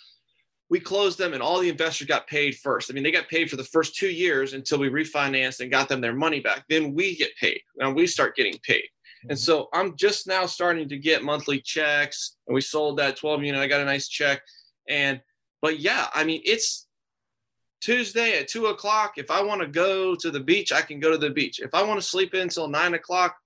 we 0.70 0.78
closed 0.78 1.18
them 1.18 1.32
and 1.32 1.42
all 1.42 1.60
the 1.60 1.68
investors 1.68 2.06
got 2.06 2.26
paid 2.26 2.56
first. 2.56 2.90
I 2.90 2.94
mean, 2.94 3.02
they 3.02 3.10
got 3.10 3.28
paid 3.28 3.48
for 3.48 3.56
the 3.56 3.64
first 3.64 3.96
two 3.96 4.10
years 4.10 4.52
until 4.52 4.78
we 4.78 4.90
refinanced 4.90 5.60
and 5.60 5.70
got 5.70 5.88
them 5.88 6.00
their 6.00 6.14
money 6.14 6.40
back. 6.40 6.64
Then 6.68 6.94
we 6.94 7.16
get 7.16 7.34
paid. 7.40 7.60
Now 7.76 7.90
we 7.90 8.06
start 8.06 8.36
getting 8.36 8.58
paid. 8.62 8.84
And 9.22 9.32
mhm. 9.32 9.38
so 9.38 9.68
I'm 9.72 9.96
just 9.96 10.26
now 10.26 10.46
starting 10.46 10.88
to 10.90 10.98
get 10.98 11.24
monthly 11.24 11.60
checks. 11.60 12.36
And 12.46 12.54
we 12.54 12.60
sold 12.60 12.98
that 12.98 13.16
12 13.16 13.44
unit. 13.44 13.60
I 13.60 13.66
got 13.66 13.80
a 13.80 13.86
nice 13.86 14.08
check. 14.08 14.42
And, 14.88 15.20
but 15.62 15.80
yeah, 15.80 16.08
I 16.14 16.24
mean, 16.24 16.42
it's 16.44 16.86
Tuesday 17.80 18.38
at 18.38 18.48
two 18.48 18.66
o'clock. 18.66 19.14
If 19.16 19.30
I 19.30 19.42
want 19.42 19.62
to 19.62 19.66
go 19.66 20.14
to 20.16 20.30
the 20.30 20.40
beach, 20.40 20.70
I 20.72 20.82
can 20.82 21.00
go 21.00 21.10
to 21.10 21.18
the 21.18 21.30
beach. 21.30 21.60
If 21.60 21.74
I 21.74 21.82
want 21.82 22.00
to 22.00 22.06
sleep 22.06 22.34
in 22.34 22.42
until 22.42 22.68
nine 22.68 22.94
o'clock, 22.94 23.36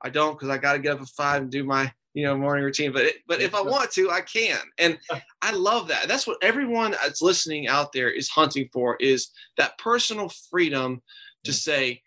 I 0.00 0.08
don't 0.08 0.32
because 0.32 0.48
I 0.48 0.58
got 0.58 0.72
to 0.72 0.78
get 0.80 0.94
up 0.94 1.02
at 1.02 1.08
five 1.08 1.42
and 1.42 1.50
do 1.50 1.62
my 1.62 1.92
you 2.14 2.24
know 2.24 2.36
morning 2.36 2.64
routine 2.64 2.92
but 2.92 3.02
it, 3.02 3.16
but 3.26 3.40
if 3.40 3.54
i 3.54 3.60
want 3.60 3.90
to 3.90 4.10
i 4.10 4.20
can. 4.20 4.58
And 4.78 4.98
i 5.42 5.52
love 5.52 5.88
that. 5.88 6.08
That's 6.08 6.26
what 6.26 6.38
everyone 6.42 6.92
that's 6.92 7.22
listening 7.22 7.68
out 7.68 7.92
there 7.92 8.10
is 8.10 8.28
hunting 8.28 8.68
for 8.72 8.96
is 9.00 9.30
that 9.56 9.78
personal 9.78 10.30
freedom 10.50 11.02
to 11.44 11.52
say 11.52 12.02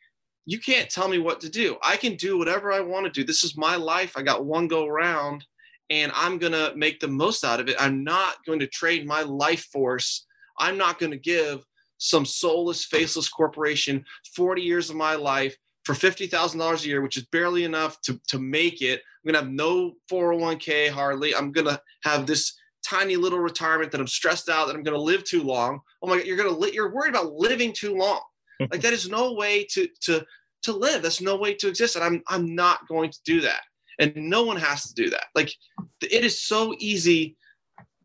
you 0.46 0.60
can't 0.60 0.92
tell 0.92 1.08
me 1.08 1.18
what 1.18 1.42
to 1.42 1.50
do. 1.50 1.76
I 1.82 1.98
can 1.98 2.16
do 2.16 2.38
whatever 2.38 2.72
i 2.72 2.80
want 2.80 3.06
to 3.06 3.12
do. 3.12 3.24
This 3.26 3.44
is 3.44 3.58
my 3.58 3.76
life. 3.76 4.14
I 4.16 4.22
got 4.22 4.46
one 4.46 4.68
go 4.68 4.88
round 4.88 5.46
and 5.92 6.12
i'm 6.16 6.40
going 6.40 6.54
to 6.54 6.74
make 6.76 7.00
the 7.00 7.08
most 7.08 7.44
out 7.44 7.60
of 7.60 7.68
it. 7.70 7.76
I'm 7.80 8.04
not 8.04 8.44
going 8.46 8.60
to 8.60 8.68
trade 8.68 9.08
my 9.08 9.22
life 9.22 9.66
force. 9.72 10.26
I'm 10.60 10.78
not 10.78 11.00
going 11.00 11.12
to 11.12 11.18
give 11.18 11.64
some 11.98 12.26
soulless 12.26 12.86
faceless 12.86 13.30
corporation 13.30 14.04
40 14.36 14.62
years 14.62 14.90
of 14.90 14.96
my 14.96 15.16
life 15.16 15.56
for 15.86 15.94
$50,000 15.94 16.84
a 16.84 16.88
year, 16.88 17.02
which 17.02 17.16
is 17.16 17.26
barely 17.26 17.64
enough 17.64 18.02
to, 18.02 18.20
to 18.28 18.40
make 18.40 18.82
it. 18.82 19.02
I'm 19.24 19.32
going 19.32 19.36
to 19.36 19.46
have 19.46 19.54
no 19.54 19.94
401k 20.12 20.90
hardly. 20.90 21.36
I'm 21.36 21.52
going 21.52 21.68
to 21.68 21.80
have 22.04 22.26
this 22.26 22.58
tiny 22.86 23.16
little 23.16 23.40
retirement 23.40 23.92
that 23.92 24.02
I'm 24.02 24.08
stressed 24.08 24.50
out 24.50 24.68
that 24.68 24.76
I'm 24.76 24.84
going 24.84 24.98
to 24.98 25.02
live 25.02 25.24
too 25.24 25.44
long. 25.44 25.80
Oh 26.02 26.08
my 26.08 26.18
God, 26.18 26.26
you're 26.26 26.38
going 26.38 26.50
to, 26.50 26.56
li- 26.56 26.72
you're 26.74 26.94
worried 26.94 27.10
about 27.10 27.34
living 27.34 27.72
too 27.72 27.96
long. 27.96 28.22
like 28.60 28.82
that 28.82 28.94
is 28.94 29.10
no 29.10 29.34
way 29.34 29.66
to, 29.72 29.88
to, 30.02 30.26
to 30.64 30.74
live. 30.74 31.04
That's 31.04 31.22
no 31.22 31.36
way 31.36 31.54
to 31.56 31.68
exist. 31.68 31.96
And 31.96 32.04
I'm, 32.04 32.24
I'm 32.28 32.56
not 32.56 32.88
going 32.88 33.12
to 33.12 33.20
do 33.24 33.42
that. 33.42 33.62
And 34.00 34.14
no 34.16 34.44
one 34.44 34.58
has 34.58 34.88
to 34.88 34.94
do 34.94 35.10
that. 35.12 35.26
Like 35.36 35.54
it 36.02 36.26
is 36.26 36.42
so 36.42 36.74
easy 36.80 37.38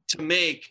to 0.08 0.22
make 0.22 0.66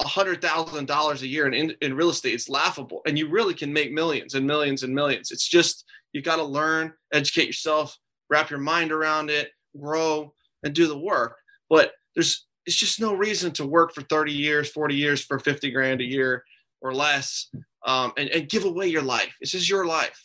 a 0.00 0.08
hundred 0.08 0.42
thousand 0.42 0.86
dollars 0.86 1.22
a 1.22 1.26
year 1.26 1.46
in, 1.46 1.54
in, 1.54 1.74
in 1.80 1.94
real 1.94 2.10
estate. 2.10 2.34
It's 2.34 2.48
laughable. 2.48 3.00
And 3.06 3.18
you 3.18 3.28
really 3.28 3.54
can 3.54 3.72
make 3.72 3.92
millions 3.92 4.34
and 4.34 4.46
millions 4.46 4.82
and 4.82 4.94
millions. 4.94 5.30
It's 5.30 5.48
just, 5.48 5.84
you 6.12 6.22
got 6.22 6.36
to 6.36 6.44
learn, 6.44 6.92
educate 7.12 7.46
yourself, 7.46 7.96
wrap 8.30 8.50
your 8.50 8.58
mind 8.58 8.92
around 8.92 9.30
it, 9.30 9.50
grow, 9.78 10.32
and 10.62 10.74
do 10.74 10.86
the 10.86 10.98
work. 10.98 11.36
But 11.68 11.92
there's 12.14 12.46
it's 12.66 12.76
just 12.76 13.00
no 13.00 13.14
reason 13.14 13.52
to 13.52 13.66
work 13.66 13.94
for 13.94 14.02
30 14.02 14.32
years, 14.32 14.70
40 14.70 14.94
years 14.94 15.24
for 15.24 15.38
50 15.38 15.70
grand 15.70 16.00
a 16.00 16.04
year 16.04 16.44
or 16.80 16.92
less 16.92 17.48
um, 17.86 18.12
and, 18.16 18.28
and 18.30 18.48
give 18.48 18.64
away 18.64 18.88
your 18.88 19.02
life. 19.02 19.34
This 19.40 19.54
is 19.54 19.70
your 19.70 19.86
life. 19.86 20.20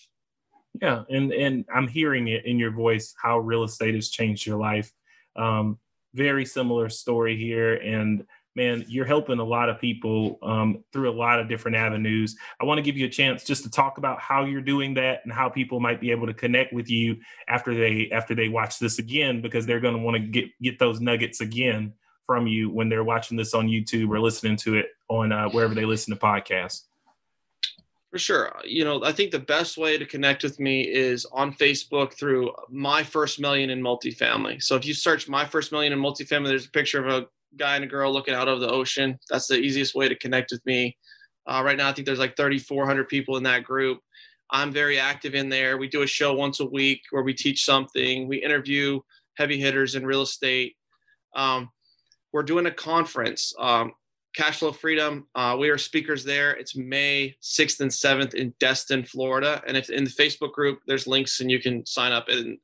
Yeah, 0.82 1.04
and 1.10 1.32
and 1.32 1.66
I'm 1.74 1.88
hearing 1.88 2.30
it 2.30 2.46
in 2.46 2.58
your 2.58 2.72
voice 2.72 3.14
how 3.22 3.40
real 3.40 3.64
estate 3.64 3.94
has 3.94 4.10
changed 4.10 4.46
your 4.46 4.58
life. 4.58 4.92
Um, 5.36 5.78
very 6.14 6.46
similar 6.46 6.90
story 6.90 7.38
here, 7.38 7.76
and 7.76 8.26
man, 8.56 8.84
you're 8.88 9.06
helping 9.06 9.40
a 9.40 9.44
lot 9.44 9.70
of 9.70 9.80
people 9.80 10.38
um, 10.42 10.84
through 10.92 11.10
a 11.10 11.16
lot 11.16 11.40
of 11.40 11.48
different 11.48 11.78
avenues. 11.78 12.36
I 12.60 12.66
want 12.66 12.78
to 12.78 12.82
give 12.82 12.98
you 12.98 13.06
a 13.06 13.10
chance 13.10 13.44
just 13.44 13.64
to 13.64 13.70
talk 13.70 13.98
about 13.98 14.20
how 14.20 14.46
you're 14.46 14.62
doing 14.62 14.94
that 14.96 15.22
and 15.24 15.32
how 15.32 15.50
people 15.50 15.80
might 15.80 16.02
be 16.02 16.12
able 16.12 16.28
to 16.28 16.34
connect 16.34 16.74
with 16.74 16.90
you 16.90 17.18
after 17.48 17.74
they 17.74 18.10
after 18.12 18.36
they 18.36 18.50
watch 18.50 18.80
this 18.80 19.00
again 19.00 19.42
because 19.42 19.66
they're 19.66 19.80
going 19.80 19.96
to 19.96 20.02
want 20.02 20.16
to 20.16 20.20
get 20.20 20.50
get 20.62 20.80
those 20.80 21.00
nuggets 21.00 21.42
again 21.42 21.94
from 22.26 22.48
you 22.48 22.70
when 22.70 22.90
they're 22.90 23.04
watching 23.04 23.38
this 23.38 23.54
on 23.54 23.68
YouTube 23.68 24.10
or 24.10 24.20
listening 24.20 24.56
to 24.58 24.76
it 24.76 24.88
on 25.10 25.32
uh, 25.32 25.50
wherever 25.50 25.74
they 25.74 25.86
listen 25.86 26.14
to 26.14 26.20
podcasts. 26.20 26.84
For 28.12 28.20
sure. 28.20 28.54
You 28.66 28.84
know, 28.84 29.04
I 29.06 29.14
think 29.14 29.32
the 29.32 29.40
best 29.40 29.78
way 29.78 29.98
to 29.98 30.06
connect 30.06 30.44
with 30.44 30.60
me 30.60 30.82
is 30.82 31.26
on 31.32 31.54
Facebook 31.54 32.14
through 32.14 32.52
My 32.70 33.04
First 33.04 33.40
Million 33.40 33.70
in 33.70 33.82
Multifamily. 33.82 34.62
So 34.62 34.76
if 34.76 34.86
you 34.86 34.94
search 34.94 35.30
My 35.30 35.46
First 35.46 35.72
Million 35.72 35.94
in 35.94 36.00
Multifamily, 36.00 36.48
there's 36.48 36.66
a 36.66 36.72
picture 36.72 37.06
of 37.06 37.24
a 37.24 37.28
guy 37.58 37.76
and 37.76 37.84
a 37.84 37.88
girl 37.88 38.12
looking 38.12 38.34
out 38.34 38.48
over 38.48 38.60
the 38.60 38.72
ocean. 38.72 39.20
That's 39.30 39.48
the 39.48 39.58
easiest 39.58 39.96
way 39.96 40.08
to 40.08 40.16
connect 40.16 40.52
with 40.52 40.66
me. 40.66 40.98
Uh, 41.48 41.62
right 41.66 41.78
now, 41.78 41.90
I 41.90 41.94
think 41.94 42.06
there's 42.06 42.20
like 42.20 42.38
3,400 42.38 43.08
people 43.08 43.38
in 43.38 43.44
that 43.44 43.64
group. 43.64 44.00
I'm 44.52 44.72
very 44.72 45.00
active 45.00 45.34
in 45.34 45.50
there. 45.50 45.78
We 45.78 45.88
do 45.88 46.02
a 46.02 46.08
show 46.08 46.34
once 46.34 46.60
a 46.60 46.66
week 46.66 47.02
where 47.12 47.24
we 47.24 47.34
teach 47.34 47.64
something. 47.64 48.28
We 48.28 48.44
interview 48.44 49.00
heavy 49.36 49.60
hitters 49.60 49.96
in 49.96 50.06
real 50.06 50.22
estate. 50.22 50.76
Um, 51.36 51.70
we're 52.34 52.44
doing 52.44 52.66
a 52.66 52.72
conference, 52.72 53.54
um, 53.60 53.94
Cash 54.36 54.60
Flow 54.60 54.72
Freedom. 54.72 55.28
Uh, 55.36 55.58
we 55.60 55.70
are 55.70 55.78
speakers 55.78 56.24
there. 56.24 56.52
It's 56.52 56.76
May 56.76 57.36
6th 57.42 57.80
and 57.82 57.92
7th 57.92 58.34
in 58.34 58.54
Destin, 58.60 59.04
Florida. 59.04 59.62
And 59.68 59.76
if 59.76 59.90
in 59.90 60.04
the 60.04 60.10
Facebook 60.10 60.54
group, 60.54 60.80
there's 60.88 61.08
links 61.08 61.40
and 61.40 61.52
you 61.52 61.60
can 61.60 61.86
sign 61.86 62.12
up. 62.12 62.30
And 62.30 62.58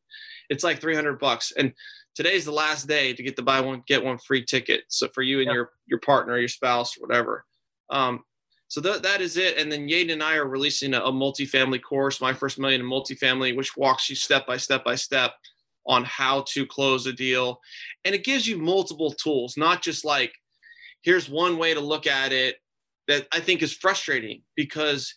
it's 0.49 0.63
like 0.63 0.79
300 0.79 1.19
bucks. 1.19 1.51
And 1.57 1.73
today's 2.18 2.45
the 2.45 2.51
last 2.51 2.88
day 2.88 3.13
to 3.13 3.22
get 3.22 3.36
the 3.36 3.43
buy 3.43 3.61
one 3.61 3.84
get 3.88 4.03
one 4.03 4.18
free 4.18 4.43
ticket. 4.43 4.84
So 4.88 5.07
for 5.09 5.22
you 5.22 5.39
and 5.39 5.51
your 5.51 5.70
your 5.86 5.99
partner, 5.99 6.38
your 6.39 6.47
spouse, 6.47 6.95
whatever. 6.95 7.45
Um, 7.91 8.24
so 8.68 8.82
th- 8.82 9.03
that 9.03 9.22
is 9.22 9.38
it. 9.38 9.57
And 9.57 9.72
then 9.72 9.88
Yaden 9.88 10.13
and 10.13 10.24
I 10.24 10.36
are 10.36 10.47
releasing 10.47 10.95
a, 10.95 11.01
a 11.01 11.11
multifamily 11.11 11.82
course, 11.82 12.20
my 12.20 12.34
first 12.34 12.57
million 12.57 12.82
in 12.82 12.88
multifamily, 12.88 13.55
which 13.55 13.78
walks 13.78 14.09
you 14.09 14.15
step 14.15 14.47
by 14.47 14.57
step 14.57 14.84
by 14.84 14.95
step 14.95 15.36
on 15.86 16.03
how 16.03 16.43
to 16.49 16.65
close 16.65 17.05
a 17.05 17.13
deal, 17.13 17.61
and 18.03 18.13
it 18.13 18.26
gives 18.26 18.47
you 18.47 18.57
multiple 18.57 19.11
tools, 19.11 19.55
not 19.55 19.84
just 19.84 20.03
like 20.03 20.34
here's 21.03 21.30
one 21.30 21.57
way 21.57 21.74
to 21.74 21.80
look 21.80 22.07
at 22.07 22.34
it 22.34 22.55
that 23.07 23.28
I 23.32 23.39
think 23.39 23.61
is 23.61 23.74
frustrating 23.74 24.41
because 24.55 25.13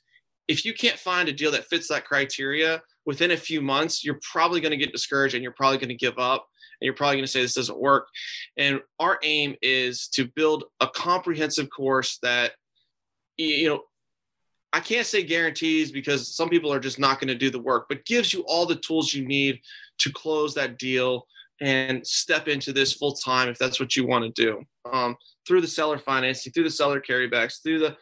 if 0.47 0.65
you 0.65 0.75
can't 0.75 0.99
find 0.99 1.29
a 1.29 1.33
deal 1.33 1.51
that 1.53 1.67
fits 1.67 1.89
that 1.89 2.05
criteria 2.05 2.83
within 3.07 3.31
a 3.33 3.37
few 3.37 3.63
months, 3.63 4.05
you're 4.05 4.21
probably 4.31 4.61
going 4.61 4.71
to 4.71 4.77
get 4.77 4.93
discouraged 4.93 5.35
and 5.35 5.43
you're 5.43 5.53
probably 5.53 5.79
going 5.79 5.89
to 5.89 5.95
give 5.95 6.19
up 6.19 6.47
you're 6.81 6.95
probably 6.95 7.17
going 7.17 7.25
to 7.25 7.31
say 7.31 7.43
this 7.43 7.55
doesn't 7.55 7.81
work. 7.81 8.09
And 8.57 8.81
our 8.99 9.19
aim 9.23 9.57
is 9.63 10.09
to 10.09 10.29
build 10.35 10.65
a 10.81 10.89
comprehensive 10.89 11.69
course 11.71 12.19
that, 12.23 12.53
you 13.37 13.69
know, 13.69 13.83
I 14.73 14.81
can't 14.81 15.07
say 15.07 15.23
guarantees 15.23 15.91
because 15.91 16.35
some 16.35 16.49
people 16.49 16.73
are 16.73 16.81
just 16.81 16.99
not 16.99 17.21
going 17.21 17.29
to 17.29 17.35
do 17.35 17.51
the 17.51 17.59
work, 17.59 17.87
but 17.89 18.05
gives 18.05 18.33
you 18.33 18.45
all 18.47 18.67
the 18.67 18.77
tools 18.77 19.13
you 19.13 19.27
need 19.27 19.61
to 19.99 20.13
close 20.13 20.55
that 20.55 20.79
deal 20.79 21.27
and 21.61 22.07
step 22.07 22.49
into 22.49 22.73
this 22.73 22.95
full 22.95 23.13
time 23.13 23.49
if 23.49 23.59
that's 23.59 23.81
what 23.81 23.97
you 23.97 24.07
want 24.07 24.25
to 24.25 24.43
do. 24.43 24.63
Um, 24.91 25.17
through 25.47 25.61
the 25.61 25.69
seller 25.69 25.99
financing, 25.99 26.53
through 26.53 26.65
the 26.65 26.71
seller 26.71 27.01
carrybacks, 27.01 27.63
through 27.63 27.81
the 27.81 27.97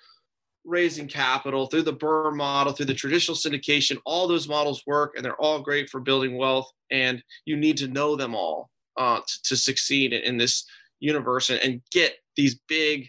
raising 0.69 1.09
capital, 1.09 1.67
through 1.67 1.83
the 1.83 1.95
BRRRR 1.95 2.37
model, 2.37 2.73
through 2.73 2.87
the 2.87 2.95
traditional 2.95 3.37
syndication, 3.37 3.99
all 4.05 4.29
those 4.29 4.49
models 4.49 4.83
work 4.87 5.15
and 5.17 5.25
they're 5.25 5.41
all 5.41 5.61
great 5.61 5.89
for 5.89 6.01
building 6.01 6.37
wealth. 6.37 6.71
And 6.91 7.23
you 7.45 7.57
need 7.57 7.77
to 7.79 7.89
know 7.89 8.17
them 8.17 8.35
all 8.35 8.71
uh, 8.97 9.21
to, 9.27 9.43
to, 9.45 9.57
succeed 9.57 10.13
in, 10.13 10.23
in 10.23 10.37
this 10.37 10.65
universe 11.01 11.51
and, 11.51 11.61
and 11.61 11.81
get 11.93 12.17
these 12.37 12.59
big, 12.69 13.09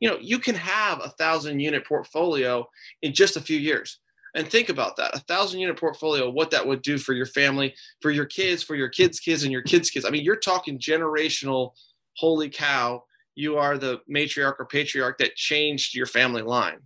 you 0.00 0.08
know, 0.08 0.18
you 0.20 0.38
can 0.38 0.54
have 0.54 1.00
a 1.02 1.10
thousand 1.10 1.60
unit 1.60 1.86
portfolio 1.86 2.66
in 3.02 3.12
just 3.12 3.36
a 3.36 3.40
few 3.40 3.58
years. 3.58 3.98
And 4.34 4.48
think 4.48 4.70
about 4.70 4.96
that 4.96 5.14
a 5.14 5.18
thousand 5.20 5.60
unit 5.60 5.78
portfolio, 5.78 6.30
what 6.30 6.50
that 6.52 6.66
would 6.66 6.82
do 6.82 6.96
for 6.96 7.12
your 7.12 7.26
family, 7.26 7.74
for 8.00 8.10
your 8.10 8.24
kids, 8.24 8.62
for 8.62 8.74
your 8.74 8.88
kids' 8.88 9.20
kids, 9.20 9.42
and 9.42 9.52
your 9.52 9.62
kids' 9.62 9.90
kids. 9.90 10.06
I 10.06 10.10
mean, 10.10 10.24
you're 10.24 10.36
talking 10.36 10.78
generational 10.78 11.72
holy 12.16 12.48
cow, 12.48 13.02
you 13.34 13.56
are 13.56 13.78
the 13.78 14.00
matriarch 14.10 14.54
or 14.58 14.66
patriarch 14.66 15.18
that 15.18 15.36
changed 15.36 15.94
your 15.94 16.06
family 16.06 16.42
line. 16.42 16.80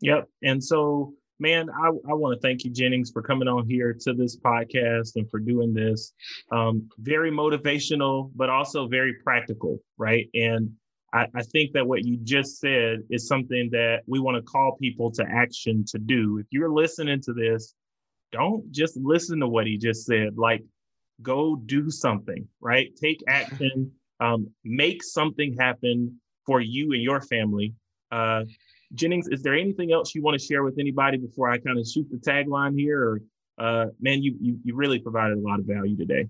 Yep. 0.00 0.28
And 0.42 0.62
so, 0.62 1.14
man, 1.38 1.68
I, 1.70 1.88
I 1.88 2.14
want 2.14 2.34
to 2.34 2.46
thank 2.46 2.64
you, 2.64 2.70
Jennings, 2.70 3.10
for 3.10 3.22
coming 3.22 3.48
on 3.48 3.66
here 3.68 3.96
to 4.00 4.12
this 4.14 4.36
podcast 4.38 5.16
and 5.16 5.28
for 5.30 5.38
doing 5.38 5.74
this. 5.74 6.12
Um, 6.52 6.88
very 6.98 7.30
motivational, 7.30 8.30
but 8.34 8.50
also 8.50 8.88
very 8.88 9.14
practical, 9.24 9.78
right? 9.98 10.28
And 10.34 10.70
I, 11.12 11.26
I 11.34 11.42
think 11.42 11.72
that 11.72 11.86
what 11.86 12.04
you 12.04 12.18
just 12.22 12.58
said 12.60 13.00
is 13.10 13.26
something 13.26 13.68
that 13.72 14.02
we 14.06 14.20
want 14.20 14.36
to 14.36 14.42
call 14.42 14.76
people 14.80 15.10
to 15.12 15.24
action 15.28 15.84
to 15.88 15.98
do. 15.98 16.38
If 16.38 16.46
you're 16.50 16.72
listening 16.72 17.20
to 17.22 17.32
this, 17.32 17.74
don't 18.32 18.70
just 18.70 18.96
listen 18.96 19.40
to 19.40 19.48
what 19.48 19.66
he 19.66 19.76
just 19.76 20.06
said. 20.06 20.36
Like, 20.36 20.62
go 21.22 21.56
do 21.56 21.90
something, 21.90 22.46
right? 22.60 22.90
Take 23.00 23.22
action, 23.28 23.90
um, 24.20 24.50
make 24.64 25.02
something 25.02 25.56
happen 25.58 26.20
for 26.46 26.60
you 26.60 26.92
and 26.92 27.02
your 27.02 27.20
family. 27.20 27.74
Uh, 28.10 28.44
Jennings, 28.94 29.28
is 29.28 29.42
there 29.42 29.54
anything 29.54 29.92
else 29.92 30.14
you 30.14 30.22
want 30.22 30.38
to 30.38 30.44
share 30.44 30.62
with 30.62 30.78
anybody 30.78 31.16
before 31.16 31.50
I 31.50 31.58
kind 31.58 31.78
of 31.78 31.86
shoot 31.86 32.08
the 32.10 32.18
tagline 32.18 32.78
here? 32.78 33.02
Or, 33.02 33.22
uh, 33.58 33.86
man, 34.00 34.22
you, 34.22 34.36
you 34.40 34.58
you 34.64 34.74
really 34.74 34.98
provided 34.98 35.38
a 35.38 35.40
lot 35.40 35.60
of 35.60 35.66
value 35.66 35.96
today. 35.96 36.28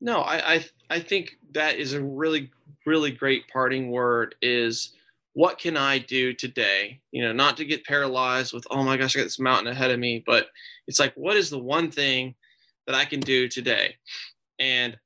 No, 0.00 0.20
I, 0.20 0.54
I 0.54 0.64
I 0.90 1.00
think 1.00 1.38
that 1.52 1.76
is 1.76 1.94
a 1.94 2.02
really 2.02 2.50
really 2.86 3.10
great 3.10 3.48
parting 3.48 3.90
word. 3.90 4.34
Is 4.42 4.92
what 5.32 5.58
can 5.58 5.76
I 5.76 5.98
do 5.98 6.32
today? 6.32 7.00
You 7.10 7.22
know, 7.22 7.32
not 7.32 7.56
to 7.56 7.64
get 7.64 7.84
paralyzed 7.84 8.52
with 8.52 8.66
oh 8.70 8.82
my 8.84 8.96
gosh, 8.96 9.16
I 9.16 9.20
got 9.20 9.24
this 9.24 9.40
mountain 9.40 9.72
ahead 9.72 9.90
of 9.90 9.98
me, 9.98 10.22
but 10.24 10.48
it's 10.86 11.00
like 11.00 11.14
what 11.14 11.36
is 11.36 11.50
the 11.50 11.58
one 11.58 11.90
thing 11.90 12.34
that 12.86 12.94
I 12.94 13.04
can 13.04 13.20
do 13.20 13.48
today? 13.48 13.96
And 14.58 14.96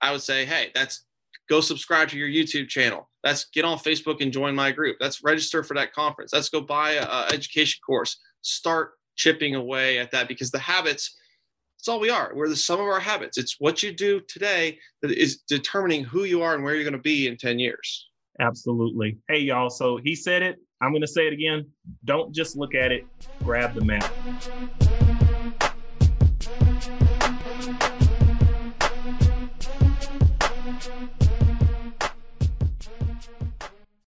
I 0.00 0.12
would 0.12 0.22
say, 0.22 0.44
hey, 0.44 0.70
that's 0.74 1.05
go 1.48 1.60
subscribe 1.60 2.08
to 2.10 2.18
your 2.18 2.28
YouTube 2.28 2.68
channel. 2.68 3.08
That's 3.22 3.46
get 3.46 3.64
on 3.64 3.78
Facebook 3.78 4.20
and 4.20 4.32
join 4.32 4.54
my 4.54 4.70
group. 4.70 4.96
That's 5.00 5.22
register 5.22 5.62
for 5.62 5.74
that 5.74 5.92
conference. 5.92 6.32
Let's 6.32 6.48
go 6.48 6.60
buy 6.60 6.92
a, 6.92 7.32
education 7.32 7.80
course. 7.84 8.18
Start 8.42 8.92
chipping 9.16 9.54
away 9.54 9.98
at 9.98 10.10
that 10.12 10.28
because 10.28 10.50
the 10.50 10.58
habits, 10.58 11.16
it's 11.78 11.88
all 11.88 12.00
we 12.00 12.10
are. 12.10 12.32
We're 12.34 12.48
the 12.48 12.56
sum 12.56 12.80
of 12.80 12.86
our 12.86 13.00
habits. 13.00 13.38
It's 13.38 13.56
what 13.58 13.82
you 13.82 13.92
do 13.92 14.20
today 14.28 14.78
that 15.02 15.10
is 15.10 15.38
determining 15.48 16.04
who 16.04 16.24
you 16.24 16.42
are 16.42 16.54
and 16.54 16.62
where 16.62 16.74
you're 16.74 16.84
going 16.84 16.92
to 16.92 16.98
be 16.98 17.26
in 17.26 17.36
10 17.36 17.58
years. 17.58 18.08
Absolutely. 18.40 19.18
Hey, 19.28 19.40
y'all. 19.40 19.70
So 19.70 19.98
he 20.02 20.14
said 20.14 20.42
it. 20.42 20.56
I'm 20.82 20.90
going 20.90 21.02
to 21.02 21.08
say 21.08 21.26
it 21.26 21.32
again. 21.32 21.66
Don't 22.04 22.34
just 22.34 22.56
look 22.56 22.74
at 22.74 22.92
it, 22.92 23.06
grab 23.42 23.74
the 23.74 23.84
map. 23.84 24.12